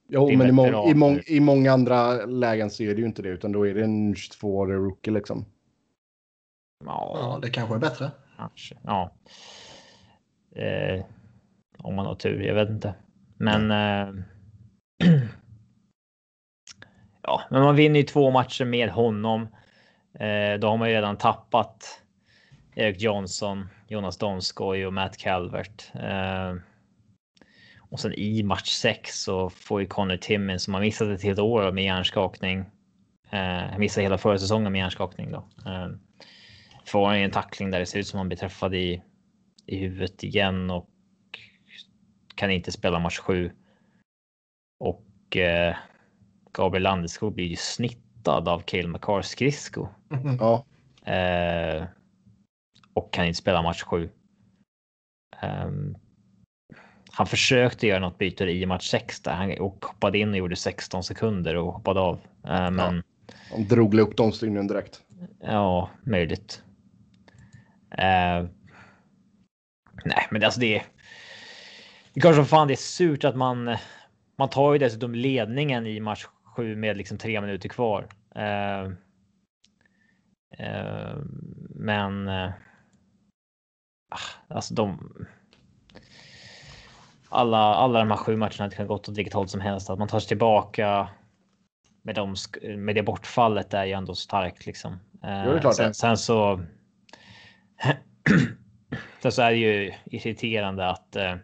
[0.08, 3.22] Jo, men i, må i, må i många andra lägen så är det ju inte
[3.22, 5.44] det, utan då är det en 22-årig rookie liksom.
[6.84, 8.10] Ja, ja, det kanske är bättre.
[8.36, 9.12] Kanske, ja.
[10.56, 11.04] Eh,
[11.78, 12.94] om man har tur, jag vet inte.
[13.36, 13.70] Men.
[13.70, 14.14] Eh,
[17.22, 19.48] ja, men man vinner ju två matcher med honom.
[20.14, 22.02] Eh, då har man ju redan tappat
[22.74, 25.90] Erik Johnson, Jonas Donskoj och Matt Calvert.
[25.94, 26.54] Eh,
[27.78, 31.38] och sen i match 6 så får ju Connor Timmin som har missat ett helt
[31.38, 32.64] år med hjärnskakning.
[33.30, 35.48] Eh, missade hela förra säsongen med hjärnskakning då.
[35.66, 35.88] Eh,
[36.86, 39.02] får han en tackling där det ser ut som han blir träffad i,
[39.66, 40.88] i huvudet igen och
[42.34, 43.52] kan inte spela match 7.
[44.80, 45.76] Och eh,
[46.52, 49.88] Gabriel Landeskog blir ju snittad av Cale McCars skridsko.
[50.12, 50.36] Mm.
[50.40, 50.64] Ja.
[51.12, 51.84] Eh,
[52.94, 54.02] och kan inte spela match 7.
[54.02, 54.10] Um,
[55.42, 55.96] ehm,
[57.10, 60.56] han försökte göra något byte i match 6 där han och hoppade in och gjorde
[60.56, 62.14] 16 sekunder och hoppade av.
[62.14, 62.76] Uh, men.
[62.78, 63.02] Ja.
[63.50, 65.00] Han drog upp domstyrningen direkt.
[65.40, 66.62] Ja, möjligt.
[67.92, 68.48] Uh,
[70.04, 70.82] nej, men alltså det är.
[72.14, 73.76] Det klart som fan det är surt att man.
[74.38, 76.26] Man tar ju dessutom ledningen i match
[76.56, 78.06] 7 med liksom tre minuter kvar.
[78.36, 78.92] Uh,
[81.74, 82.30] men.
[84.48, 84.98] alltså de
[87.32, 89.90] alla, alla de här sju matcherna kan gått åt vilket håll som helst.
[89.90, 91.08] Att man tar sig tillbaka
[92.02, 92.36] med, de,
[92.76, 94.98] med det bortfallet är ju ändå starkt liksom.
[95.24, 96.62] Eh, sen, sen, så.
[99.22, 101.16] sen så är det ju irriterande att.
[101.16, 101.36] Eh,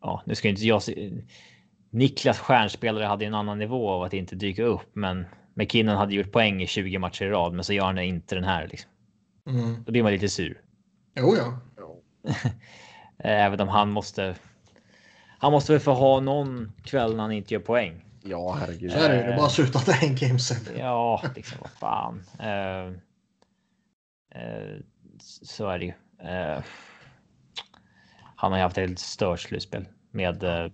[0.00, 0.82] ja, nu ska inte jag.
[1.90, 6.32] Niklas stjärnspelare hade en annan nivå av att inte dyka upp, men McKinnon hade gjort
[6.32, 8.68] poäng i 20 matcher i rad, men så gör han inte den här.
[8.68, 8.90] Liksom.
[9.46, 9.84] Mm.
[9.84, 10.60] Då blir man lite sur.
[11.14, 11.60] Jo, ja.
[12.28, 12.52] Eh,
[13.44, 14.34] även om han måste.
[15.38, 18.04] Han måste väl få ha någon kväll när han inte gör poäng.
[18.22, 18.92] Ja, herregud.
[18.92, 20.78] Så är det Det är bara sluta att det är en game seven.
[20.78, 22.22] Ja, liksom vad fan.
[22.40, 22.92] Uh,
[24.42, 24.80] uh,
[25.20, 25.92] så är det ju.
[26.30, 26.62] Uh,
[28.36, 30.70] han har ju haft ett stört slutspel med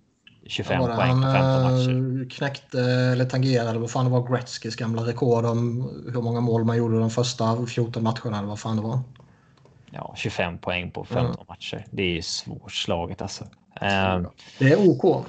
[0.47, 2.29] 25 poäng på 15 matcher.
[2.29, 6.77] knäckte eller tangerade vad fan det var Gretzkys gamla rekord om hur många mål man
[6.77, 8.99] gjorde de första 14 matcherna eller vad fan det var
[9.93, 11.45] ja, 25 poäng på 15 mm.
[11.47, 11.85] matcher.
[11.91, 13.43] Det är ju svårslaget alltså.
[13.81, 14.21] Eh,
[14.59, 15.25] det är OK.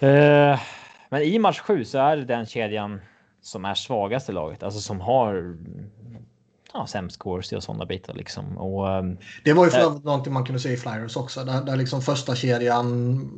[0.00, 0.60] Eh,
[1.08, 3.00] men i match 7 så är det den kedjan
[3.42, 5.56] som är svagaste laget, alltså som har
[6.72, 8.58] ja, sämst scores och sådana bitar liksom.
[8.58, 11.62] Och, ehm, det var ju för övrigt någonting man kunde se i Flyers också, där,
[11.62, 13.30] där liksom första kedjan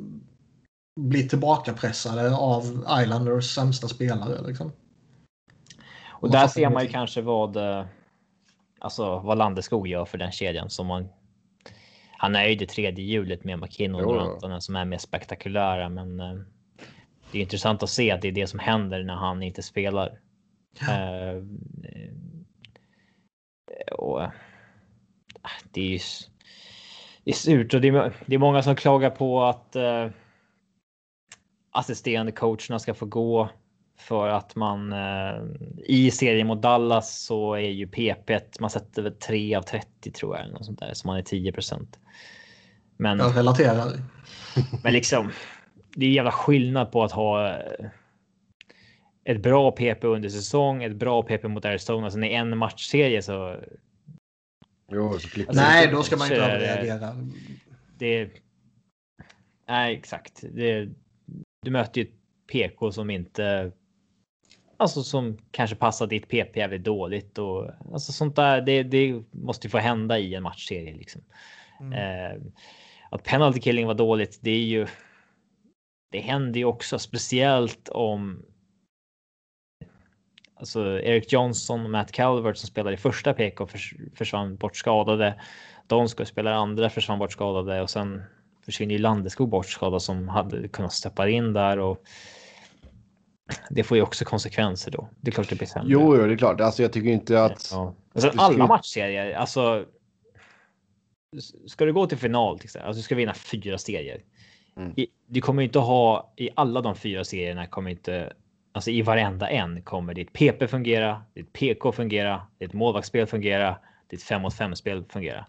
[0.99, 2.63] blir tillbakapressade av
[3.03, 4.47] Islanders sämsta spelare.
[4.47, 4.73] Liksom.
[6.09, 7.85] Och där ser man ju kanske vad eh,
[8.79, 11.09] alltså vad Landeskog gör för den kedjan som man.
[12.19, 16.21] Han är ju det tredje hjulet med McKinnon och Rantanen som är mer spektakulära, men
[16.21, 16.35] eh,
[17.33, 20.21] det är intressant att se att det är det som händer när han inte spelar.
[20.81, 21.33] Ja.
[21.33, 21.45] Uh,
[23.93, 24.23] och,
[25.71, 25.99] det är ju
[27.25, 30.11] det är surt och det är, det är många som klagar på att uh,
[31.71, 33.49] assisterande coacherna ska få gå
[33.99, 35.43] för att man eh,
[35.85, 38.31] i serien mot Dallas så är ju PP
[38.61, 41.23] man sätter väl 3 av 30 tror jag eller något sånt där så man är
[41.23, 41.87] 10%
[42.97, 43.19] Men.
[43.19, 43.93] Jag relaterar.
[44.83, 45.31] men liksom.
[45.95, 47.49] Det är jävla skillnad på att ha.
[47.49, 47.87] Eh,
[49.25, 52.11] ett bra PP under säsong, ett bra PP mot Arizona.
[52.11, 53.57] Sen i en matchserie så.
[54.93, 57.17] Jo, så alltså, Nej, då ska man inte överreagera.
[57.99, 58.31] Det.
[59.69, 60.45] Nej, exakt.
[60.55, 60.89] Det,
[61.63, 62.15] du möter ju ett
[62.53, 63.73] PK som inte
[64.81, 68.61] Alltså som kanske passar ditt PP jävligt dåligt och alltså sånt där.
[68.61, 71.23] Det, det måste ju få hända i en matchserie liksom.
[71.81, 71.93] Mm.
[71.93, 72.43] Eh,
[73.11, 74.87] att penalty killing var dåligt, det är ju.
[76.11, 78.43] Det händer ju också, speciellt om.
[80.55, 85.41] Alltså Eric Johnson och Matt Calvert som spelade i första PK förs försvann bort skadade.
[85.87, 88.23] De ska spela andra försvann bort skadade och sen
[88.69, 92.03] försvinner ju Landeskog bort skadad som hade kunnat steppa in där och
[93.71, 95.09] det får ju också konsekvenser då.
[95.21, 95.93] Det är klart det blir sämre.
[95.93, 96.61] Jo, jo det är klart.
[96.61, 97.69] Alltså, jag tycker inte att...
[97.73, 97.95] Ja.
[98.15, 99.85] Alltså, alla matchserier, alltså.
[101.67, 104.23] Ska du gå till final, till exempel, alltså du ska vinna fyra serier.
[104.77, 104.93] Mm.
[104.97, 108.33] I, du kommer inte ha i alla de fyra serierna kommer inte.
[108.73, 113.77] Alltså i varenda en kommer ditt PP fungera, ditt PK fungera, ditt målvaktsspel fungera,
[114.11, 115.47] ditt 5 mot 5 spel fungera.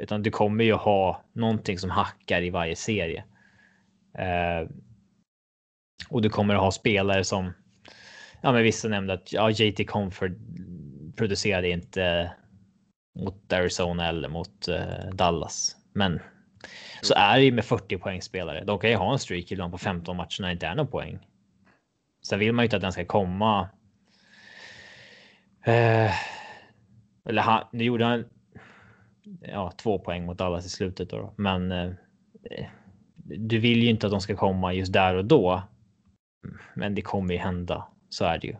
[0.00, 3.24] Utan du kommer ju ha någonting som hackar i varje serie.
[4.18, 4.68] Eh,
[6.08, 7.52] och du kommer att ha spelare som,
[8.40, 10.32] ja men vissa nämnde att ja, JT Comfort
[11.16, 12.32] producerade inte
[13.18, 15.76] mot Arizona eller mot eh, Dallas.
[15.92, 16.20] Men
[17.02, 18.64] så är det ju med 40 poängspelare.
[18.64, 20.90] De kan ju ha en streak ibland på 15 matcher när det inte är någon
[20.90, 21.18] poäng.
[22.26, 23.68] Sen vill man ju inte att den ska komma.
[25.64, 26.12] Eh,
[27.24, 28.24] eller han, nu gjorde han
[29.40, 31.90] ja, två poäng mot Dallas i slutet då, men eh,
[33.24, 35.62] du vill ju inte att de ska komma just där och då.
[36.74, 37.86] Men det kommer ju hända.
[38.08, 38.56] Så är det ju.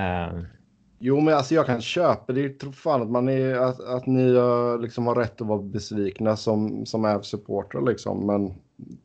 [0.00, 0.42] Eh.
[0.98, 2.40] Jo, men alltså jag kan köpa det.
[2.40, 4.34] Jag tror fan att, man är, att, att ni
[4.80, 8.26] liksom har rätt att vara besvikna som, som är supportrar liksom.
[8.26, 8.54] Men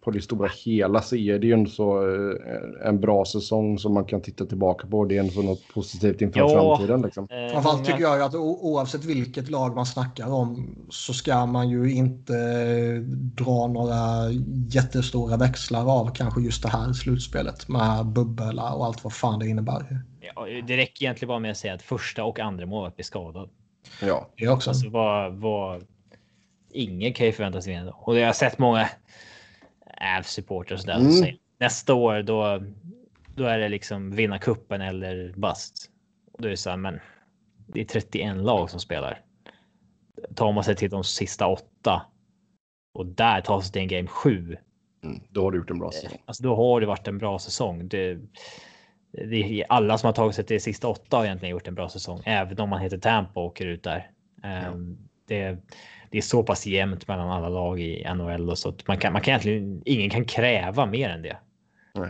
[0.01, 3.93] på det stora hela så är det ju inte så eh, en bra säsong som
[3.93, 5.05] man kan titta tillbaka på.
[5.05, 7.01] Det är ändå något positivt inför ja, framtiden.
[7.01, 7.27] Liksom.
[7.29, 11.93] Eh, Framförallt tycker jag att oavsett vilket lag man snackar om så ska man ju
[11.93, 12.33] inte
[13.35, 14.31] dra några
[14.67, 19.47] jättestora växlar av kanske just det här slutspelet med bubbla och allt vad fan det
[19.47, 20.01] innebär.
[20.35, 23.49] Ja, det räcker egentligen bara med att säga att första och andra målet blir skadad.
[24.01, 24.69] Ja, det också.
[24.69, 25.83] Alltså vad, vad...
[26.73, 27.91] Ingen kan ju förvänta sig vinna.
[27.91, 28.89] Och jag har sett många
[29.97, 31.11] Avs-supportrar där mm.
[31.11, 32.63] säger nästa år då,
[33.35, 35.89] då är det liksom vinna kuppen eller bust.
[36.31, 36.99] Och då är det så här, men
[37.67, 39.21] det är 31 lag som spelar.
[40.35, 42.05] Tar man sig till de sista åtta
[42.93, 44.57] och där tar sig till en game 7.
[45.03, 46.17] Mm, då har du gjort en bra säsong.
[46.25, 47.87] Alltså då har det varit en bra säsong.
[47.87, 48.19] Det,
[49.11, 52.21] det, alla som har tagit sig till sista åtta har egentligen gjort en bra säsong,
[52.25, 54.11] även om man heter Tampa och åker ut där.
[54.41, 54.67] Ja.
[54.67, 54.97] Um,
[55.27, 55.57] det,
[56.11, 59.13] det är så pass jämnt mellan alla lag i NHL och så att man kan,
[59.13, 61.37] man kan egentligen, ingen kan kräva mer än det.
[61.97, 62.03] Uh,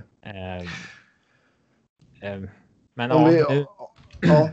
[2.34, 2.49] uh,
[2.94, 3.65] men Om ja, vi, nu...
[4.22, 4.49] ja,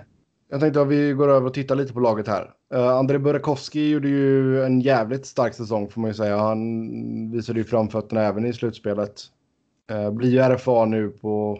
[0.48, 2.50] jag tänkte att vi går över och tittar lite på laget här.
[2.74, 6.36] Uh, André Burakovsky gjorde ju en jävligt stark säsong får man ju säga.
[6.36, 9.22] Han visade ju framfötterna även i slutspelet.
[9.92, 11.52] Uh, blir ju RFA nu på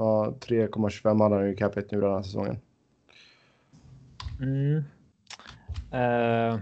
[0.00, 2.56] uh, 3,25 hade han ju capita nu den här säsongen.
[4.40, 4.84] Mm.
[5.94, 6.60] Uh,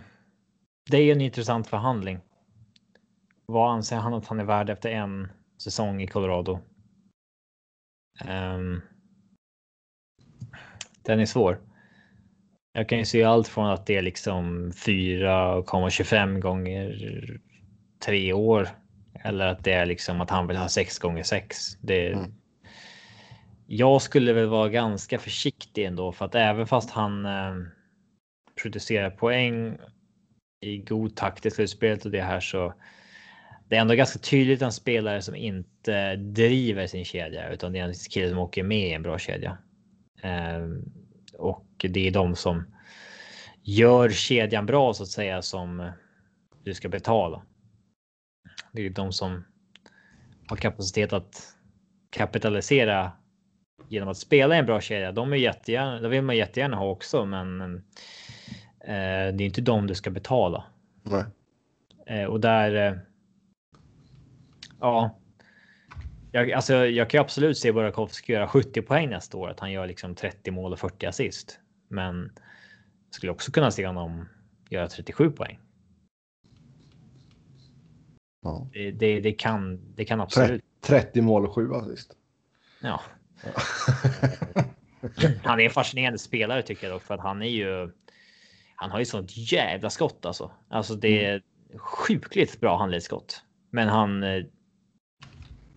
[0.90, 2.20] det är en intressant förhandling.
[3.46, 5.28] Vad anser han att han är värd efter en
[5.62, 6.58] säsong i Colorado?
[8.28, 8.82] Um,
[11.02, 11.60] den är svår.
[12.72, 17.40] Jag kan ju se allt från att det är liksom 4,25 gånger
[18.04, 18.68] tre år
[19.14, 21.56] eller att det är liksom att han vill ha 6 gånger 6.
[21.80, 22.12] Det.
[22.12, 22.34] Mm.
[23.66, 27.54] Jag skulle väl vara ganska försiktig ändå för att även fast han eh,
[28.62, 29.78] producerar poäng
[30.60, 32.74] i god takt i slutspelet och det här så
[33.68, 37.84] det är ändå ganska tydligt en spelare som inte driver sin kedja utan det är
[37.84, 39.58] en kille som åker med i en bra kedja.
[40.22, 40.84] Ehm,
[41.38, 42.64] och det är de som
[43.62, 45.90] gör kedjan bra så att säga som
[46.64, 47.42] du ska betala.
[48.72, 49.44] Det är de som
[50.46, 51.56] har kapacitet att
[52.10, 53.12] kapitalisera
[53.88, 55.12] genom att spela i en bra kedja.
[55.12, 57.82] De är jättegärna, det vill man jättegärna ha också, men
[58.90, 60.64] Eh, det är inte dem du ska betala.
[61.02, 61.24] Nej.
[62.06, 62.74] Eh, och där.
[62.74, 62.98] Eh,
[64.80, 65.18] ja.
[66.32, 69.86] Jag, alltså, jag kan absolut se Burakovsky göra 70 poäng nästa år, att han gör
[69.86, 71.60] liksom 30 mål och 40 assist.
[71.88, 72.32] Men
[73.06, 74.28] jag skulle också kunna se honom
[74.68, 75.58] göra 37 poäng.
[78.42, 78.68] Ja.
[78.72, 80.64] Det, det, det, kan, det kan absolut.
[80.80, 82.16] 30 mål och 7 assist.
[82.82, 83.00] Ja.
[85.42, 87.90] han är en fascinerande spelare tycker jag dock, för att han är ju
[88.80, 90.50] han har ju sånt jävla skott alltså.
[90.68, 91.34] Alltså det mm.
[91.34, 91.42] är
[91.78, 93.44] sjukligt bra handledsskott.
[93.70, 94.44] Men han eh,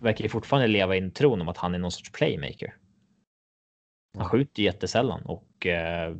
[0.00, 2.74] verkar ju fortfarande leva i tron om att han är någon sorts playmaker.
[4.18, 6.16] Han skjuter jättesällan och eh,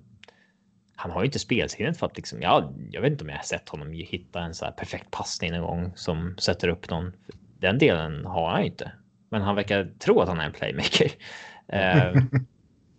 [0.97, 3.43] han har ju inte spelsinnet för att liksom, ja, jag vet inte om jag har
[3.43, 7.13] sett honom hitta en så här perfekt passning någon gång som sätter upp någon.
[7.59, 8.93] Den delen har han inte,
[9.31, 11.11] men han verkar tro att han är en playmaker.
[11.69, 12.23] eh,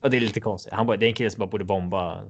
[0.02, 0.74] och det är lite konstigt.
[0.74, 2.24] Han, det är en kille som bara borde bomba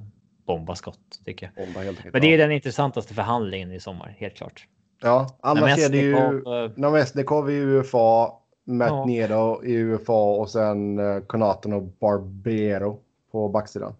[0.46, 1.66] bomba skott tycker jag.
[1.66, 4.66] Bomba helt Men det är den intressantaste förhandlingen i sommar, helt klart.
[5.02, 8.32] Ja, annars är det ju eh, Namestnikov i UFA,
[8.64, 9.04] Matt ja.
[9.04, 13.00] Nedo i UFA och sen uh, Konaten och Barbero
[13.32, 13.94] på backsidan.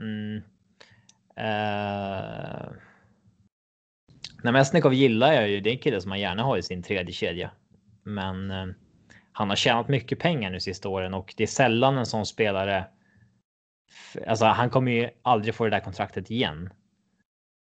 [0.00, 0.42] Mm.
[1.38, 2.72] Uh...
[4.42, 5.60] Namestnikov gillar jag ju.
[5.60, 7.50] Det är en kille som man gärna har i sin tredje kedja.
[8.02, 8.74] Men uh,
[9.32, 12.84] han har tjänat mycket pengar nu sista åren och det är sällan en sån spelare
[14.26, 16.70] Alltså, han kommer ju aldrig få det där kontraktet igen.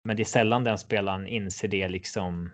[0.03, 2.49] Men det är sällan den spelaren inser det liksom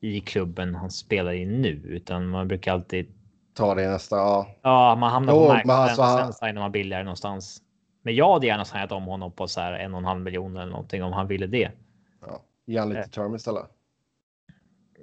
[0.00, 3.14] i klubben han spelar i nu, utan man brukar alltid
[3.54, 4.16] ta det nästa.
[4.16, 5.82] Ja, ja man hamnar jo, på marknaden.
[5.82, 7.62] Alltså, sen signar man billigare någonstans.
[8.02, 10.56] Men jag hade gärna signat om honom på så här en och en halv miljon
[10.56, 11.70] eller någonting om han ville det.
[12.20, 13.06] Ja, ge han lite eh.
[13.06, 13.66] term istället.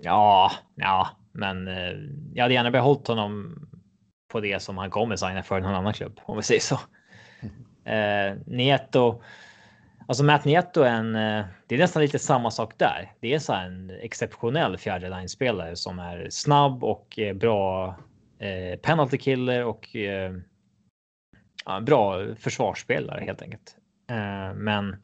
[0.02, 1.94] Ja, ja, men eh,
[2.34, 3.56] jag hade gärna behållit honom
[4.32, 6.80] på det som han kommer signa för någon annan klubb om vi säger så.
[7.86, 9.22] Eh, Nieto.
[10.08, 11.16] Alltså Matt Nieto är en.
[11.16, 13.12] Eh, det är nästan lite samma sak där.
[13.20, 17.96] Det är så här en exceptionell fjärde line spelare som är snabb och eh, bra
[18.40, 20.34] eh, penalty killer och eh,
[21.66, 23.76] ja, bra försvarsspelare helt enkelt.
[24.10, 24.96] Eh, men.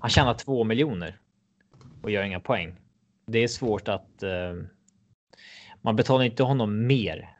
[0.00, 1.18] Han tjänar två miljoner
[2.02, 2.76] och gör inga poäng.
[3.26, 4.22] Det är svårt att.
[4.22, 4.54] Eh,
[5.82, 7.35] man betalar inte honom mer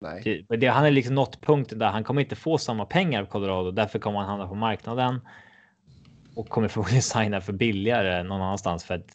[0.00, 0.46] Nej.
[0.48, 3.70] Det, han är liksom nått punkten där han kommer inte få samma pengar av Colorado.
[3.70, 5.20] Därför kommer han hamna på marknaden.
[6.34, 9.06] Och kommer förmodligen signa för billigare någon annanstans för att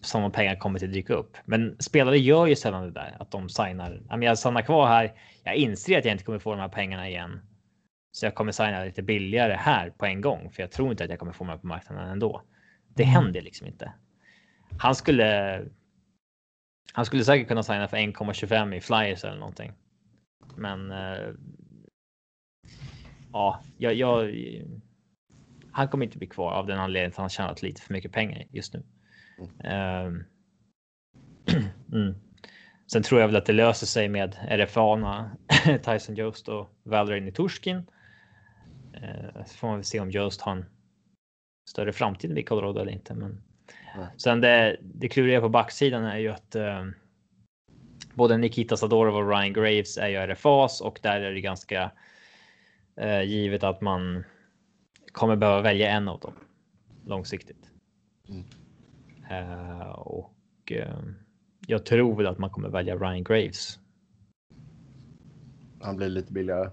[0.00, 1.36] samma pengar kommer till dyka upp.
[1.44, 4.00] Men spelare gör ju sällan det där att de signar.
[4.20, 5.12] Jag stannar kvar här.
[5.44, 7.40] Jag inser att jag inte kommer få de här pengarna igen.
[8.12, 11.10] Så jag kommer signa lite billigare här på en gång, för jag tror inte att
[11.10, 12.42] jag kommer få mig på marknaden ändå.
[12.88, 13.14] Det mm.
[13.14, 13.92] händer liksom inte.
[14.78, 15.60] Han skulle.
[16.92, 19.72] Han skulle säkert kunna signa för 1,25 i flyers eller någonting.
[20.56, 20.90] Men.
[20.90, 21.34] Eh,
[23.32, 24.34] ja, jag, jag.
[25.72, 28.44] Han kommer inte bli kvar av den anledningen att han tjänat lite för mycket pengar
[28.50, 28.82] just nu.
[29.64, 30.24] Mm.
[31.92, 32.14] mm.
[32.92, 35.30] Sen tror jag väl att det löser sig med RFA,
[35.82, 37.86] Tyson Jost och Valerie Niturskin.
[38.92, 40.64] Eh, så får man väl se om Jost har en
[41.70, 43.14] större framtid i Colorado eller inte.
[43.14, 43.42] Men
[43.94, 44.06] mm.
[44.16, 46.84] sen det, det kluriga på backsidan är ju att eh,
[48.14, 51.90] både Nikita Sadorov och Ryan Graves är ju RFAs och där är det ganska
[52.96, 54.24] eh, givet att man
[55.12, 56.32] kommer behöva välja en av dem
[57.06, 57.70] långsiktigt.
[58.28, 58.44] Mm.
[59.30, 60.98] Eh, och eh,
[61.66, 63.78] jag tror väl att man kommer välja Ryan Graves.
[65.80, 66.70] Han blir lite billigare.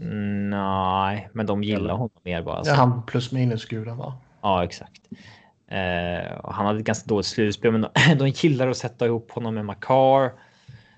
[0.00, 2.62] Mm, nej, men de gillar honom mer bara.
[2.64, 4.18] Ja, han plus minus guden va?
[4.40, 5.08] Ja, exakt.
[5.74, 9.54] Eh, han hade ett ganska dåligt slutspel, men de, de gillar att sätta ihop honom
[9.54, 10.32] med Makar.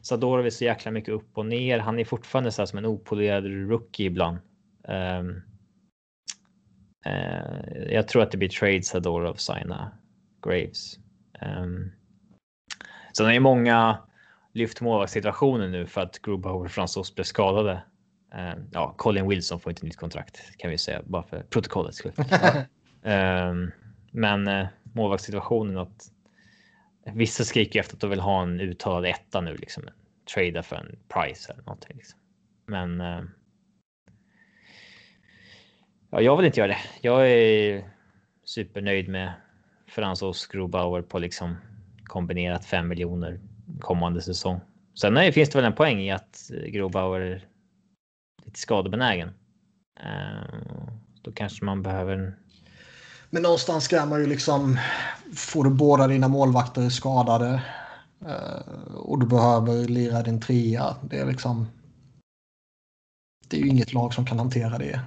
[0.02, 1.78] Sadorov är så jäkla mycket upp och ner.
[1.78, 4.38] Han är fortfarande så här som en opolerad rookie ibland.
[4.88, 5.42] Um,
[7.06, 9.92] uh, jag tror att det blir trade Sadorov signa
[10.46, 10.98] Graves.
[11.42, 11.92] Um,
[13.20, 13.98] är det många
[14.52, 17.82] lyft målvaktssituationer nu för att Grubauer och Fransos blev skadade.
[18.34, 22.12] Uh, ja, Colin Wilson får inte nytt kontrakt kan vi säga bara för protokollets skull.
[23.02, 23.72] um,
[24.16, 26.10] men eh, målvaktssituationen att
[27.14, 29.82] Vissa skriker efter att de vill ha en uttalad etta nu, liksom.
[30.34, 31.96] Trada för en price eller någonting.
[31.96, 32.18] Liksom.
[32.66, 33.00] Men.
[33.00, 33.22] Eh,
[36.10, 36.78] ja, jag vill inte göra det.
[37.00, 37.90] Jag är
[38.44, 39.32] supernöjd med
[39.86, 41.56] Fransos Grobauer på liksom
[42.04, 43.40] kombinerat 5 miljoner
[43.80, 44.60] kommande säsong.
[44.94, 47.44] Sen nej, finns det väl en poäng i att eh, Grobauer är
[48.44, 49.28] lite skadebenägen.
[50.00, 50.60] Uh,
[51.22, 52.36] då kanske man behöver
[53.30, 54.78] men någonstans ska man ju liksom...
[55.34, 57.62] Får du båda dina målvakter skadade
[58.26, 60.96] eh, och du behöver lira din trea.
[61.02, 61.66] Det är liksom...
[63.48, 65.00] Det är ju inget lag som kan hantera det.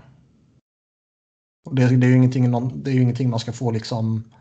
[1.65, 4.31] Och det, det, är ju ingenting, det är ju ingenting man ska få liksom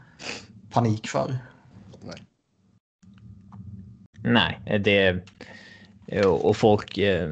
[0.71, 1.39] panik för.
[2.01, 2.23] Nej.
[4.23, 5.25] Nej, det...
[6.27, 6.99] Och folk...
[6.99, 7.31] Eh,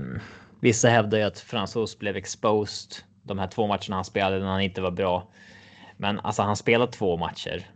[0.60, 2.90] vissa hävdar ju att Fransos blev exposed
[3.22, 5.28] de här två matcherna han spelade när han inte var bra.
[5.96, 7.70] Men alltså han spelar två matcher.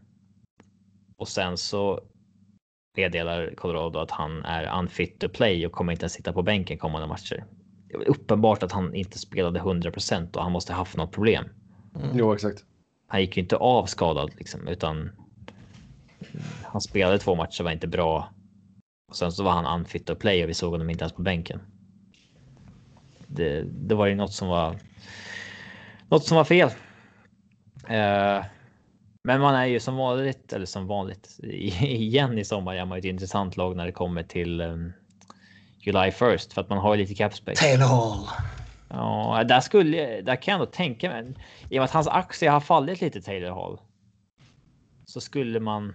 [1.17, 2.01] Och sen så
[2.97, 6.79] meddelar Colorado att han är unfit to play och kommer inte ens sitta på bänken
[6.79, 7.45] kommande matcher.
[7.89, 11.45] Det är uppenbart att han inte spelade 100% och han måste haft något problem.
[11.97, 12.09] Mm.
[12.15, 12.65] Jo, exakt.
[13.07, 15.11] Han gick ju inte av skadad liksom, utan
[16.65, 18.33] han spelade två matcher, var inte bra.
[19.09, 21.23] Och sen så var han unfit to play och vi såg honom inte ens på
[21.23, 21.61] bänken.
[23.27, 24.77] Det, det var ju något som var.
[26.09, 26.71] Något som var fel.
[27.91, 28.45] Eh,
[29.23, 33.05] men man är ju som vanligt, eller som vanligt igen i sommar är man ett
[33.05, 34.93] intressant lag när det kommer till um,
[35.79, 37.63] July 1st för att man har lite cap space.
[37.63, 38.29] Taylor Hall.
[38.89, 41.35] Ja, där skulle där kan jag nog tänka mig.
[41.71, 43.81] I och med att hans aktie har fallit lite Taylor Hall.
[45.07, 45.95] Så skulle man.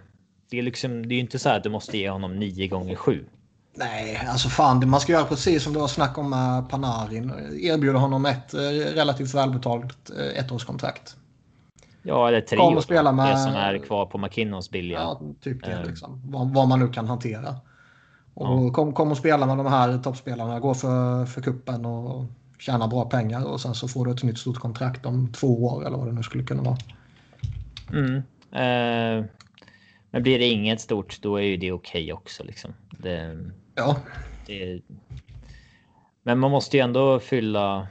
[0.50, 1.08] Det är liksom.
[1.08, 3.24] Det är ju inte så att du måste ge honom nio gånger sju.
[3.74, 7.32] Nej, alltså fan, man ska göra precis som det var snack om med Panarin.
[7.60, 8.60] Erbjuda honom ett eh,
[8.94, 11.16] relativt välbetalt eh, ettårskontrakt.
[12.06, 12.80] Ja, eller tre år.
[12.80, 14.98] Spela med, det som är kvar på McKinnons billiga.
[14.98, 15.72] Ja, typ det.
[15.72, 16.22] Uh, liksom.
[16.24, 17.56] vad, vad, man nu kan hantera.
[18.34, 18.72] Och ja.
[18.72, 20.60] kom, kom och spela med de här toppspelarna.
[20.60, 22.24] Gå för, för kuppen och
[22.58, 23.44] tjäna bra pengar.
[23.44, 26.12] Och sen så får du ett nytt stort kontrakt om två år eller vad det
[26.12, 26.76] nu skulle kunna vara.
[27.92, 28.14] Mm.
[28.16, 29.26] Uh,
[30.10, 32.44] men blir det inget stort, då är ju det okej okay också.
[32.44, 32.74] Liksom.
[32.90, 33.38] Det,
[33.74, 33.96] ja.
[34.46, 34.80] Det,
[36.22, 37.88] men man måste ju ändå fylla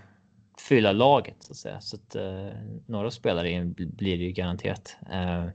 [0.67, 1.81] fylla laget så att säga.
[1.81, 4.97] Så att eh, några spelare blir det ju garanterat.
[5.11, 5.45] Eh,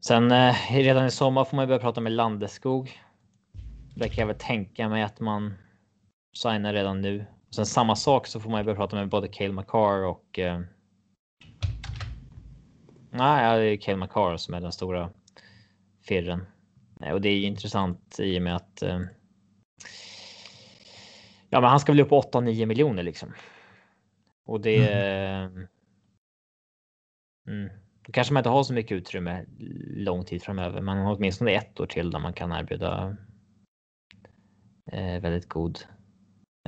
[0.00, 3.00] sen uh, redan i sommar får man börja prata med Landeskog.
[3.94, 5.54] Där kan jag väl tänka mig att man
[6.36, 7.26] signar redan nu.
[7.48, 10.38] och Sen samma sak så får man ju börja prata med både Cale McCarr och.
[10.38, 10.60] Eh...
[13.10, 15.10] nej, det är Cale McCarr som är den stora
[16.02, 16.46] firren.
[17.12, 18.82] Och det är intressant i och med att
[21.50, 23.32] Ja, men han ska väl upp på 8-9 miljoner liksom.
[24.46, 24.92] Och det.
[24.92, 25.66] Mm.
[27.48, 27.70] Mm,
[28.02, 29.44] då kanske man inte har så mycket utrymme
[29.96, 30.82] lång tid framöver.
[30.82, 33.16] Har åtminstone ett år till där man kan erbjuda.
[34.92, 35.78] Eh, väldigt god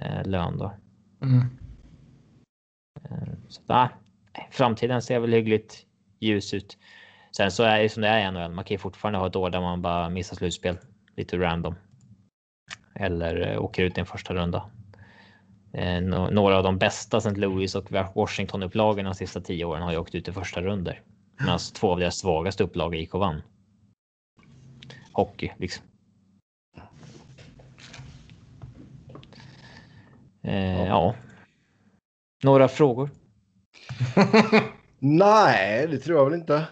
[0.00, 0.74] eh, lön då.
[1.22, 1.40] Mm.
[3.04, 3.88] Eh, så där,
[4.50, 5.86] framtiden ser väl hyggligt
[6.20, 6.78] ljus ut.
[7.36, 8.52] Sen så är det som det är i NHL.
[8.52, 10.78] Man kan ju fortfarande ha ett år där man bara missar slutspel
[11.16, 11.74] lite random
[12.94, 14.70] eller eh, åker ut i en första runda.
[15.72, 16.00] Eh,
[16.30, 17.40] några av de bästa St.
[17.40, 21.00] Louis och Washington upplagorna de sista tio åren har ju åkt ut i första runder.
[21.38, 23.42] Medan två av deras svagaste upplagor gick och vann.
[25.12, 25.84] Hockey liksom.
[30.42, 31.14] Eh, ja.
[32.42, 33.10] Några frågor?
[34.98, 36.66] Nej, det tror jag väl inte.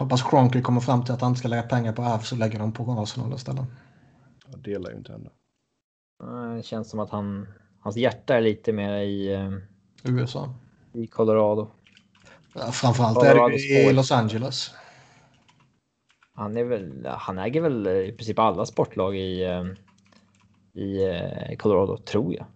[0.00, 2.58] Hoppas Cronky kommer fram till att han inte ska lägga pengar på Avs och lägga
[2.58, 3.64] dem på Arsenal istället.
[4.50, 5.30] Jag delar ju inte henne.
[6.56, 7.48] Det känns som att han,
[7.80, 9.50] hans hjärta är lite mer i eh,
[10.04, 10.54] USA.
[10.92, 11.70] I Colorado.
[12.54, 14.70] Ja, framförallt Colorado är det i Los Angeles.
[16.34, 19.64] Han, är väl, han äger väl i princip alla sportlag i, eh,
[20.82, 22.46] i eh, Colorado, tror jag.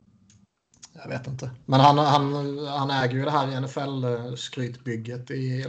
[0.93, 1.51] Jag vet inte.
[1.67, 5.65] Men han, han, han äger ju det här NFL-skrytbygget i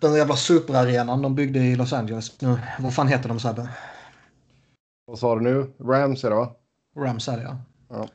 [0.00, 2.40] den jävla superarenan de byggde i Los Angeles.
[2.40, 3.68] Nu, vad fan heter de Sebbe?
[5.06, 5.72] Vad sa du nu?
[5.80, 6.54] Rams är det va?
[6.96, 7.56] Rams är det ja.
[7.88, 8.08] ja.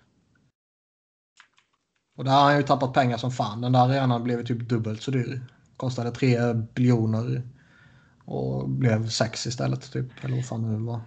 [2.18, 3.62] Och där har han ju tappat pengar som fan.
[3.62, 5.41] Den där arenan blev typ dubbelt så dyr.
[5.78, 7.41] Kostade 3 biljoner.
[8.26, 10.24] Och blev 6 istället typ.
[10.24, 11.02] Eller vad fan det nu var.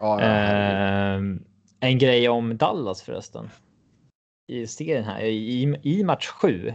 [0.00, 1.18] Ja, ja.
[1.18, 1.36] Uh,
[1.80, 3.50] en grej om Dallas förresten.
[4.48, 5.20] I serien här.
[5.20, 6.74] I, i match 7.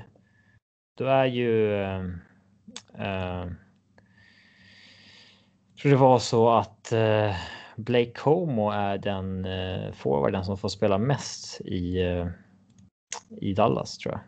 [0.97, 1.73] Då är ju.
[3.01, 3.51] Uh,
[5.81, 7.35] tror det var så att uh,
[7.75, 12.27] Blake Como är den uh, forwarden som får spela mest i, uh,
[13.41, 14.21] i Dallas tror jag.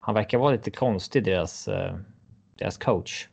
[0.00, 1.68] Han verkar vara lite konstig deras,
[2.58, 3.28] deras coach.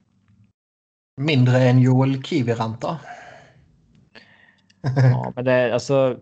[1.22, 2.99] Mindre än Joel Kiviranta.
[4.95, 6.19] ja, men det är alltså.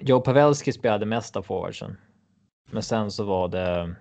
[0.00, 1.96] Joe Pavelski spelade mest av forwardsen.
[2.70, 3.94] Men sen så var det Eh,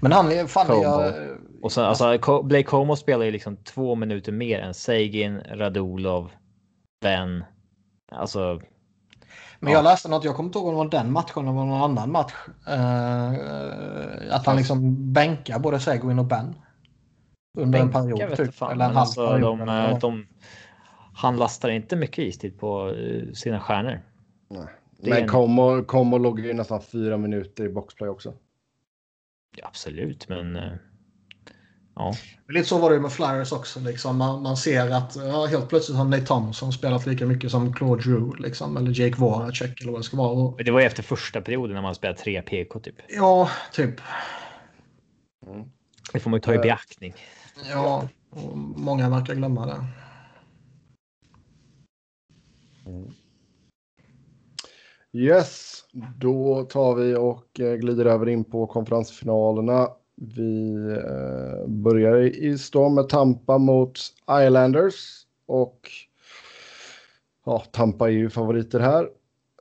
[0.00, 1.14] men han är fan jag...
[1.62, 6.30] Och sen alltså Blake Como spelar ju liksom två minuter mer än Seigin, Radulov,
[7.00, 7.44] Ben.
[8.12, 8.60] Alltså.
[9.60, 11.82] Men jag läste något, jag kommer inte ihåg om det var den matchen eller någon
[11.82, 12.32] annan match.
[12.68, 16.54] Uh, att han liksom bänkar både Seguin och Ben.
[17.58, 18.54] Under Bänka, en period typ.
[18.54, 19.58] Fan, eller en halv alltså, period.
[19.58, 20.26] De, eller de,
[21.14, 22.94] han lastar inte mycket istid på
[23.34, 24.00] sina stjärnor.
[24.48, 24.66] Nej.
[25.02, 25.28] Men en...
[25.28, 28.32] Como, Como låg ju nästan fyra minuter i boxplay också.
[29.56, 30.56] Ja, absolut, men.
[30.56, 30.72] Eh,
[31.94, 32.14] ja.
[32.48, 33.80] Lite så var det med Flyers också.
[33.80, 34.16] Liksom.
[34.16, 38.02] Man, man ser att ja, helt plötsligt har Nate Thompson spelat lika mycket som Claude
[38.02, 40.30] Drew liksom, eller Jake Voracek eller vad det ska vara.
[40.30, 40.64] Och...
[40.64, 42.94] Det var ju efter första perioden när man spelade tre PK typ.
[43.08, 44.00] Ja, typ.
[45.46, 45.70] Mm.
[46.12, 47.14] Det får man ju ta i beaktning.
[47.70, 49.84] Ja, och många verkar glömma det.
[52.86, 53.14] Mm.
[55.12, 59.88] Yes, då tar vi och eh, glider över in på konferensfinalerna.
[60.14, 63.98] Vi eh, börjar i storm med Tampa mot
[64.30, 65.90] Islanders och
[67.44, 69.08] ja, Tampa är ju favoriter här.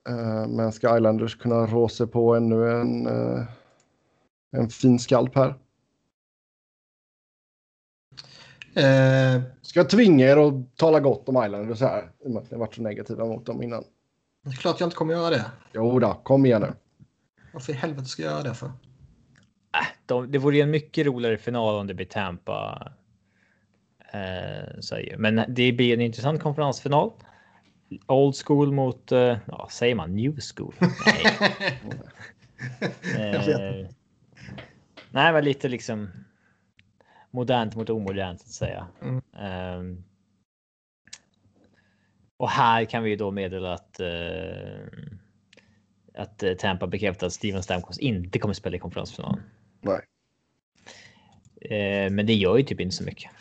[0.09, 3.07] Eh, men ska Islanders kunna rå sig på ännu en,
[4.51, 5.53] en fin skalp här?
[9.61, 12.11] Ska jag tvinga er att tala gott om Islanders här?
[12.19, 13.83] I och med att ni varit så negativa mot dem innan.
[14.49, 15.45] Det är klart jag inte kommer göra det.
[15.73, 16.73] Jo då, kom igen nu.
[17.53, 18.65] Varför i helvete ska jag göra det för?
[18.65, 22.91] Äh, de, det vore ju en mycket roligare final om det blir Tampa.
[24.13, 27.11] Eh, så, men det blir en intressant konferensfinal.
[28.07, 30.73] Old school mot, eh, ja, säger man new school?
[33.15, 33.81] Nej.
[33.81, 33.87] eh,
[35.11, 36.09] nej, men lite liksom
[37.31, 38.87] modernt mot omodernt så att säga.
[39.01, 39.21] Mm.
[39.79, 40.03] Um,
[42.39, 43.99] och här kan vi då meddela att.
[43.99, 45.07] Uh,
[46.17, 49.39] att eh, Tampa bekräftar att Steven Stamkos inte kommer spela i konferensfinalen.
[49.81, 49.99] Nej.
[51.65, 53.31] Uh, men det gör ju typ inte så mycket.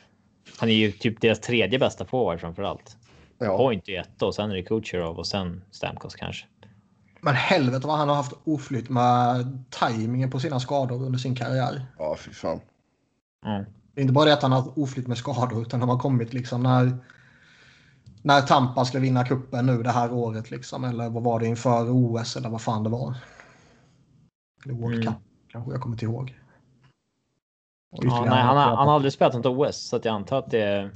[0.59, 2.97] Han är ju typ deras tredje bästa forward framför allt.
[3.39, 3.57] ja.
[3.57, 6.47] Point i ett och sen är det Kucherov och sen Stamkos kanske.
[7.21, 11.87] Men helvete vad han har haft oflytt med tajmingen på sina skador under sin karriär.
[11.99, 12.61] Ja, fy fan.
[13.47, 13.65] Mm.
[13.95, 16.33] Det är inte bara det att han har oflytt med skador utan de har kommit
[16.33, 16.99] liksom när
[18.23, 20.85] när Tampa ska vinna kuppen nu det här året liksom.
[20.85, 23.15] Eller vad var det inför OS eller vad fan det var.
[24.65, 25.07] Eller World mm.
[25.07, 26.39] Cup kanske jag kommer inte ihåg.
[27.91, 30.51] Ja, nej, han, har, han har aldrig spelat något OS så att jag antar att
[30.51, 30.91] det.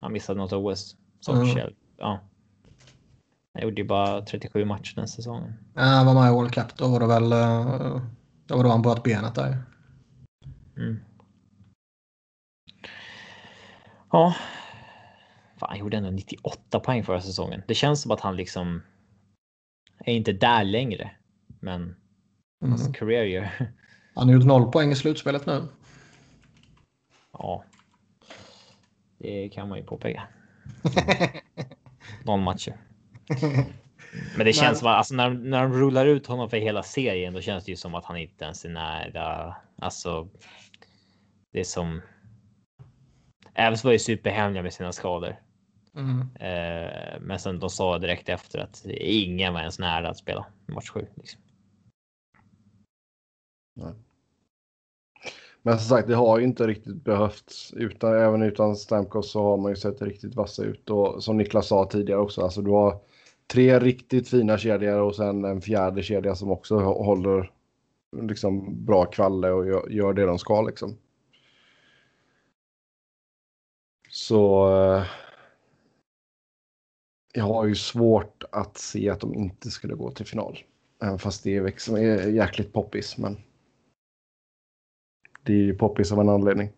[0.00, 0.96] Han missade något OS.
[1.28, 1.74] mm.
[1.98, 2.20] Ja.
[3.52, 5.52] Jag gjorde ju bara 37 matcher den säsongen.
[5.74, 6.76] Ja, han var med i World Cup.
[6.76, 7.32] Då var det väl.
[7.32, 8.02] Eh,
[8.46, 9.62] då var det han bröt benet där.
[10.76, 11.00] Mm.
[14.12, 14.34] Ja,
[15.60, 17.62] Fan, han gjorde ändå 98 poäng förra säsongen.
[17.66, 18.82] Det känns som att han liksom
[20.04, 21.10] är inte där längre.
[21.60, 21.96] Men mm.
[22.72, 23.50] hans career gör...
[24.14, 25.68] Han har gjort noll poäng i slutspelet nu.
[27.32, 27.64] Ja.
[29.18, 30.22] Det kan man ju påpeka.
[32.24, 32.76] Noll matcher.
[34.36, 37.34] Men det känns som att alltså, när, när de rullar ut honom för hela serien,
[37.34, 39.56] då känns det ju som att han inte ens är nära.
[39.78, 40.28] Alltså.
[41.52, 42.02] Det är som.
[43.54, 45.36] Evs var ju superhemliga med sina skador.
[45.96, 46.20] Mm.
[46.20, 50.90] Eh, men sen de sa direkt efter att ingen var ens nära att spela match
[50.90, 51.06] 7.
[51.14, 51.40] Liksom.
[55.62, 57.72] Men som sagt, det har ju inte riktigt behövts.
[57.76, 60.90] Utan, även utan Stamkos så har man ju sett riktigt vassa ut.
[60.90, 63.00] Och som Niklas sa tidigare också, alltså du har
[63.52, 67.52] tre riktigt fina kedjor och sen en fjärde kedja som också håller
[68.22, 70.98] liksom bra kvalle och gör, gör det de ska liksom.
[74.10, 75.04] Så eh,
[77.32, 80.58] jag har ju svårt att se att de inte skulle gå till final.
[81.02, 83.18] Även fast det är, liksom, är jäkligt poppis.
[83.18, 83.36] Men
[85.42, 86.70] det är ju poppis av en anledning.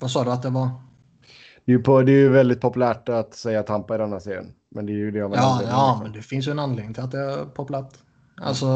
[0.00, 0.70] Vad sa du att det var?
[1.64, 4.52] Det är ju, på, det är ju väldigt populärt att säga Tampa i denna serien.
[4.70, 5.76] Men det är ju det av en ja, anledning.
[5.76, 7.98] Ja, men det finns ju en anledning till att det är populärt.
[8.36, 8.66] Alltså.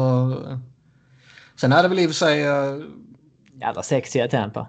[1.55, 2.43] Sen är det väl i och för sig.
[2.43, 2.77] Eh,
[3.53, 4.67] Jävla sexiga Tampa.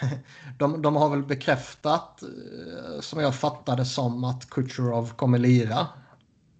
[0.58, 5.86] de, de har väl bekräftat, eh, som jag fattade som, att Kucherov kommer lira.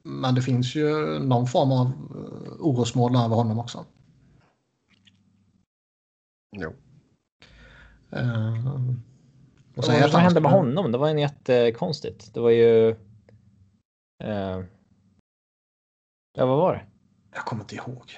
[0.02, 3.84] Men det finns ju någon form av eh, orosmål över honom också.
[6.56, 6.72] Jo.
[8.16, 8.68] Uh,
[9.76, 10.92] och vad vad hände med honom?
[10.92, 12.34] Det var en jättekonstigt.
[12.34, 12.90] Det var ju...
[14.24, 14.64] Uh,
[16.32, 16.84] ja, vad var det?
[17.34, 18.12] Jag kommer inte ihåg.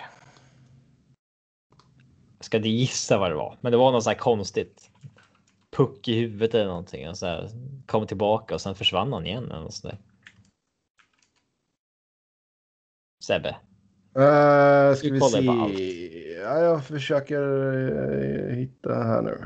[2.39, 4.91] Jag ska inte gissa vad det var, men det var något så här konstigt
[5.75, 7.09] puck i huvudet eller någonting.
[7.09, 7.51] Och så här,
[7.87, 9.45] kom tillbaka och sen försvann han igen.
[9.45, 9.99] Eller något där.
[13.25, 13.57] Sebbe.
[14.19, 15.45] Uh, ska vi se.
[16.41, 19.45] Ja, jag försöker uh, hitta här nu.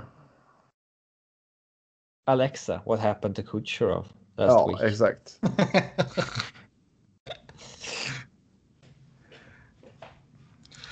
[2.26, 4.06] Alexa, what happened to Kucherov
[4.36, 4.80] last ja, week?
[4.80, 5.40] Ja, exakt.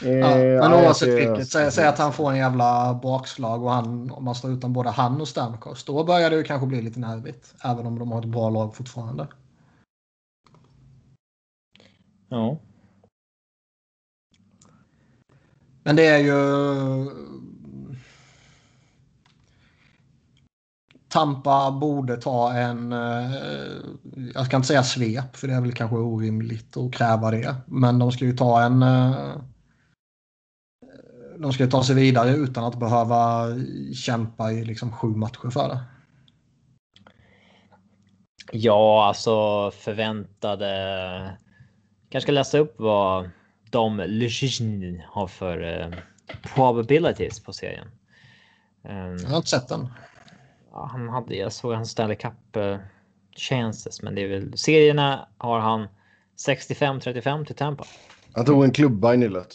[0.02, 4.10] Ja, eh, men oavsett vilket, säg, säg, att han får en jävla bakslag och han,
[4.10, 5.85] om man står utan både han och Stamkos.
[5.85, 7.55] Då börjar det ju kanske bli lite nervigt.
[7.62, 9.27] Även om de har ett bra lag fortfarande.
[12.28, 12.59] Ja.
[15.82, 17.10] Men det är ju...
[21.09, 23.32] Tampa borde ta en, eh,
[24.35, 27.56] jag ska inte säga svep för det är väl kanske orimligt att kräva det.
[27.66, 29.14] Men de ska ju ta en eh,
[31.38, 33.46] de ska ta sig vidare utan att behöva
[33.94, 35.80] kämpa i liksom sju matcher för det.
[38.52, 41.38] Ja, alltså förväntade.
[42.10, 43.30] Kanske ska läsa upp vad
[43.70, 44.00] de
[45.06, 45.94] har för uh,
[46.54, 47.88] probabilities på serien.
[48.82, 49.88] Um, jag har inte sett den.
[50.72, 52.76] Ja, han hade, jag såg hans Stanley Cup uh,
[53.36, 55.88] chances, men det är väl serierna har han
[56.48, 57.84] 65-35 till Tampa.
[58.32, 59.48] Han tog en klubba i nyllet.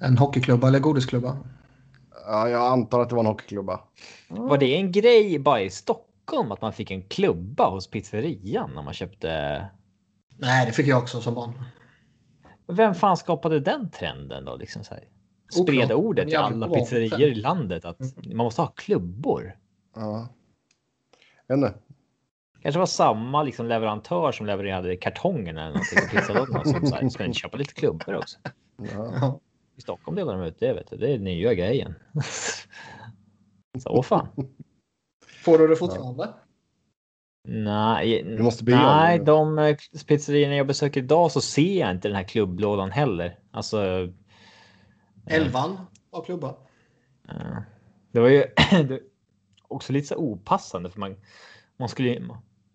[0.00, 1.36] En hockeyklubba eller godisklubba?
[2.26, 3.80] Ja, jag antar att det var en hockeyklubba.
[4.28, 8.82] Var det en grej bara i Stockholm att man fick en klubba hos pizzerian när
[8.82, 9.64] man köpte?
[10.36, 11.52] Nej, det fick jag också som barn.
[12.66, 14.56] Vem fan skapade den trenden då?
[14.56, 15.04] Liksom så här?
[15.50, 18.36] Spred ordet till alla pizzerior i landet att mm.
[18.36, 19.56] man måste ha klubbor.
[19.96, 20.28] Ja.
[21.48, 21.72] Ännu.
[22.62, 27.08] Kanske var samma liksom leverantör som levererade kartongerna eller någonting på pizzalådorna som så här,
[27.08, 28.38] ska ni köpa lite klubbor också?
[28.94, 29.40] Ja.
[29.78, 30.96] I Stockholm delar de ut det, vet du.
[30.96, 31.94] Det är nya grejen.
[33.78, 34.28] Så fan.
[35.44, 36.34] Får du det fortfarande?
[37.48, 39.76] Nej, du måste nej de eh,
[40.06, 43.38] pizzerierna jag besöker idag så ser jag inte den här klubblådan heller.
[43.50, 43.86] Alltså.
[43.86, 44.10] Eh,
[45.26, 45.78] Elvan
[46.10, 46.56] av klubbar.
[48.12, 48.44] Det var ju
[49.68, 51.16] också lite så opassande för man.
[51.76, 52.20] Man skulle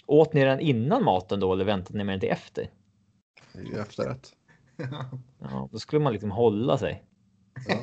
[0.05, 2.69] Åt ni den innan maten då eller väntade ni med den till efter?
[3.53, 4.33] Ju efterrätt.
[5.39, 7.03] Ja, då skulle man liksom hålla sig.
[7.67, 7.77] Ja.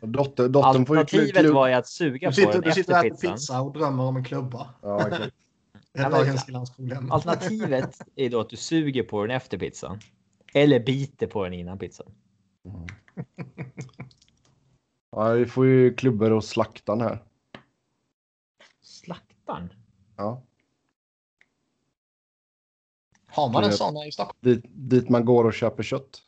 [0.06, 2.92] Dotter, dottern får ju Alternativet var ju att suga Du sitter, på du den sitter
[2.92, 3.34] och efter äter pizzan.
[3.34, 4.74] pizza och drömmer om en klubba.
[4.82, 5.10] Ja,
[6.46, 7.12] glansproblem.
[7.12, 10.00] Alternativet är då att du suger på den efter pizzan.
[10.54, 12.06] Eller biter på den innan pizzan.
[15.10, 17.22] ja, vi får ju klubbor och slaktan här.
[18.82, 19.72] Slaktaren?
[20.16, 20.42] Ja.
[23.38, 24.38] Har man en sån här i Stockholm?
[24.40, 26.22] Dit, dit man går och köper kött.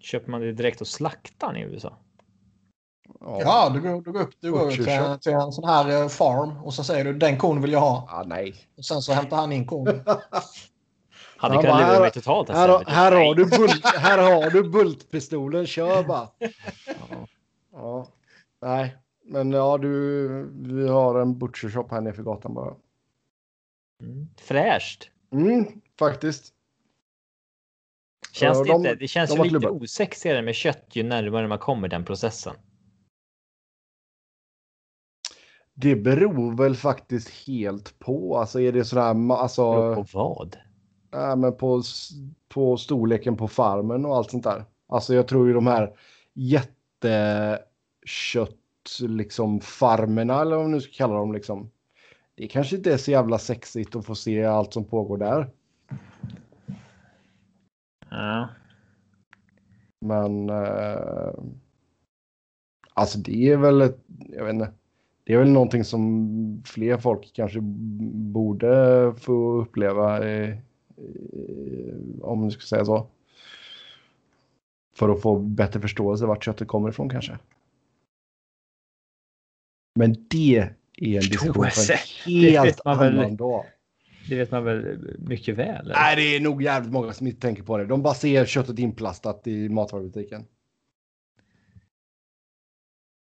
[0.00, 1.98] Köper man det direkt hos slaktaren i USA?
[3.20, 3.40] Ja.
[3.40, 6.02] Ja, du går, du går upp, du går upp till, Butcher till en sån här
[6.02, 8.08] eh, farm och så säger du den kon vill jag ha.
[8.10, 8.54] Ah, nej.
[8.78, 9.86] Och sen så hämtar han in kon.
[11.36, 12.48] Hade kunnat lura här- mig totalt.
[12.48, 12.94] Här, har- istället.
[12.98, 16.28] här, har du bult, här har du bultpistolen, kör bara.
[16.86, 17.26] Ja.
[17.72, 18.06] ja.
[18.62, 19.88] Nej, men ja, du,
[20.52, 22.74] vi har en butcher shop här nere för gatan bara.
[24.02, 24.28] Mm.
[24.36, 25.10] Fräscht.
[25.32, 26.54] Mm, faktiskt.
[28.32, 29.70] Känns det, de- inte, det känns de lite klubbar.
[29.70, 32.54] osexigare med kött ju närmare man kommer den processen.
[35.74, 38.38] Det beror väl faktiskt helt på.
[38.38, 40.56] Alltså är det sådär, alltså, på vad?
[41.12, 41.82] ja, men på,
[42.48, 44.64] på storleken på farmen och allt sånt där.
[44.88, 45.96] Alltså jag tror ju de här
[46.34, 47.60] jättekött,
[49.00, 51.70] liksom farmerna eller vad man nu ska kalla dem liksom.
[52.34, 55.50] Det kanske inte är så jävla sexigt att få se allt som pågår där.
[58.10, 58.48] Ja.
[60.00, 61.32] Men eh,
[62.94, 63.98] alltså det är väl ett,
[64.28, 64.72] jag vet inte.
[65.24, 67.58] Det är väl någonting som fler folk kanske
[68.32, 70.50] borde få uppleva eh,
[70.96, 73.06] eh, om man ska säga så.
[74.96, 77.38] För att få bättre förståelse vart köttet kommer ifrån kanske.
[79.98, 80.56] Men det
[80.96, 83.64] är en diskussion för en helt annan dag.
[84.28, 85.80] Det vet man väl mycket väl?
[85.80, 85.94] eller?
[85.94, 87.86] Nej, det är nog jävligt många som inte tänker på det.
[87.86, 90.44] De bara ser köttet inplastat i matvarubutiken.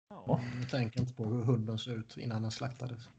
[0.09, 0.41] Ja.
[0.61, 3.09] Jag tänker inte på hur hunden ser ut innan den slaktades.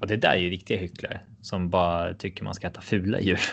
[0.00, 3.40] Och det där är ju riktiga hycklare som bara tycker man ska äta fula djur.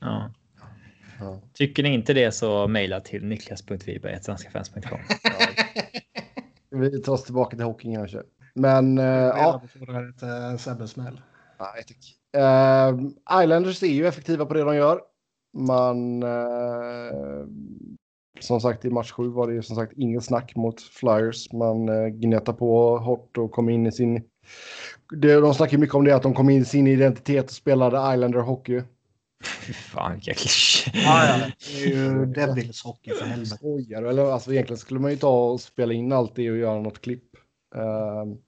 [0.00, 0.32] Ja.
[1.18, 1.40] Ja.
[1.52, 4.98] Tycker ni inte det så mejla till niklas.wiberg.svenskafans.com.
[6.80, 8.22] Vi tar oss tillbaka till hockeyn kanske.
[8.56, 9.62] Men eh, Ja.
[9.86, 10.08] ja,
[10.54, 11.20] ett Sebbe-smäll.
[11.60, 12.16] nej, tack.
[12.36, 15.00] Eh, Islanders är ju effektiva på det de gör.
[15.58, 17.46] Man, eh,
[18.40, 21.52] som sagt i match 7 var det ju som sagt ingen snack mot Flyers.
[21.52, 24.22] Man eh, gnetade på hårt och kom in i sin...
[25.16, 28.14] Det, de snackar mycket om det att de kom in i sin identitet och spelade
[28.14, 28.82] Islander hockey.
[29.74, 30.92] Fan vilka klyschor.
[30.92, 33.56] Det är ju Devils hockey för helvete.
[33.56, 34.02] Skojar?
[34.02, 37.00] Eller alltså egentligen skulle man ju ta och spela in allt det och göra något
[37.00, 37.24] klipp.
[37.74, 38.38] Ehm.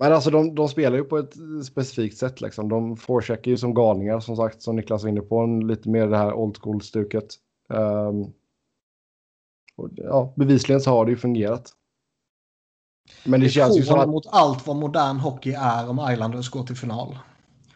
[0.00, 1.34] Men alltså de, de spelar ju på ett
[1.66, 2.68] specifikt sätt liksom.
[2.68, 5.38] De forecheckar ju som galningar som sagt som Niklas var inne på.
[5.38, 7.34] En, lite mer det här old school stuket.
[7.70, 8.22] Ehm.
[9.76, 11.72] och, ja, bevisligen så har det ju fungerat.
[13.24, 14.08] Men det, Det känns ju som att...
[14.08, 17.18] mot allt vad modern hockey är om Islanders går till final.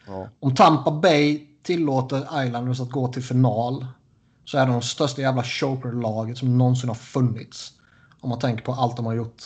[0.06, 0.28] Ja.
[0.40, 3.86] Om Tampa Bay tillåter Islanders att gå till final
[4.44, 7.72] så är de de största jävla choker-laget som någonsin har funnits.
[8.20, 9.42] Om man tänker på allt de har gjort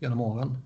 [0.00, 0.58] genom åren.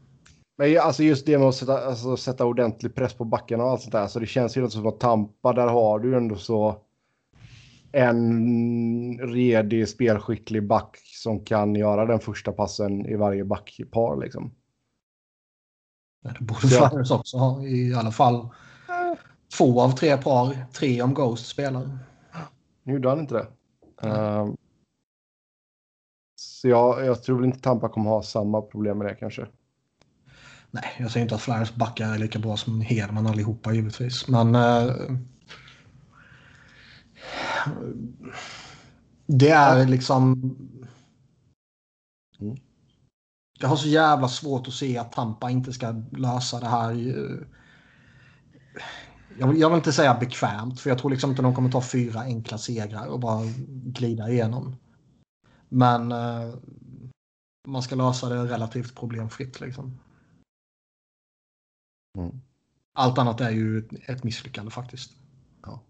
[0.59, 3.81] Men alltså just det med att sätta, alltså, sätta ordentlig press på backarna och allt
[3.83, 4.07] sånt där.
[4.07, 6.83] Så det känns ju som att Tampa, där har du ändå så
[7.93, 14.55] en redig, spelskicklig back som kan göra den första passen i varje backpar liksom.
[16.23, 16.61] Det borde.
[16.61, 17.65] Flyers också ha.
[17.65, 18.49] I alla fall
[19.59, 20.67] två av tre par.
[20.73, 21.99] Tre om Ghost spelar.
[22.83, 23.47] Nu gjorde han inte det.
[24.09, 24.57] Ehm,
[26.37, 29.47] så jag, jag tror väl inte Tampa kommer ha samma problem med det kanske.
[30.71, 34.29] Nej, jag säger inte att Flyers backar är lika bra som Hedman allihopa givetvis.
[34.29, 34.55] Men...
[34.55, 34.95] Eh,
[39.27, 40.33] det är liksom...
[42.41, 42.57] Mm.
[43.61, 46.91] Jag har så jävla svårt att se att Tampa inte ska lösa det här.
[46.93, 47.47] eh,
[49.39, 51.83] Jag vill, jag vill inte säga bekvämt, för jag tror liksom inte de kommer ta
[51.83, 54.77] fyra enkla segrar och bara glida igenom.
[55.69, 56.55] Men eh,
[57.69, 59.61] man ska lösa det relativt problemfritt.
[59.61, 59.99] Liksom.
[62.17, 62.41] Mm.
[62.93, 65.11] Allt annat är ju ett- ett misslyckande faktiskt.
[65.63, 65.81] Ja,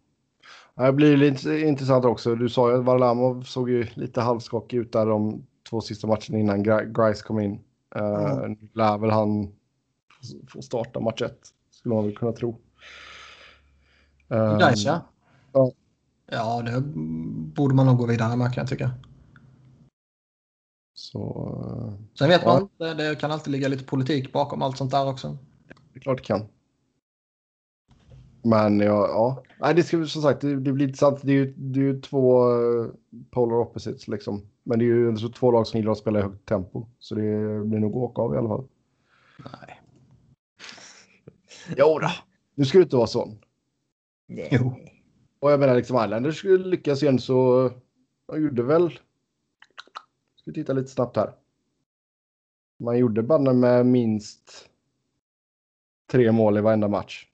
[0.86, 2.34] Det blir lite intressant också.
[2.34, 6.38] Du sa ju att Varlamov såg ju lite halvskakig ut där de två sista matcherna
[6.38, 7.60] innan Gri- Grice kom in.
[7.96, 8.52] Uh, Mm.
[8.52, 9.52] Nu lär väl han
[10.48, 12.58] få starta match ett, skulle man väl kunna tro.
[14.28, 15.02] Um, Dice ja.
[15.52, 15.72] ja.
[16.30, 16.80] Ja, det
[17.54, 18.90] borde man nog gå vidare med kan jag tycka.
[20.94, 25.08] Så, Sen vet man, det, det kan alltid ligga lite politik bakom allt sånt där
[25.08, 25.38] också.
[25.98, 26.48] Det är klart det kan.
[28.42, 29.42] Men ja, ja.
[29.60, 31.20] Nej, det ska som sagt, det, det blir intressant.
[31.22, 32.90] Det är ju, det är ju två uh,
[33.30, 34.42] polar opposites liksom.
[34.62, 36.86] Men det är ju så två lag som gillar att spela i högt tempo.
[36.98, 38.68] Så det blir nog åka av i alla fall.
[39.38, 39.80] Nej.
[41.76, 42.10] Jo då.
[42.54, 43.38] Nu ska det inte vara sån.
[44.26, 44.74] Jo.
[45.38, 47.70] Och jag menar liksom Islanders skulle lyckas igen så
[48.26, 48.98] de gjorde väl.
[50.36, 51.32] Ska titta lite snabbt här.
[52.80, 54.68] Man gjorde bara med minst
[56.10, 57.26] tre mål i varenda match.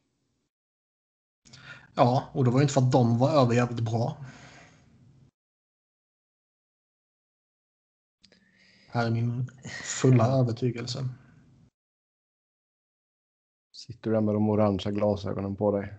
[1.95, 4.17] Ja, och det var ju inte för att de var överjävligt bra.
[8.89, 9.51] Här är min
[10.01, 11.09] fulla övertygelse.
[13.73, 15.95] Sitter du där med de orangea glasögonen på dig?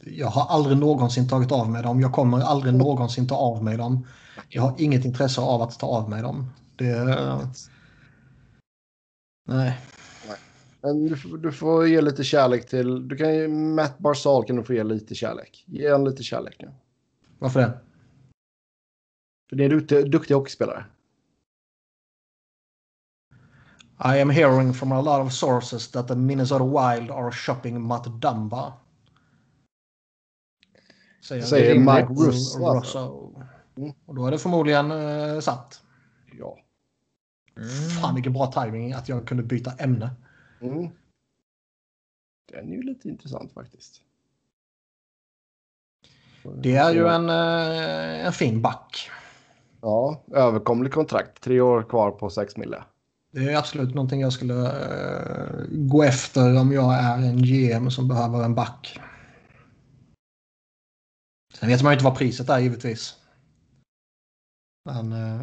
[0.00, 2.00] Jag har aldrig någonsin tagit av mig dem.
[2.00, 4.06] Jag kommer aldrig någonsin ta av mig dem.
[4.48, 6.50] Jag har inget intresse av att ta av mig dem.
[6.76, 7.18] Det...
[9.44, 9.78] Nej.
[10.80, 13.08] Men du, får- du får ge lite kärlek till...
[13.08, 13.48] Du kan ju...
[13.48, 15.64] Matt Barzal kan du få ge lite kärlek.
[15.66, 16.72] Ge honom lite kärlek nu.
[17.38, 17.80] Varför det?
[19.48, 20.84] För det är duktig, duktig hockeyspelare.
[24.04, 28.20] I am hearing from a lot of sources that the Minnesota Wild are shopping Matt
[28.20, 28.72] Dumba.
[31.28, 32.78] Säger, Säger Mike Russo.
[32.78, 33.34] Russo.
[33.76, 33.92] Mm.
[34.06, 35.82] Och då är det förmodligen eh, sant.
[36.38, 36.58] Ja.
[38.00, 40.10] Fan vilken bra timing att jag kunde byta ämne.
[40.60, 40.88] Mm.
[42.52, 44.00] Den är ju lite intressant faktiskt.
[46.62, 49.10] Det är ju en, eh, en fin back.
[49.80, 51.40] Ja, överkomlig kontrakt.
[51.40, 52.84] Tre år kvar på sex mille.
[53.32, 58.08] Det är absolut någonting jag skulle eh, gå efter om jag är en GM som
[58.08, 59.00] behöver en back.
[61.54, 63.16] Sen vet man ju inte vad priset är givetvis.
[64.84, 65.40] Men eh,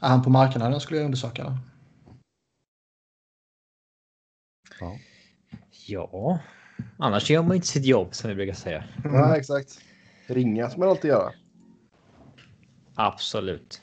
[0.00, 1.56] är han på marknaden skulle jag undersöka det.
[4.80, 4.98] Ja.
[5.86, 6.38] Ja,
[6.98, 8.84] annars gör man inte sitt jobb som vi brukar säga.
[9.04, 9.80] ja, exakt.
[10.26, 11.32] Ringa ska man alltid göra.
[12.94, 13.82] Absolut.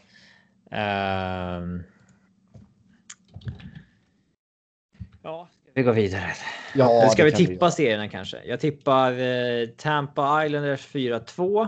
[0.71, 1.83] Ehm.
[5.21, 6.33] Ja, ska vi gå vidare.
[6.75, 8.43] Ja, Eller ska vi tippa serierna kanske?
[8.45, 11.67] Jag tippar eh, Tampa Islanders 4-2.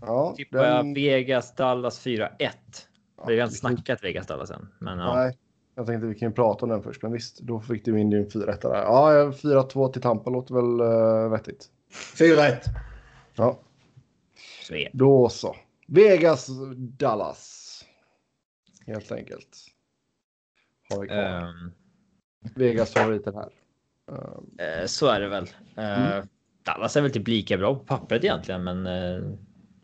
[0.00, 2.28] Ja, Tippar jag den- Vegas Dallas 4-1.
[3.16, 4.68] Vi har inte kan- snackat Vegas Dallas än.
[4.78, 5.14] Men ja.
[5.14, 5.38] Nej,
[5.74, 7.02] jag tänkte vi kan ju prata om den först.
[7.02, 8.58] Men visst, då fick du in din 4 där.
[8.74, 11.66] Ja, jag- 4-2 till Tampa låter väl uh, vettigt.
[12.18, 12.60] 4-1.
[13.34, 13.58] Ja,
[14.62, 15.56] Så då så.
[15.86, 17.64] Vegas, Dallas.
[18.86, 19.56] Helt enkelt.
[20.90, 21.16] Har vi kvar.
[21.18, 21.72] Ehm,
[22.54, 23.48] Vegas favoriter här.
[24.10, 25.44] Ehm, eh, så är det väl.
[25.76, 26.26] Eh, Mm.
[26.62, 29.22] Dallas är väl typ lika bra på pappret egentligen, men eh,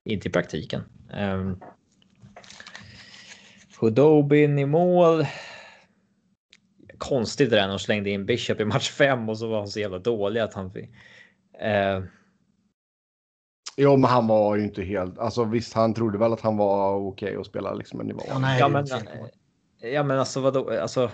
[0.04, 0.82] inte i praktiken.
[1.12, 1.60] Um,
[3.80, 5.26] Hudobin i mål.
[6.98, 9.68] Konstigt det där när de slängde in Bishop i match 5 och så var han
[9.68, 10.90] så jävla dålig att han fick.
[11.60, 12.02] Eh,
[13.76, 15.18] Jo, men han var ju inte helt...
[15.18, 18.22] Alltså visst, han trodde väl att han var okej att spela liksom en nivå.
[18.28, 18.86] Ja, nej, ja, men,
[19.80, 20.70] ja, men alltså vadå?
[20.80, 21.10] Alltså,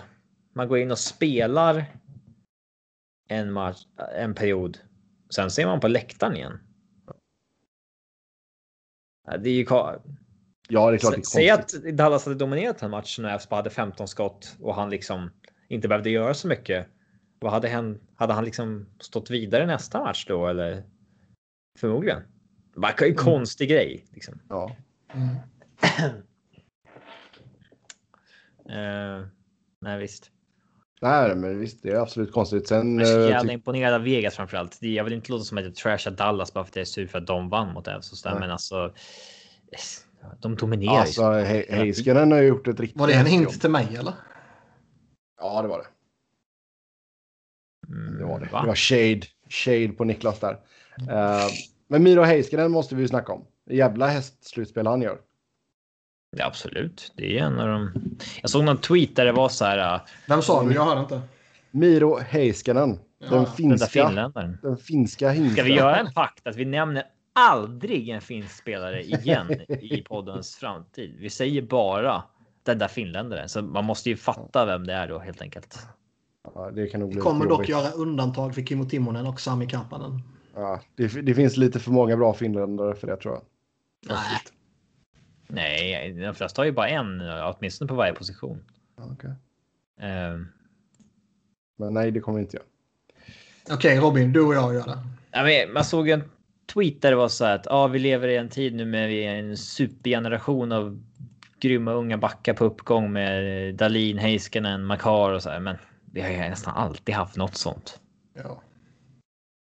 [0.53, 1.85] man går in och spelar
[3.29, 3.85] en match,
[4.15, 4.77] en period.
[5.35, 6.59] Sen ser man på läktaren igen.
[9.39, 9.65] Det är ju
[10.69, 14.07] Ja, det är klart Säg att Dallas hade dominerat den matchen och Elfsborg hade 15
[14.07, 15.29] skott och han liksom
[15.67, 16.87] inte behövde göra så mycket.
[17.39, 18.01] Vad hade hänt?
[18.15, 20.83] Hade han liksom stått vidare nästa match då eller?
[21.79, 22.21] Förmodligen.
[22.73, 24.39] Det var en konstig grej liksom.
[24.49, 24.75] Ja.
[25.13, 25.35] Mm.
[28.69, 29.25] Eh,
[29.81, 30.31] nej visst.
[31.01, 32.67] Nej, men visst, det är absolut konstigt.
[32.67, 32.99] Sen...
[32.99, 34.77] Jag är så eh, jävla imponerad av Vegas framförallt.
[34.81, 36.85] Det- Jag vill inte låta som att jag trashar Dallas bara för att jag är
[36.85, 37.99] sur för att de vann mot Nej.
[38.39, 38.93] Men alltså.
[40.41, 41.27] De dominerar Alltså, ju.
[41.45, 44.13] He- Heiskanen har ju gjort ett riktigt Var det en hint till mig eller?
[45.41, 45.85] Ja, det var det.
[47.93, 48.49] Mm, Det var det.
[48.51, 48.61] va?
[48.61, 49.21] Det var shade.
[49.49, 50.53] Shade på Niklas där.
[51.09, 51.47] Eh,
[51.87, 53.45] men Miro Heiskanen måste vi ju snacka om.
[53.69, 55.17] Jävla hästslutspel han gör.
[56.37, 57.13] Ja, absolut.
[57.15, 57.91] Det är en av de.
[58.41, 59.95] Jag såg någon tweet där det var så här.
[59.95, 60.73] äh, Vem sa du?
[60.73, 61.21] Jag hörde inte.
[61.71, 62.99] Miro Heiskanen.
[63.19, 64.57] Ja, den den Den där finska.
[64.61, 65.55] Den finska hingsten.
[65.55, 67.03] Ska vi göra en pakt att vi nämner
[67.33, 71.15] aldrig en finsk spelare igen i poddens framtid?
[71.19, 72.23] Vi säger bara
[72.63, 75.79] den där finländaren, så man måste ju fatta vem det är då helt enkelt.
[76.55, 79.39] Ja, det kan nog Vi bli kommer lite dock göra undantag för Kimmo Timonen och
[79.39, 80.21] Sami Karpanen.
[80.55, 83.43] Ja, det, det finns lite för många bra finländare för det tror jag.
[84.07, 84.41] Nej.
[85.53, 88.63] Nej, de flesta har ju bara en, åtminstone på varje position.
[88.97, 89.31] Ja, okej.
[90.01, 90.47] Ehm,
[91.77, 92.65] Men nej, det kommer inte göra.
[93.71, 94.97] Okej Robin, du och jag gör det.
[95.31, 96.23] Ja, men man såg en
[96.73, 99.11] tweet där det var så här att ja, vi lever i en tid nu med
[99.11, 101.03] en supergeneration av
[101.59, 105.59] grymma unga backar på uppgång med Dalin, Heiskanen, Makar och så här.
[105.59, 105.77] Men
[106.11, 107.99] vi har ju nästan alltid haft något sånt.
[108.33, 108.61] Ja.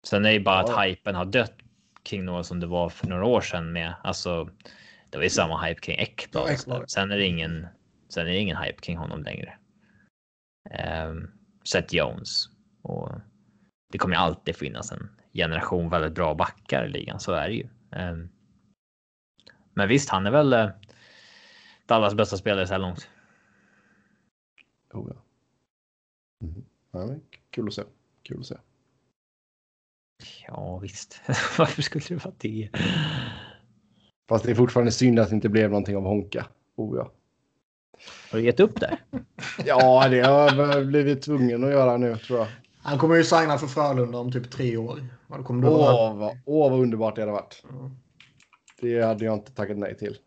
[0.06, 0.80] Sen är det ju bara ja.
[0.80, 1.54] att hypen har dött
[2.02, 3.94] kring några som det var för några år sedan med.
[4.02, 4.48] Alltså,
[5.16, 6.58] det var ju samma hype kring Ekblad.
[6.66, 7.66] Ja, sen är det ingen.
[8.08, 9.58] Sen är det ingen hype kring honom längre.
[11.08, 11.30] Um,
[11.64, 12.48] Seth Jones
[12.82, 13.12] och
[13.92, 17.20] det kommer alltid finnas en generation väldigt bra backar i ligan.
[17.20, 17.68] Så är det ju.
[17.90, 18.28] Um,
[19.74, 20.70] men visst, han är väl uh,
[21.86, 23.10] Dallas bästa spelare så här långt.
[24.92, 25.22] Oh, ja.
[26.46, 26.64] Mm.
[26.92, 27.16] ja
[27.50, 27.82] kul att se.
[28.22, 28.56] Kul att se.
[30.46, 31.20] Ja visst,
[31.58, 32.70] varför skulle det vara det?
[34.28, 36.46] Fast det är fortfarande synd att det inte blev någonting av Honka.
[36.76, 37.12] Oh ja.
[38.30, 38.98] Har du gett upp där?
[39.64, 42.48] ja, det har jag blivit tvungen att göra nu tror jag.
[42.82, 45.00] Han kommer ju signa för Frölunda om typ tre år.
[45.28, 47.64] Åh, oh, vad, oh, vad underbart det hade varit.
[47.70, 47.90] Mm.
[48.80, 50.18] Det hade jag inte tackat nej till.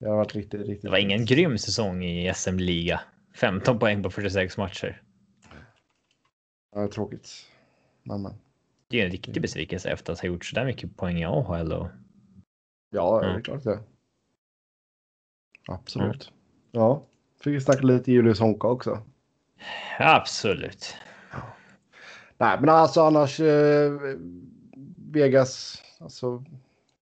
[0.00, 0.82] Det har varit riktigt, riktigt.
[0.82, 3.00] Det var ingen grym säsong i SM-liga.
[3.34, 5.02] 15 poäng på 46 matcher.
[6.74, 7.28] Ja, det är tråkigt.
[8.02, 8.28] Men,
[8.88, 11.72] Det är en riktig besvikelse efter att ha gjort så där mycket poäng i AHL.
[11.72, 11.86] Och...
[12.90, 13.78] Ja, det är klart det.
[15.68, 16.32] Absolut.
[16.72, 17.02] Ja, ja.
[17.40, 18.98] fick vi snacka lite Julius Honka också.
[19.98, 20.96] Absolut.
[22.38, 23.92] Nej, men alltså annars eh,
[24.96, 26.44] Vegas, alltså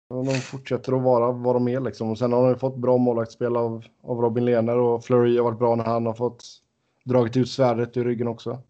[0.09, 2.11] de fortsätter att vara vad de är liksom.
[2.11, 5.59] Och sen har de fått bra målvaktsspel av, av Robin Lehner och Fleury har varit
[5.59, 6.45] bra när han har fått
[7.05, 8.63] dragit ut svärdet ur ryggen också.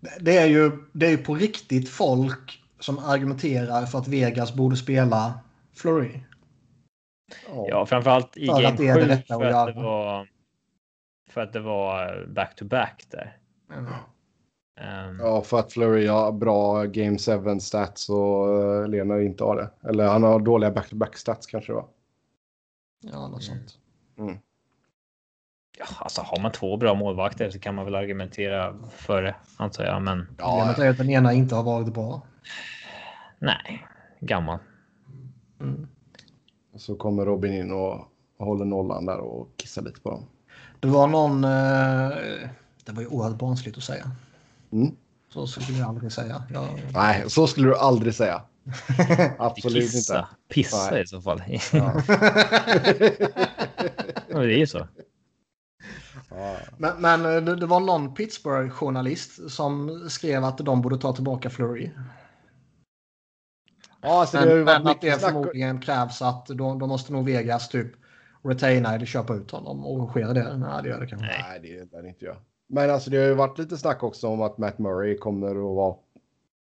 [0.20, 4.76] det är ju det är ju på riktigt folk som argumenterar för att Vegas borde
[4.76, 5.40] spela
[5.74, 6.20] Fleury.
[7.68, 8.84] Ja, framförallt i Game 7
[9.26, 10.28] för att det var
[11.30, 13.36] för att det var back to back där.
[13.72, 13.92] Mm.
[14.80, 19.56] Um, ja, för att Flurry har bra Game 7 stats och uh, Lena inte har
[19.56, 19.88] det.
[19.88, 21.88] Eller han har dåliga back-to-back stats kanske då.
[23.00, 23.78] Ja, något sånt.
[24.18, 24.38] Mm.
[25.78, 29.84] Ja, alltså har man två bra målvakter så kan man väl argumentera för det, antar
[29.84, 30.02] jag.
[30.02, 30.28] Men...
[30.38, 32.22] Ja, Problemet är att den ena inte har varit bra.
[33.38, 33.86] Nej,
[34.20, 34.58] gammal.
[35.60, 35.88] Mm.
[36.76, 38.08] Så kommer Robin in och
[38.38, 40.24] håller nollan där och kissar lite på dem.
[40.80, 41.44] Det var någon...
[41.44, 42.10] Eh,
[42.84, 44.10] det var ju oerhört barnsligt att säga.
[44.72, 44.96] Mm.
[45.28, 46.42] Så skulle jag aldrig säga.
[46.52, 46.68] Jag...
[46.92, 48.42] Nej, så skulle du aldrig säga.
[49.38, 50.18] Absolut Kissa.
[50.18, 50.28] inte.
[50.48, 51.02] Pissa Nej.
[51.02, 51.42] i så fall.
[51.72, 52.02] Ja.
[54.28, 54.86] det är ju så.
[56.76, 61.50] Men, men eh, det, det, var någon Pittsburgh-journalist som skrev att de borde ta tillbaka
[61.50, 61.90] Flurry.
[64.02, 67.68] Ja, alltså men, det men att det förmodligen krävs att då, då måste nog Vegas
[67.68, 67.92] typ
[68.42, 69.86] retaina eller köpa ut honom.
[69.86, 70.56] Och sker det?
[70.56, 72.36] Nej, det gör det kanske Nej, det lär inte jag.
[72.68, 75.76] Men alltså det har ju varit lite snack också om att Matt Murray kommer att
[75.76, 75.96] vara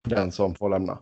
[0.09, 0.98] den som får lämna.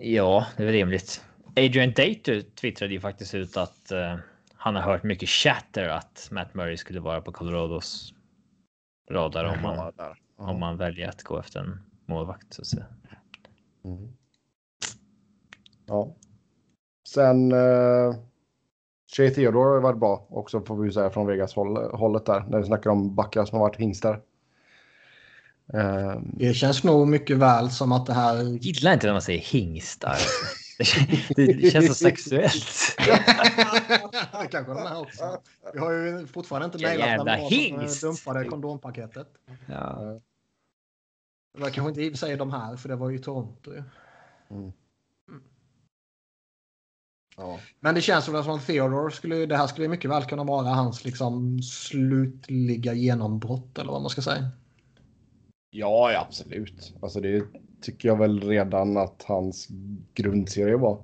[0.00, 1.24] Ja, det är väl rimligt.
[1.56, 4.20] Adrian Dater twittrade ju faktiskt ut att uh,
[4.54, 8.14] han har hört mycket chatter att Matt Murray skulle vara på Colorados
[9.10, 9.92] radar om man,
[10.36, 12.54] om man väljer att gå efter en målvakt.
[12.54, 12.86] Så att säga.
[13.84, 14.12] Mm.
[15.90, 16.14] Ja.
[17.08, 18.14] Sen uh,
[19.16, 22.64] Shea Theodore har varit bra också får vi säga från Vegas hållet där när vi
[22.64, 24.20] snackar om backar som har varit hingstar.
[25.72, 26.30] Um...
[26.36, 28.36] Det känns nog mycket väl som att det här...
[28.36, 30.16] Jag gillar inte när man säger hingstar.
[31.36, 32.96] det känns så sexuellt.
[34.50, 35.40] Kanske de här också.
[35.72, 39.28] Vi har ju fortfarande inte mejlat när de dumpade kondompaketet.
[39.66, 40.20] Ja.
[41.54, 43.70] Det var kanske inte i och för sig de här, för det var ju Toronto.
[44.50, 44.72] Mm.
[47.80, 51.04] Men det känns som att Theodore skulle, det här skulle mycket väl kunna vara hans
[51.04, 54.50] liksom slutliga genombrott eller vad man ska säga.
[55.70, 56.94] Ja, absolut.
[57.02, 57.44] Alltså det
[57.80, 59.68] tycker jag väl redan att hans
[60.14, 61.02] grundserie var.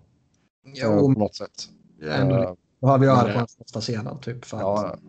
[0.65, 1.69] Jo, eh, på något sätt.
[2.01, 4.45] Ja, ändå, uh, behöver göra det på den första scenen typ.
[4.45, 5.01] För ja, att...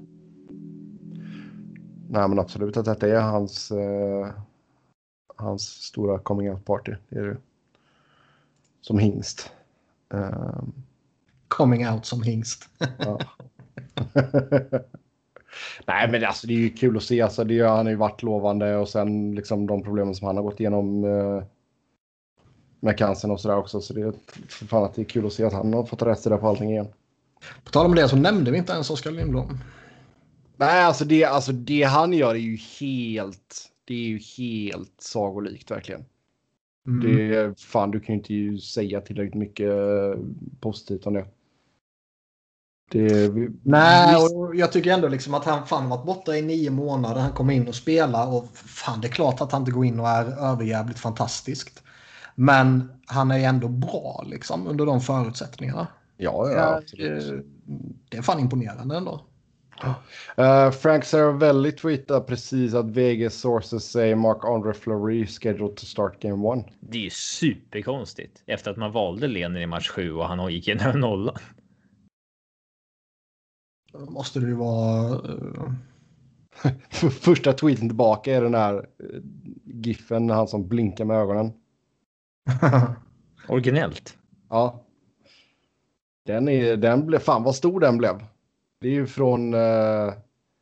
[2.09, 4.27] Nej, men absolut att detta är hans, uh,
[5.35, 6.95] hans stora coming out party.
[7.09, 7.37] Det är det.
[8.81, 9.51] Som hingst.
[10.13, 10.63] Uh,
[11.47, 12.69] coming out som hingst.
[12.97, 13.19] Ja.
[15.85, 17.21] Nej, men alltså det är ju kul att se.
[17.21, 20.43] Alltså, det, han har ju varit lovande och sen liksom de problemen som han har
[20.43, 21.43] gått igenom eh,
[22.79, 23.81] med cancern och sådär också.
[23.81, 24.13] Så det är
[24.47, 26.47] för fan att det är kul att se att han har fått rätt sida på
[26.47, 26.87] allting igen.
[27.63, 29.59] På tal om det så nämnde vi inte ens Oskar Lindblom.
[30.57, 35.71] Nej, alltså det, alltså det han gör är ju helt, det är ju helt sagolikt
[35.71, 36.05] verkligen.
[36.87, 37.17] Mm.
[37.17, 39.73] Det, fan, du kan ju inte säga tillräckligt mycket
[40.59, 41.25] positivt om det.
[42.89, 43.31] Det,
[43.64, 47.22] Nej, och jag tycker ändå liksom att han fan varit borta i nio månader.
[47.22, 49.99] Han kommer in och spelar och fan det är klart att han inte går in
[49.99, 51.84] och är överjävligt fantastiskt.
[52.35, 55.88] Men han är ändå bra liksom under de förutsättningarna.
[56.18, 57.45] Ja, ja, absolut.
[58.09, 59.22] Det, är fan imponerande ändå.
[60.39, 66.22] Uh, Frank Saravelli tweetar precis att Vegas sources säger Mark Andre Fleury scheduled to start
[66.22, 66.64] game one.
[66.80, 70.68] Det är ju superkonstigt efter att man valde Lenin i match 7 och han gick
[70.68, 71.35] in över nollan.
[73.93, 75.09] Måste det ju vara.
[75.09, 75.72] Uh...
[77.11, 79.22] Första tweeten tillbaka är den här uh,
[79.64, 81.53] giffen, han som blinkar med ögonen.
[83.47, 84.18] Originellt.
[84.49, 84.84] Ja.
[86.26, 88.23] Den, är, den blev, fan vad stor den blev.
[88.81, 89.53] Det är ju från...
[89.53, 90.14] Uh...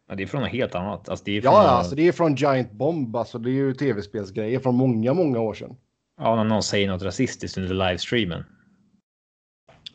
[0.07, 1.09] Ja, det är från något helt annat.
[1.09, 1.53] Alltså, det är från...
[1.53, 3.15] Ja, alltså det är från Giant Bomb.
[3.15, 5.75] Alltså det är ju tv-spelsgrejer från många, många år sedan.
[6.17, 8.43] Ja, när någon säger något rasistiskt under livestreamen.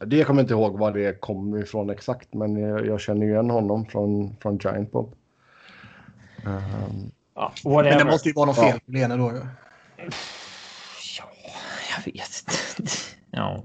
[0.07, 3.33] Det kommer jag inte ihåg var det kom ifrån exakt, men jag, jag känner ju
[3.33, 5.15] igen honom från, från Giant Bomb.
[6.47, 7.13] Um...
[7.35, 9.33] Ja, men det måste ju vara något fel på Lene då.
[11.19, 11.25] Ja,
[11.97, 12.45] jag vet
[12.79, 12.93] inte.
[13.31, 13.65] ja.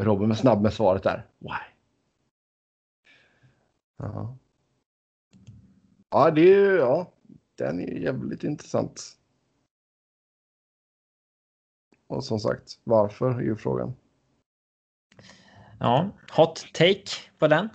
[0.00, 1.26] Robin var snabb med svaret där.
[1.38, 1.48] Why?
[3.98, 4.36] Ja.
[6.10, 7.12] Ja, det är ja,
[7.54, 9.19] den är jävligt intressant.
[12.10, 13.94] Och som sagt, varför är ju frågan.
[15.78, 17.04] Ja, hot take
[17.38, 17.68] på den?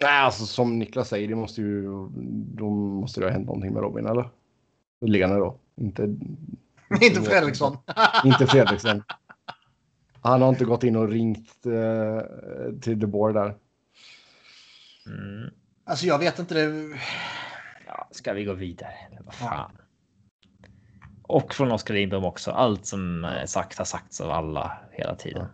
[0.00, 2.08] Nej, alltså som Niklas säger, det måste ju.
[2.54, 4.30] Då måste det ha hänt någonting med Robin, eller?
[5.00, 5.58] Liggande då.
[5.76, 6.02] Inte.
[7.00, 7.76] inte Fredriksson.
[8.24, 9.02] inte Fredriksson.
[10.20, 12.22] Han har inte gått in och ringt eh,
[12.80, 13.54] till The Board där.
[15.06, 15.50] Mm.
[15.84, 16.98] Alltså jag vet inte det.
[17.86, 18.94] Ja, ska vi gå vidare?
[19.24, 19.77] Vad fan.
[21.28, 22.50] Och från Oskar Lindblom också.
[22.50, 25.46] Allt som eh, sagt har sagts av alla hela tiden.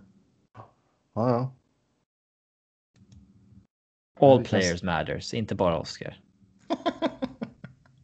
[1.14, 1.54] Ja, ja.
[4.20, 6.20] All players matters, inte bara Oskar.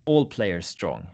[0.06, 1.06] All players strong.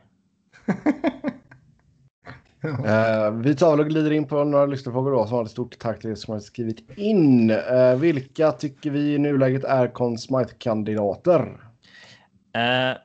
[2.64, 5.26] Uh, vi tar väl och glider in på några lyssnarfrågor då.
[5.26, 7.50] Så har ett stort tack till er som har skrivit in.
[7.50, 10.16] Uh, vilka tycker vi i nuläget är Conn
[10.58, 11.42] kandidater
[12.56, 12.98] uh,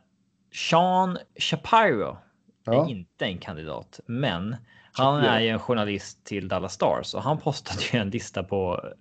[0.53, 2.17] Sean Shapiro
[2.63, 2.85] ja.
[2.85, 4.55] är inte en kandidat, men
[4.93, 8.93] han är ju en journalist till Dallas Stars och han postade ju en lista på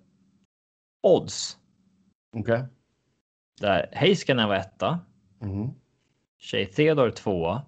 [1.03, 1.57] odds.
[2.37, 2.53] Okej.
[2.53, 2.65] Okay.
[3.59, 4.99] Där Heiskanen var etta.
[5.41, 5.69] Mm.
[6.39, 7.61] Shay Theodore tvåa.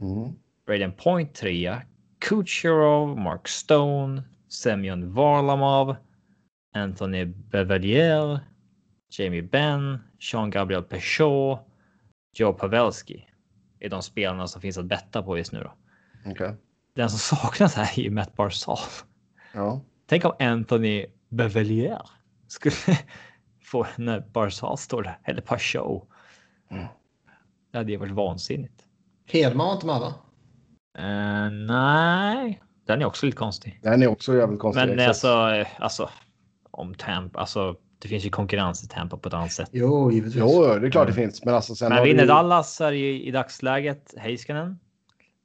[0.00, 0.32] Mm.
[0.66, 1.82] Braden Point trea.
[2.18, 5.96] Kucherov, Mark Stone, Semyon Varlamov,
[6.74, 8.40] Anthony Bevelier,
[9.10, 11.60] Jamie Benn, Jean-Gabriel Peugeot,
[12.32, 13.28] Joe Pavelski
[13.80, 15.60] är de spelarna som finns att betta på just nu.
[15.60, 15.72] Då.
[16.30, 16.52] Okay.
[16.94, 18.78] Den som saknas här är ju Matt Barzal.
[19.52, 19.80] Ja.
[20.06, 22.10] Tänk om Anthony Bevelier
[22.46, 22.74] skulle
[23.64, 26.08] få när Barzal står där, eller Peugeot.
[26.70, 26.86] Mm.
[27.72, 28.84] Det hade ju varit vansinnigt.
[29.26, 30.14] Hedman var inte med va?
[30.98, 33.80] Uh, nej, den är också lite konstig.
[33.82, 34.80] Den är också jävligt konstig.
[34.80, 35.08] Men exakt.
[35.08, 36.10] alltså, eh, alltså
[36.70, 39.68] om Tampa, alltså det finns ju konkurrens i Tampa på ett annat sätt.
[39.72, 40.36] Jo, givetvis.
[40.36, 41.44] Jo, det är klart det finns.
[41.44, 42.28] Men alltså sen Men vinner du...
[42.28, 44.78] Dallas är ju i dagsläget Heiskanen.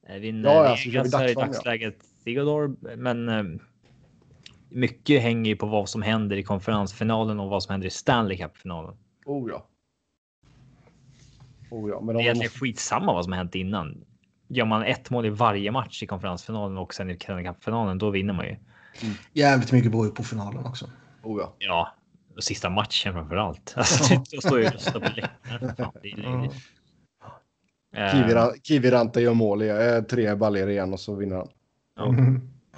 [0.07, 2.95] Eh, vinner ja, alltså, Vegas är i dagsläget Theodore.
[2.97, 3.59] Men um,
[4.69, 8.37] mycket hänger ju på vad som händer i konferensfinalen och vad som händer i Stanley
[8.37, 8.95] Cup-finalen.
[9.25, 9.67] Oh ja.
[11.71, 12.59] Oh ja, men det är egentligen måste...
[12.59, 14.05] skitsamma vad som har hänt innan
[14.47, 18.09] gör man ett mål i varje match i konferensfinalen och sen i Stanley Cup-finalen, då
[18.09, 18.51] vinner man ju.
[19.01, 19.13] Mm.
[19.33, 20.89] Jävligt mycket beror på finalen också.
[21.23, 21.55] Oh ja.
[21.57, 21.93] Ja,
[22.35, 23.73] och sista matchen framför allt.
[23.77, 26.49] Alltså, då står ju och röstar på läktaren.
[27.93, 28.61] Mm.
[28.63, 31.49] Kiviranta gör mål i eh, tre baller igen och så vinner han.
[31.95, 32.15] Ja.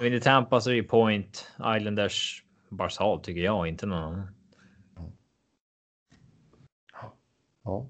[0.00, 4.28] Vinner Tampa så är det Point, Islanders, Barzal tycker jag, inte någon annan.
[7.64, 7.86] Ja.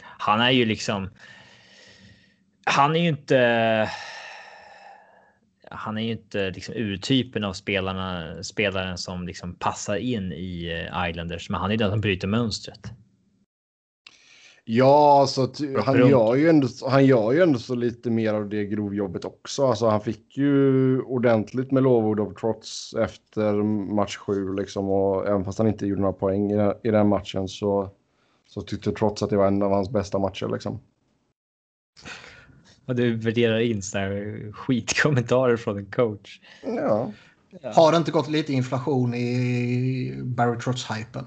[0.00, 1.10] Han är ju liksom
[2.64, 3.90] han är ju inte.
[5.70, 11.10] Han är ju inte liksom urtypen av spelarna, spelaren som liksom passar in i eh,
[11.10, 12.92] Islanders, men han är den som bryter mönstret.
[14.72, 15.50] Ja, alltså,
[15.84, 19.66] han, gör ju ändå, han gör ju ändå så lite mer av det grovjobbet också.
[19.66, 23.52] Alltså, han fick ju ordentligt med lovord av Trots efter
[23.94, 24.54] match sju.
[24.54, 27.90] Liksom, och även fast han inte gjorde några poäng i, i den matchen så,
[28.48, 30.48] så tyckte Trots att det var en av hans bästa matcher.
[30.52, 30.80] Liksom.
[32.90, 34.10] Och du värderar in sådana
[34.52, 36.40] skitkommentarer från en coach.
[36.62, 37.12] Ja.
[37.62, 37.72] ja.
[37.72, 41.24] Har det inte gått lite inflation i Barry Trotz-hypen?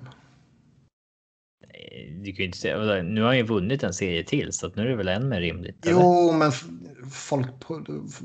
[2.24, 4.76] Du kan ju inte säga, nu har han ju vunnit en serie till så att
[4.76, 5.86] nu är det väl än mer rimligt.
[5.86, 5.94] Eller?
[5.94, 6.52] Jo, men
[7.12, 7.50] folk,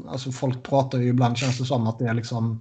[0.08, 2.60] alltså folk pratar ju ibland känns det som att det är liksom.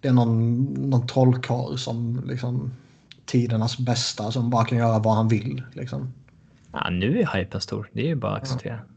[0.00, 2.72] det är någon, någon trollkarl som liksom
[3.24, 5.62] tidernas bästa som bara kan göra vad han vill.
[5.72, 6.12] Liksom.
[6.72, 7.90] Ja, nu är hypen stor.
[7.92, 8.80] Det är ju bara att acceptera.
[8.88, 8.95] Ja.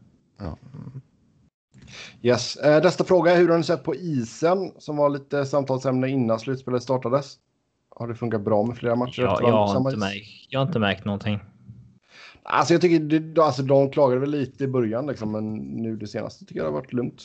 [2.22, 2.56] Yes.
[2.56, 3.34] Eh, nästa fråga.
[3.34, 7.36] Hur har ni sett på isen som var lite samtalsämne innan slutspelet startades?
[7.96, 9.22] Har det funkat bra med flera matcher?
[9.22, 11.40] Ja, jag, har inte märkt, jag har inte märkt någonting.
[12.42, 16.06] Alltså jag tycker det, alltså de klagade väl lite i början liksom, men nu det
[16.06, 17.22] senaste tycker jag det har varit lugnt.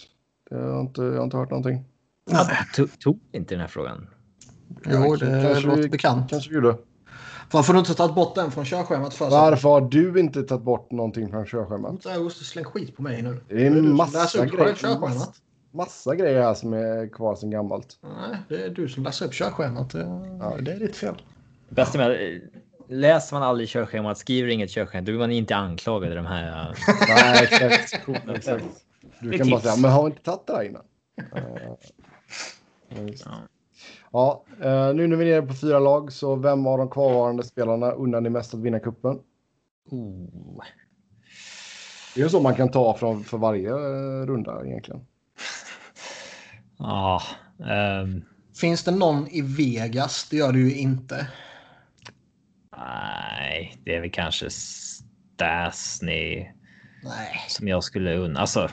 [0.49, 1.83] Jag har inte, jag har inte hört någonting.
[2.31, 4.07] Ja, tog, tog inte den här frågan?
[4.85, 6.29] Jo, det kanske låter bekant.
[6.29, 6.77] Kanske vi gjorde.
[7.51, 9.13] Varför har du inte tagit bort den från körschemat?
[9.13, 12.05] För Varför har du inte tagit bort någonting från körschemat?
[12.05, 13.41] Jag måste slänga skit på mig nu.
[13.49, 14.99] Det är en massa grejer.
[14.99, 15.33] Massa,
[15.71, 17.99] massa grejer här som är kvar sen gammalt.
[18.01, 19.93] Nej, det är du som läser upp körschemat.
[20.39, 21.15] Ja, det är ditt fel.
[21.69, 22.41] Bästa med
[22.87, 26.69] läser man aldrig körschemat, skriver inget körschema, då är man inte anklagad i de här...
[26.69, 26.75] Uh...
[27.07, 28.09] Nej, exakt.
[28.35, 28.63] exakt.
[29.19, 30.83] Du kan bara säga, men har vi inte tagit det här innan?
[31.35, 31.73] Uh,
[33.25, 33.31] ja.
[34.15, 37.43] Ja, uh, nu när vi är nere på fyra lag, så vem av de kvarvarande
[37.43, 39.19] spelarna undrar ni mest att vinna kuppen?
[39.89, 40.63] Oh.
[42.13, 45.05] Det är ju så man kan ta från för varje uh, runda egentligen.
[46.77, 47.21] Ja.
[48.03, 48.25] Um...
[48.61, 50.29] Finns det någon i Vegas?
[50.29, 51.27] Det gör det ju inte.
[52.77, 56.35] Nej, det är väl kanske Stasny.
[57.03, 57.45] Nej.
[57.47, 58.41] Som jag skulle undra.
[58.41, 58.69] Alltså.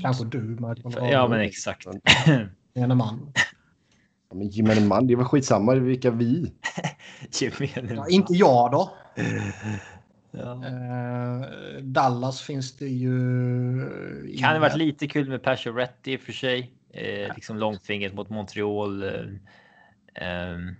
[0.00, 0.40] Kanske du.
[0.40, 1.86] Michael ja, men exakt.
[2.74, 3.32] Gemene man.
[4.32, 6.52] Ja, men gemene man, det var skitsamma vilka vi.
[7.40, 8.90] gemene ja, inte jag då.
[10.30, 10.52] Ja.
[10.52, 13.10] Uh, Dallas finns det ju.
[14.38, 16.72] Kan det varit lite kul med Pacioretty i och för sig.
[16.92, 17.34] Ja.
[17.34, 19.02] Liksom långfingret mot Montreal.
[19.02, 19.10] Uh,
[20.54, 20.74] um,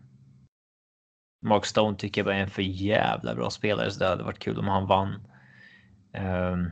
[1.45, 4.39] Mark Stone tycker jag bara är en för jävla bra spelare så det hade varit
[4.39, 5.15] kul om han vann.
[6.15, 6.71] Um,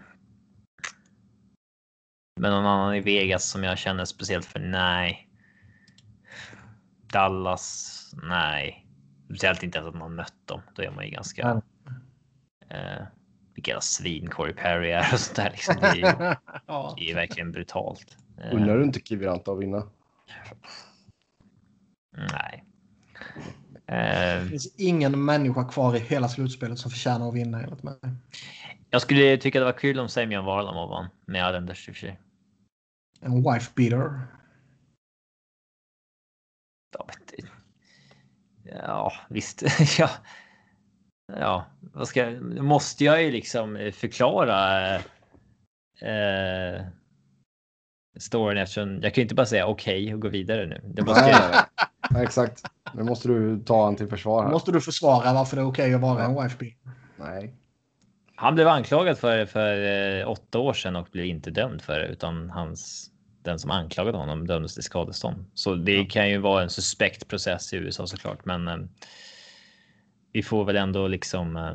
[2.41, 4.61] men någon annan i Vegas som jag känner speciellt för?
[4.61, 5.30] Nej.
[7.13, 7.97] Dallas?
[8.23, 8.87] Nej.
[9.25, 10.61] Speciellt inte att man mött dem.
[10.75, 11.43] Då är man ju ganska.
[11.43, 11.63] Mm.
[12.75, 13.07] Uh,
[13.55, 15.51] vilka jävla svin Corey Perry är och sånt där.
[15.51, 15.75] Liksom.
[15.81, 16.03] Det, är ju,
[16.67, 16.95] ja.
[16.99, 18.17] det är verkligen brutalt.
[18.39, 19.87] Uh, Undrar du inte Kiviranta att vinna?
[22.33, 22.65] Nej.
[23.87, 27.95] Det finns ingen människa kvar i hela slutspelet som förtjänar att vinna enligt mig.
[28.91, 32.01] Jag skulle tycka det var kul om Semyon Varlamov vann med Islanders i och för
[32.01, 32.19] sig.
[33.21, 34.21] En wife beater.
[38.65, 39.63] Ja, visst.
[39.99, 40.11] ja.
[41.39, 42.31] ja, vad ska
[42.61, 44.95] måste jag ju liksom förklara.
[46.01, 46.85] Eh,
[48.19, 50.81] storyn eftersom jag kan ju inte bara säga okej okay och gå vidare nu.
[50.85, 51.31] Det måste
[52.11, 52.23] jag...
[52.23, 52.63] exakt.
[52.95, 54.43] Nu måste du ta han till försvar.
[54.43, 54.51] Här.
[54.51, 56.75] måste du försvara varför det är okej okay att vara en wife
[57.17, 57.55] Nej.
[58.35, 59.83] Han blev anklagad för för
[60.21, 63.11] eh, åtta år sedan och blev inte dömd för det utan hans
[63.43, 65.45] den som anklagade honom dömdes till skadestånd.
[65.55, 66.07] Så det ja.
[66.11, 68.79] kan ju vara en suspekt process i USA såklart, men eh,
[70.33, 71.57] vi får väl ändå liksom.
[71.57, 71.75] Eh,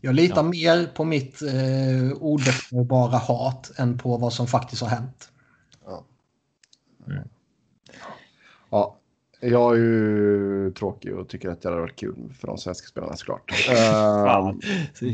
[0.00, 0.42] jag litar ja.
[0.42, 5.32] mer på mitt eh, odefinierbara hat än på vad som faktiskt har hänt.
[5.84, 6.04] Ja.
[7.06, 7.28] Mm.
[8.70, 8.98] Ja,
[9.40, 13.16] jag är ju tråkig och tycker att det hade varit kul för de svenska spelarna
[13.16, 13.52] såklart.
[13.70, 14.52] uh,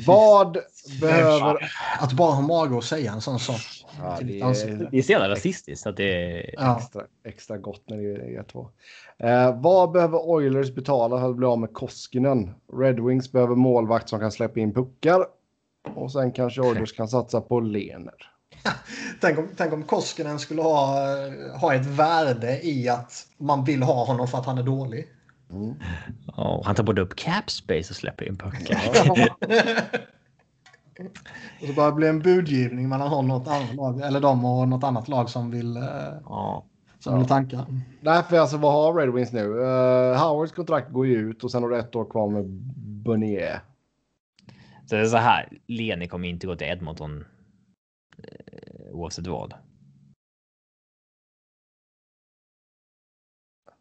[0.06, 0.58] vad
[1.00, 1.72] behöver...
[1.98, 3.77] Att bara ha mage att säga en sån sak.
[3.98, 4.90] Ja, det, är...
[4.90, 6.54] det är så jävla rasistiskt att det är...
[6.56, 6.76] Ja.
[6.76, 8.68] Extra, extra gott när det är två.
[9.24, 12.54] Uh, vad behöver Oilers betala för att bli av med Koskinen?
[12.72, 15.26] Red Wings behöver målvakt som kan släppa in puckar.
[15.94, 18.14] Och sen kanske Oilers kan satsa på Lener.
[19.20, 20.96] tänk, om, tänk om Koskinen skulle ha,
[21.60, 25.08] ha ett värde i att man vill ha honom för att han är dålig.
[25.50, 25.74] Mm.
[26.36, 28.78] Oh, han tar både upp cap space och släpper in puckar.
[31.60, 34.68] och så bara blir en budgivning mellan honom och något annat lag, eller de och
[34.68, 35.76] något annat lag som vill,
[36.24, 36.64] ja.
[36.98, 37.66] som vill tanka.
[38.00, 39.44] Nej, för alltså vad har Red Wings nu?
[39.44, 42.44] Uh, Howards kontrakt går ju ut och sen har du ett år kvar med
[43.04, 43.60] Bonnier.
[44.86, 47.24] Så det är så här, Leni kommer inte gå till Edmonton
[48.18, 49.54] Eh, oavsett vad.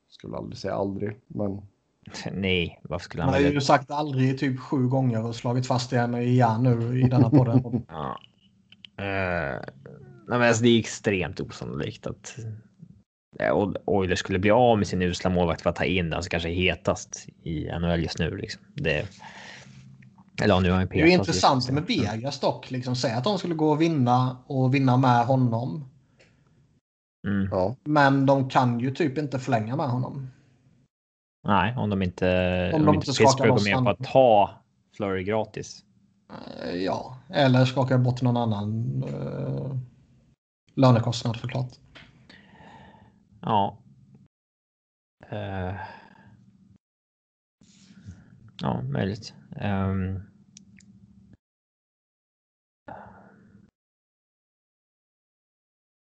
[0.08, 1.62] Skulle aldrig säga aldrig, men.
[2.34, 3.32] Nej, varför skulle han?
[3.32, 7.04] Man har ju sagt aldrig typ sju gånger och slagit fast det igen nu i
[7.04, 7.62] denna podden.
[7.88, 8.20] ja.
[9.02, 9.60] Uh,
[10.28, 12.36] nej, men alltså, det är extremt osannolikt att
[13.42, 16.30] uh, Oilers skulle bli av med sin usla målvakt för att ta in den som
[16.30, 18.38] kanske är hetast i NHL just nu.
[18.38, 18.62] Liksom.
[18.74, 19.06] Det,
[20.42, 22.72] eller nu har det är ju intressant med Vegas dock.
[22.72, 25.90] Liksom, säg att de skulle gå och vinna och vinna med honom.
[27.28, 27.48] Mm.
[27.52, 27.76] Ja.
[27.84, 30.30] Men de kan ju typ inte förlänga med honom.
[31.48, 34.50] Nej, om de inte, om de, inte Pittsburgh går med på att ta
[34.98, 35.84] Flurry gratis.
[36.64, 39.78] Eh, ja, eller skaka bort någon annan uh,
[40.76, 41.72] lönekostnad såklart.
[43.42, 43.78] Ja,
[45.32, 45.76] Uh,
[48.62, 49.34] ja, möjligt.
[49.62, 50.24] Um,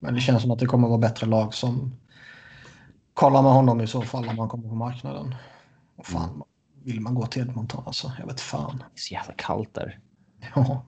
[0.01, 1.97] Men det känns som att det kommer vara bättre lag som
[3.15, 5.35] kollar med honom i så fall om han kommer på marknaden.
[5.97, 6.43] Och fan, mm.
[6.85, 8.13] vill man gå till Edmonton alltså?
[8.19, 8.79] Jag vet fan.
[8.79, 9.99] Det är så jävla kallt där.
[10.55, 10.85] Ja.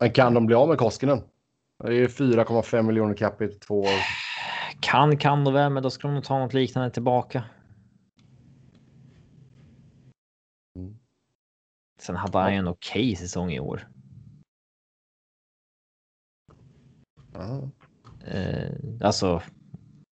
[0.00, 1.22] Men kan de bli av med Koskinen?
[1.84, 3.88] Det är 4,5 miljoner capita två år.
[4.80, 7.44] Kan, kan de väl, men då ska de nog ta något liknande tillbaka.
[10.76, 10.98] Mm.
[12.00, 13.88] Sen hade han ju en okej okay säsong i år.
[18.26, 18.70] Eh,
[19.00, 19.42] alltså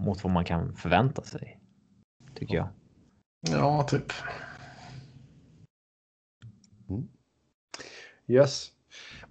[0.03, 1.61] mot vad man kan förvänta sig.
[2.35, 2.69] Tycker jag.
[3.51, 4.13] Ja, typ.
[6.89, 7.09] Mm.
[8.27, 8.71] Yes.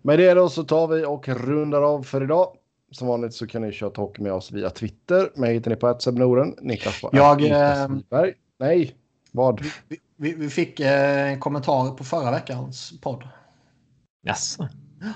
[0.02, 2.58] Med det då så tar vi och rundar av för idag.
[2.92, 5.30] Som vanligt så kan ni köra talk med oss via Twitter.
[5.36, 6.56] Mig hittar ni på Noren.
[6.62, 7.88] Niklas på Jag, äh,
[8.58, 8.96] Nej,
[9.32, 9.62] vad?
[9.62, 13.28] Vi, vi, vi fick eh, en kommentar på förra veckans podd.
[14.22, 14.68] Jaså?
[15.00, 15.14] Ja.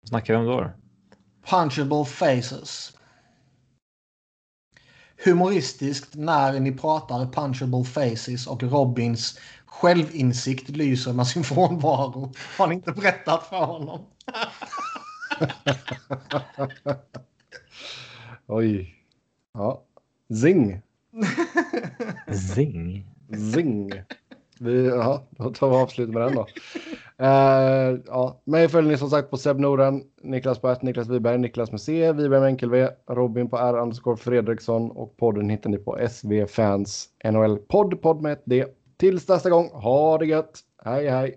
[0.00, 0.70] Vad snackar vi om då?
[1.50, 2.95] Punchable faces.
[5.24, 12.32] Humoristiskt när ni pratar punchable faces och Robins självinsikt lyser med sin frånvaro.
[12.58, 14.06] Har ni inte berättat för honom?
[18.46, 18.94] Oj.
[19.54, 19.82] Ja.
[20.42, 20.82] Zing.
[22.54, 23.06] Zing.
[23.54, 23.92] Zing.
[24.58, 26.46] Vi, ja, då tar vi avslut med den då.
[27.22, 31.70] Uh, ja, mig följer ni som sagt på Seb Noren, Niklas på Niklas Wiberg, Niklas
[31.72, 35.78] med C, Wiberg med enkel V, Robin på R underscore Fredriksson och podden hittar ni
[35.78, 38.64] på SV Fans NHL podd, podd med ett D.
[38.96, 41.34] Tills nästa gång, ha det gött, hej hej!